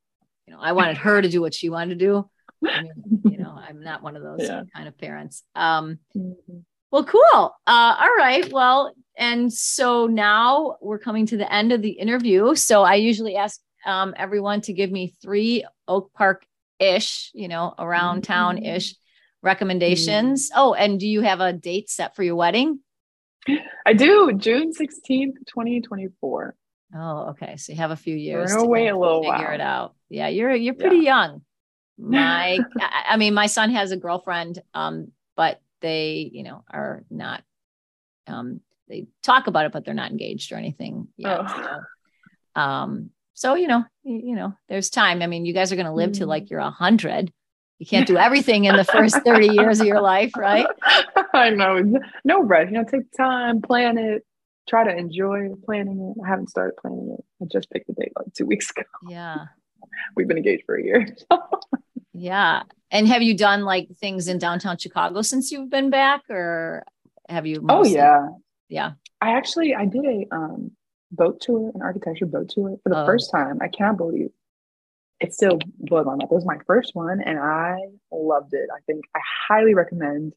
you 0.47 0.53
know 0.53 0.59
i 0.61 0.71
wanted 0.71 0.95
her 0.97 1.21
to 1.21 1.27
do 1.27 1.41
what 1.41 1.53
she 1.53 1.69
wanted 1.69 1.99
to 1.99 2.05
do 2.05 2.29
I 2.65 2.81
mean, 2.81 2.93
you 3.25 3.37
know 3.37 3.53
i'm 3.67 3.83
not 3.83 4.01
one 4.01 4.15
of 4.15 4.23
those 4.23 4.39
Yeah. 4.49 4.63
kind 4.73 4.87
of 4.87 4.97
parents 4.97 5.43
um 5.55 5.99
Mhm. 6.15 6.63
Well, 6.91 7.05
cool. 7.05 7.55
Uh, 7.65 7.95
all 8.01 8.15
right. 8.17 8.51
Well, 8.51 8.93
and 9.17 9.51
so 9.53 10.07
now 10.07 10.75
we're 10.81 10.99
coming 10.99 11.25
to 11.27 11.37
the 11.37 11.49
end 11.49 11.71
of 11.71 11.81
the 11.81 11.91
interview. 11.91 12.53
So 12.55 12.83
I 12.83 12.95
usually 12.95 13.37
ask 13.37 13.61
um, 13.85 14.13
everyone 14.17 14.59
to 14.63 14.73
give 14.73 14.91
me 14.91 15.15
three 15.21 15.63
Oak 15.87 16.11
Park 16.13 16.45
ish, 16.79 17.31
you 17.33 17.47
know, 17.47 17.73
around 17.79 18.25
town 18.25 18.57
ish 18.57 18.95
recommendations. 19.41 20.49
Oh, 20.53 20.73
and 20.73 20.99
do 20.99 21.07
you 21.07 21.21
have 21.21 21.39
a 21.39 21.53
date 21.53 21.89
set 21.89 22.13
for 22.13 22.23
your 22.23 22.35
wedding? 22.35 22.81
I 23.85 23.93
do. 23.93 24.31
June 24.33 24.71
16th, 24.71 25.35
2024. 25.47 26.55
Oh, 26.95 27.17
okay. 27.29 27.57
So 27.57 27.71
you 27.73 27.77
have 27.77 27.91
a 27.91 27.95
few 27.95 28.15
We're 28.15 28.19
years 28.19 28.51
gonna 28.51 28.63
to 28.63 28.69
wait 28.69 28.87
a 28.89 28.97
little 28.97 29.21
figure 29.23 29.45
while. 29.45 29.53
it 29.53 29.61
out. 29.61 29.95
Yeah, 30.09 30.27
you're 30.27 30.53
you're 30.53 30.73
pretty 30.73 30.97
young. 30.99 31.41
My, 31.97 32.57
I, 32.79 33.17
mean, 33.17 33.35
my 33.35 33.45
son 33.45 33.69
has 33.71 33.91
a 33.91 33.97
girlfriend, 33.97 34.59
um, 34.73 35.11
but 35.37 35.61
they, 35.81 36.29
you 36.33 36.41
know, 36.43 36.63
are 36.69 37.03
not. 37.11 37.43
Um, 38.25 38.61
they 38.87 39.05
talk 39.21 39.45
about 39.47 39.65
it, 39.67 39.71
but 39.71 39.85
they're 39.85 39.93
not 39.93 40.09
engaged 40.09 40.51
or 40.51 40.55
anything 40.55 41.09
yet. 41.15 41.39
Oh. 41.41 41.47
So, 42.55 42.61
um, 42.61 43.09
so 43.35 43.53
you 43.55 43.67
know, 43.67 43.85
you, 44.03 44.21
you 44.29 44.35
know, 44.35 44.53
there's 44.67 44.89
time. 44.89 45.21
I 45.21 45.27
mean, 45.27 45.45
you 45.45 45.53
guys 45.53 45.71
are 45.71 45.75
going 45.75 45.85
to 45.85 45.93
live 45.93 46.13
to 46.13 46.23
Mm. 46.25 46.27
like 46.27 46.49
you're 46.49 46.59
a 46.59 46.71
hundred. 46.71 47.31
You 47.81 47.87
can't 47.87 48.05
do 48.05 48.15
everything 48.15 48.65
in 48.65 48.75
the 48.75 48.83
first 48.83 49.15
thirty 49.25 49.47
years 49.47 49.79
of 49.79 49.87
your 49.87 50.01
life, 50.01 50.33
right? 50.37 50.67
I 51.33 51.49
know. 51.49 51.81
No 52.23 52.43
rush. 52.43 52.67
You 52.67 52.73
know, 52.73 52.83
take 52.83 53.11
time, 53.17 53.59
plan 53.59 53.97
it, 53.97 54.23
try 54.69 54.83
to 54.83 54.95
enjoy 54.95 55.49
planning 55.65 55.99
it. 56.15 56.21
I 56.23 56.29
haven't 56.29 56.51
started 56.51 56.77
planning 56.77 57.17
it. 57.17 57.25
I 57.41 57.47
just 57.51 57.71
picked 57.71 57.87
the 57.87 57.93
date 57.93 58.11
like 58.15 58.31
two 58.35 58.45
weeks 58.45 58.69
ago. 58.69 58.83
Yeah, 59.09 59.45
We've 60.15 60.27
been 60.27 60.37
engaged 60.37 60.63
for 60.67 60.75
a 60.75 60.83
year. 60.83 61.07
yeah. 62.13 62.63
And 62.91 63.07
have 63.07 63.23
you 63.23 63.35
done 63.35 63.63
like 63.63 63.87
things 63.99 64.27
in 64.27 64.37
downtown 64.37 64.77
Chicago 64.77 65.23
since 65.23 65.51
you've 65.51 65.71
been 65.71 65.89
back, 65.89 66.21
or 66.29 66.83
have 67.29 67.47
you? 67.47 67.65
oh 67.67 67.83
yeah. 67.83 68.27
Yeah. 68.69 68.91
I 69.21 69.31
actually 69.31 69.73
I 69.73 69.85
did 69.85 70.05
a 70.05 70.25
um, 70.35 70.69
boat 71.11 71.41
tour, 71.41 71.71
an 71.73 71.81
architecture 71.81 72.27
boat 72.27 72.49
tour 72.49 72.77
for 72.83 72.89
the 72.89 73.01
Oh. 73.01 73.05
first 73.07 73.31
time. 73.31 73.57
I 73.59 73.69
can't 73.69 73.97
believe 73.97 74.29
it 75.21 75.33
still 75.33 75.59
my 75.89 76.03
mind. 76.03 76.23
It 76.23 76.31
was 76.31 76.45
my 76.45 76.57
first 76.67 76.91
one 76.93 77.21
and 77.21 77.39
I 77.39 77.77
loved 78.11 78.53
it. 78.53 78.67
I 78.75 78.79
think 78.87 79.05
I 79.15 79.19
highly 79.47 79.73
recommend 79.73 80.33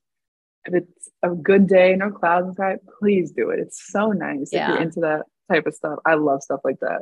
if 0.67 0.75
it's 0.75 1.11
a 1.23 1.31
good 1.31 1.67
day, 1.67 1.95
no 1.97 2.11
clouds 2.11 2.49
inside, 2.49 2.79
please 2.99 3.33
do 3.33 3.51
it. 3.51 3.59
It's 3.59 3.91
so 3.91 4.13
nice 4.13 4.51
yeah. 4.53 4.63
if 4.63 4.69
you're 4.69 4.83
into 4.83 5.01
that 5.01 5.23
type 5.51 5.67
of 5.67 5.75
stuff. 5.75 5.99
I 6.07 6.15
love 6.15 6.43
stuff 6.43 6.61
like 6.65 6.81
that. 6.81 7.01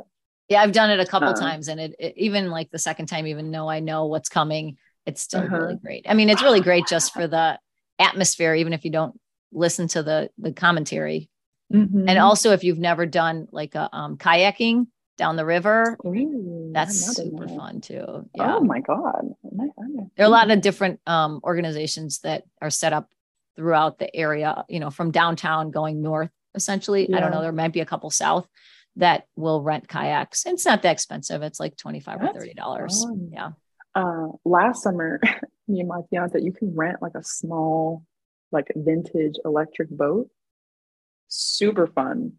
Yeah, 0.49 0.61
I've 0.61 0.71
done 0.73 0.89
it 0.89 0.99
a 0.99 1.05
couple 1.05 1.29
Uh. 1.29 1.33
times 1.35 1.67
and 1.67 1.79
it, 1.79 1.95
it 1.99 2.13
even 2.17 2.49
like 2.49 2.71
the 2.71 2.79
second 2.79 3.05
time, 3.05 3.27
even 3.27 3.51
though 3.51 3.69
I 3.69 3.79
know 3.79 4.05
what's 4.07 4.29
coming, 4.29 4.77
it's 5.05 5.21
still 5.21 5.41
Uh-huh. 5.43 5.57
really 5.57 5.75
great. 5.75 6.05
I 6.09 6.13
mean, 6.13 6.29
it's 6.29 6.41
really 6.41 6.61
great 6.61 6.87
just 6.87 7.13
for 7.13 7.27
the 7.27 7.59
atmosphere, 7.99 8.55
even 8.55 8.73
if 8.73 8.83
you 8.85 8.91
don't 8.91 9.19
listen 9.51 9.87
to 9.89 10.03
the 10.03 10.29
the 10.37 10.51
commentary. 10.51 11.29
Mhm. 11.71 12.05
And 12.07 12.17
also 12.19 12.51
if 12.51 12.63
you've 12.63 12.79
never 12.79 13.05
done 13.05 13.47
like 13.51 13.75
a 13.75 13.89
um, 13.95 14.17
kayaking 14.17 14.87
down 15.17 15.35
the 15.35 15.45
river, 15.45 15.97
Ooh, 16.05 16.71
that's 16.73 17.01
I've 17.03 17.07
not 17.07 17.15
done 17.15 17.25
super 17.47 17.47
fun 17.59 17.81
too. 17.81 18.29
Yeah. 18.35 18.55
Oh 18.55 18.59
my 18.61 18.79
god. 18.79 19.25
I 19.45 19.49
might- 19.55 19.71
I 19.77 19.87
might 19.87 20.07
there 20.15 20.25
are 20.25 20.27
a 20.27 20.31
lot 20.31 20.49
of 20.51 20.61
different 20.61 20.99
um, 21.07 21.39
organizations 21.43 22.19
that 22.19 22.43
are 22.61 22.69
set 22.69 22.93
up 22.93 23.09
throughout 23.55 23.99
the 23.99 24.13
area, 24.15 24.65
you 24.67 24.79
know, 24.79 24.89
from 24.89 25.11
downtown 25.11 25.69
going 25.71 26.01
north, 26.01 26.31
essentially. 26.55 27.13
I 27.13 27.19
don't 27.19 27.31
know, 27.31 27.41
there 27.41 27.51
might 27.51 27.73
be 27.73 27.81
a 27.81 27.85
couple 27.85 28.09
south 28.09 28.47
that 28.95 29.27
will 29.35 29.61
rent 29.61 29.87
kayaks. 29.87 30.45
It's 30.45 30.65
not 30.65 30.81
that 30.83 30.91
expensive. 30.91 31.41
It's 31.43 31.59
like 31.59 31.77
25 31.77 32.21
or 32.21 32.33
30 32.33 32.53
dollars. 32.55 33.03
fun. 33.03 33.29
Yeah. 33.31 33.51
uh 33.95 34.27
last 34.45 34.81
summer 34.83 35.19
me 35.67 35.79
and 35.79 35.87
my 35.89 36.01
fiance 36.09 36.39
you 36.41 36.51
can 36.51 36.75
rent 36.75 37.01
like 37.01 37.13
a 37.15 37.23
small 37.23 38.03
like 38.51 38.67
vintage 38.75 39.35
electric 39.45 39.89
boat 39.89 40.29
super 41.27 41.87
fun 41.87 42.33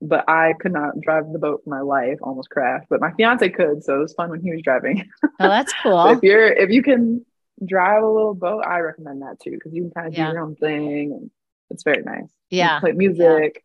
but 0.00 0.28
i 0.28 0.54
could 0.60 0.72
not 0.72 1.00
drive 1.00 1.24
the 1.32 1.38
boat 1.38 1.60
for 1.64 1.70
my 1.70 1.80
life 1.80 2.18
almost 2.22 2.50
crashed 2.50 2.86
but 2.88 3.00
my 3.00 3.10
fiance 3.12 3.48
could 3.48 3.82
so 3.82 3.96
it 3.96 4.00
was 4.00 4.14
fun 4.14 4.30
when 4.30 4.40
he 4.40 4.50
was 4.52 4.62
driving 4.62 5.08
Oh, 5.40 5.48
that's 5.48 5.72
cool. 5.82 6.06
if 6.06 6.22
you're 6.22 6.46
if 6.46 6.70
you 6.70 6.82
can 6.82 7.24
drive 7.66 8.02
a 8.02 8.06
little 8.08 8.34
boat 8.34 8.64
i 8.64 8.78
recommend 8.78 9.22
that 9.22 9.40
too 9.40 9.50
because 9.52 9.72
you 9.72 9.82
can 9.82 9.90
kind 9.90 10.06
of 10.08 10.14
Yeah. 10.14 10.26
do 10.28 10.32
your 10.34 10.42
own 10.44 10.54
thing 10.56 11.12
and 11.12 11.30
it's 11.70 11.82
very 11.82 12.02
nice 12.02 12.30
Yeah. 12.50 12.80
play 12.80 12.92
music 12.92 13.64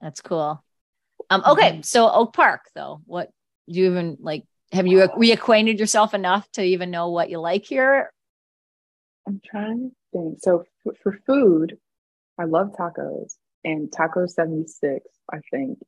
That's 0.00 0.20
cool. 0.20 0.62
Um, 1.30 1.42
okay. 1.46 1.80
So 1.82 2.08
Oak 2.10 2.34
Park 2.34 2.60
though, 2.74 3.00
what 3.06 3.30
do 3.68 3.80
you 3.80 3.86
even 3.90 4.18
like, 4.20 4.44
have 4.72 4.86
you 4.86 4.98
reacquainted 5.18 5.78
yourself 5.78 6.12
enough 6.14 6.48
to 6.52 6.62
even 6.62 6.90
know 6.90 7.08
what 7.10 7.30
you 7.30 7.40
like 7.40 7.64
here? 7.64 8.12
I'm 9.26 9.40
trying 9.44 9.90
to 9.90 9.96
think. 10.12 10.38
So 10.40 10.64
for 11.02 11.18
food, 11.26 11.78
I 12.38 12.44
love 12.44 12.74
tacos, 12.78 13.36
and 13.66 13.92
Taco 13.92 14.26
76, 14.26 15.04
I 15.32 15.38
think, 15.50 15.78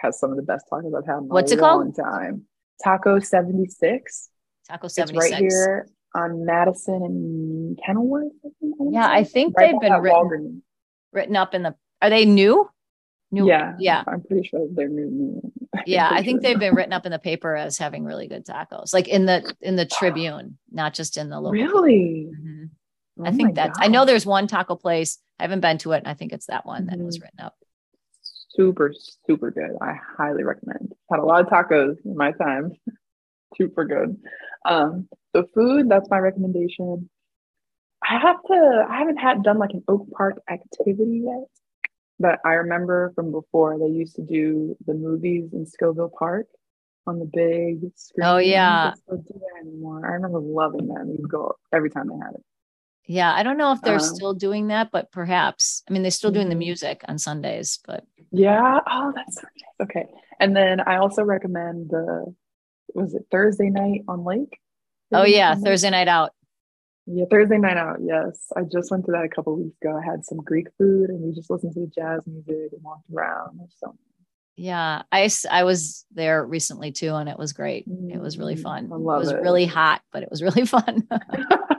has 0.00 0.18
some 0.18 0.30
of 0.30 0.36
the 0.36 0.42
best 0.42 0.64
tacos 0.72 0.96
I've 0.96 1.06
had 1.06 1.18
in 1.18 1.28
What's 1.28 1.52
a 1.52 1.56
it 1.56 1.60
called? 1.60 1.80
long 1.80 1.92
time. 1.92 2.44
Taco 2.82 3.18
76. 3.18 4.28
Taco 4.68 4.86
It's 4.86 4.94
76. 4.94 5.32
right 5.32 5.40
here 5.40 5.88
on 6.14 6.44
Madison 6.44 7.02
and 7.02 7.78
Kenilworth. 7.84 8.32
I 8.44 8.48
think, 8.60 8.78
wanna 8.78 8.92
Yeah, 8.92 9.08
I 9.10 9.24
think 9.24 9.56
Right 9.56 9.72
they've 9.72 9.80
been 9.80 10.00
written- 10.00 10.18
Walgreens. 10.18 10.62
Written 11.12 11.36
up 11.36 11.54
in 11.54 11.62
the, 11.64 11.74
are 12.02 12.10
they 12.10 12.24
new? 12.24 12.68
New. 13.30 13.46
Yeah, 13.48 13.74
Yeah. 13.78 14.04
I'm 14.06 14.22
pretty 14.22 14.46
sure 14.48 14.66
they're 14.72 14.88
new. 14.88 15.10
new. 15.10 15.52
Yeah. 15.86 16.08
I 16.10 16.22
think 16.22 16.40
sure. 16.42 16.50
they've 16.50 16.58
been 16.58 16.74
written 16.74 16.92
up 16.92 17.04
in 17.06 17.12
the 17.12 17.18
paper 17.30 17.54
as 17.56 17.78
having 17.78 18.04
really 18.04 18.28
good 18.28 18.46
tacos, 18.46 18.92
like 18.94 19.08
in 19.08 19.26
the, 19.26 19.54
in 19.60 19.76
the 19.76 19.84
Tribune, 19.86 20.58
not 20.70 20.94
just 20.94 21.16
in 21.16 21.28
the 21.30 21.36
local. 21.40 21.52
Really? 21.52 22.28
Mhm. 22.32 22.70
Oh 23.18 23.24
I 23.24 23.32
think 23.32 23.54
that's, 23.54 23.78
I 23.80 23.88
know 23.88 24.04
there's 24.04 24.26
one 24.26 24.46
taco 24.46 24.76
place. 24.76 25.18
I 25.38 25.44
haven't 25.44 25.60
been 25.60 25.78
to 25.78 25.92
it. 25.92 25.98
And 25.98 26.08
I 26.08 26.14
think 26.14 26.32
it's 26.32 26.46
that 26.46 26.64
one 26.66 26.86
that 26.86 26.98
was 26.98 27.18
Mhm. 27.18 27.22
written 27.22 27.40
up. 27.40 27.54
super 28.50 28.92
super 29.26 29.50
good 29.52 29.76
i 29.80 29.92
highly 30.16 30.42
recommend 30.42 30.92
had 31.10 31.20
a 31.20 31.24
lot 31.24 31.40
of 31.42 31.46
tacos 31.48 31.94
in 32.04 32.16
my 32.16 32.32
time 32.32 32.72
super 33.56 33.84
good 33.84 34.16
um 34.64 35.06
so 35.32 35.44
food 35.54 35.88
that's 35.88 36.08
my 36.10 36.18
recommendation 36.18 37.08
i 38.02 38.18
have 38.18 38.42
to 38.50 38.86
i 38.88 38.98
haven't 38.98 39.18
had 39.18 39.42
done 39.44 39.58
like 39.58 39.70
an 39.74 39.84
oak 39.86 40.10
park 40.16 40.40
activity 40.50 41.22
yet 41.26 41.44
but 42.18 42.40
i 42.44 42.54
remember 42.54 43.12
from 43.14 43.30
before 43.30 43.78
they 43.78 43.86
used 43.86 44.16
to 44.16 44.22
do 44.22 44.74
the 44.86 44.94
movies 44.94 45.50
in 45.52 45.64
scoville 45.66 46.10
park 46.18 46.46
on 47.06 47.18
the 47.20 47.26
big 47.32 47.82
screen 47.96 48.26
Oh, 48.26 48.38
yeah. 48.38 48.92
they 48.94 49.00
don't 49.14 49.26
do 49.26 49.34
that 49.34 49.60
anymore 49.66 50.04
i 50.10 50.14
remember 50.14 50.40
loving 50.40 50.88
them 50.88 51.10
we'd 51.10 51.28
go 51.28 51.54
every 51.72 51.90
time 51.90 52.08
they 52.08 52.16
had 52.16 52.34
it 52.34 52.44
Yeah. 53.08 53.32
I 53.34 53.42
don't 53.42 53.56
know 53.58 53.72
if 53.72 53.80
they're 53.82 53.94
Um, 53.94 54.00
still 54.00 54.34
doing 54.34 54.68
that, 54.68 54.90
but 54.92 55.10
perhaps, 55.10 55.82
I 55.88 55.92
mean, 55.92 56.02
they're 56.02 56.10
still 56.10 56.30
doing 56.30 56.48
the 56.50 56.54
Mhm. 56.54 56.58
music 56.58 57.04
on 57.08 57.18
Sundays, 57.18 57.80
but 57.86 58.04
Yeah. 58.30 58.80
Oh, 58.86 59.12
that's. 59.16 59.38
Okay. 59.82 60.06
And 60.38 60.54
then 60.54 60.80
I 60.80 60.96
also 60.98 61.24
recommend 61.24 61.88
the 61.90 62.34
was 62.94 63.14
it 63.14 63.26
Thursday 63.30 63.70
night 63.70 64.02
on 64.08 64.24
Lake? 64.24 64.58
oh 65.12 65.24
yeah, 65.24 65.54
night? 65.54 65.64
Thursday 65.64 65.90
night 65.90 66.08
out. 66.08 66.32
Yeah, 67.06 67.24
Thursday 67.30 67.56
night 67.58 67.78
out. 67.78 67.98
Yes. 68.02 68.52
I 68.54 68.62
just 68.64 68.90
went 68.90 69.06
to 69.06 69.12
that 69.12 69.24
a 69.24 69.28
couple 69.30 69.56
weeks 69.56 69.76
ago. 69.80 69.96
I 69.96 70.04
had 70.04 70.24
some 70.26 70.38
Greek 70.38 70.68
food 70.76 71.08
and 71.08 71.20
we 71.22 71.32
just 71.32 71.48
listened 71.50 71.72
to 71.74 71.80
the 71.80 71.86
jazz 71.86 72.26
music 72.26 72.72
and 72.72 72.82
walked 72.82 73.08
around. 73.10 73.60
So 73.78 73.96
Yeah, 74.56 75.02
I 75.12 75.62
was 75.64 76.04
there 76.12 76.44
recently 76.44 76.90
too, 76.92 77.14
and 77.14 77.28
it 77.28 77.38
was 77.38 77.52
great. 77.52 77.86
It 77.86 78.20
was 78.20 78.36
really 78.38 78.56
Mm, 78.56 78.62
fun. 78.62 78.92
I 78.92 78.96
love 78.96 79.16
it 79.22 79.24
was 79.26 79.30
it. 79.32 79.40
really 79.40 79.64
hot, 79.66 80.02
but 80.12 80.22
it 80.24 80.30
was 80.30 80.42
really 80.42 80.66
fun. 80.66 81.08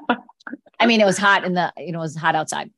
I 0.79 0.85
mean, 0.85 1.01
it 1.01 1.05
was 1.05 1.17
hot 1.17 1.43
in 1.43 1.53
the 1.53 1.73
you 1.77 1.91
know 1.91 1.99
it 1.99 2.03
was 2.03 2.15
hot 2.15 2.35
outside. 2.35 2.71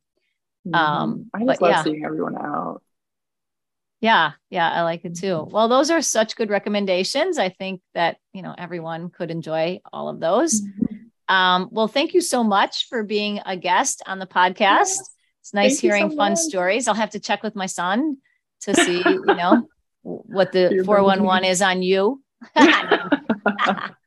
Um, 0.74 1.30
I 1.34 1.44
just 1.44 1.62
love 1.62 1.72
yeah. 1.72 1.84
seeing 1.84 2.06
everyone 2.06 2.38
out. 2.38 2.82
Yeah, 4.00 4.32
yeah, 4.50 4.70
I 4.70 4.82
like 4.82 5.06
it 5.06 5.16
too. 5.16 5.28
Mm-hmm. 5.28 5.52
Well, 5.52 5.68
those 5.68 5.92
are 5.92 6.02
such 6.02 6.36
good 6.36 6.50
recommendations. 6.50 7.38
I 7.38 7.50
think 7.50 7.82
that 7.94 8.18
you 8.34 8.42
know 8.42 8.56
everyone 8.58 9.10
could 9.10 9.32
enjoy 9.32 9.80
all 9.92 10.10
of 10.10 10.20
those. 10.20 10.62
Mm-hmm. 10.62 11.34
Um, 11.34 11.70
well, 11.72 11.88
thank 11.88 12.14
you 12.14 12.22
so 12.22 12.44
much 12.44 12.90
for 12.90 13.04
being 13.04 13.40
a 13.46 13.56
guest 13.56 14.04
on 14.06 14.20
the 14.20 14.28
podcast. 14.28 15.00
It's 15.40 15.54
nice 15.54 15.74
Thank 15.74 15.84
you 15.84 15.90
so 15.92 15.96
hearing 15.96 16.10
fun 16.10 16.34
much. 16.34 16.40
stories. 16.40 16.88
I'll 16.88 16.94
have 16.94 17.12
to 17.12 17.20
check 17.20 17.42
with 17.42 17.56
my 17.56 17.68
son 17.68 18.18
to 18.62 18.74
see, 18.86 18.98
you 18.98 19.24
know, 19.26 19.68
what 20.02 20.52
the 20.52 20.84
411 20.86 21.50
is 21.50 21.62
on 21.62 21.82
you. 21.82 22.22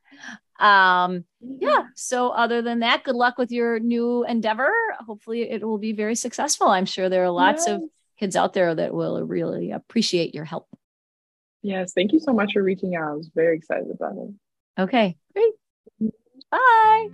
um, 0.65 1.25
yeah. 1.59 1.83
So 1.95 2.29
other 2.29 2.61
than 2.61 2.79
that, 2.79 3.03
good 3.03 3.15
luck 3.15 3.37
with 3.37 3.51
your 3.51 3.79
new 3.79 4.25
endeavor. 4.25 4.73
Hopefully 5.05 5.49
it 5.49 5.63
will 5.63 5.77
be 5.77 5.93
very 5.93 6.15
successful. 6.15 6.67
I'm 6.67 6.85
sure 6.85 7.07
there 7.07 7.23
are 7.23 7.29
lots 7.29 7.67
of 7.67 7.83
kids 8.19 8.35
out 8.35 8.53
there 8.53 8.73
that 8.73 8.93
will 8.93 9.21
really 9.23 9.71
appreciate 9.71 10.33
your 10.33 10.45
help. 10.45 10.67
Yes, 11.61 11.93
thank 11.93 12.13
you 12.13 12.19
so 12.19 12.33
much 12.33 12.53
for 12.53 12.63
reaching 12.63 12.95
out. 12.95 13.11
I 13.11 13.13
was 13.13 13.29
very 13.33 13.57
excited 13.57 13.91
about 13.91 14.13
it. 14.17 14.81
Okay, 14.81 15.17
great. 15.33 15.53
Bye. 16.51 17.09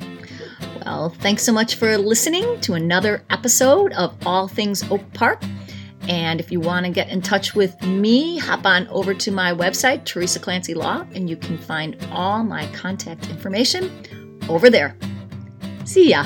Well, 0.85 1.09
thanks 1.09 1.43
so 1.43 1.51
much 1.51 1.75
for 1.75 1.97
listening 1.97 2.59
to 2.61 2.73
another 2.73 3.23
episode 3.29 3.93
of 3.93 4.15
All 4.25 4.47
Things 4.47 4.89
Oak 4.89 5.01
Park. 5.13 5.41
And 6.07 6.39
if 6.39 6.51
you 6.51 6.59
want 6.59 6.85
to 6.85 6.91
get 6.91 7.09
in 7.09 7.21
touch 7.21 7.53
with 7.53 7.81
me, 7.83 8.37
hop 8.37 8.65
on 8.65 8.87
over 8.87 9.13
to 9.13 9.31
my 9.31 9.53
website, 9.53 10.05
Teresa 10.05 10.39
Clancy 10.39 10.73
Law, 10.73 11.05
and 11.13 11.29
you 11.29 11.35
can 11.35 11.57
find 11.57 11.95
all 12.11 12.43
my 12.43 12.65
contact 12.73 13.29
information 13.29 14.39
over 14.49 14.69
there. 14.69 14.95
See 15.85 16.09
ya. 16.09 16.25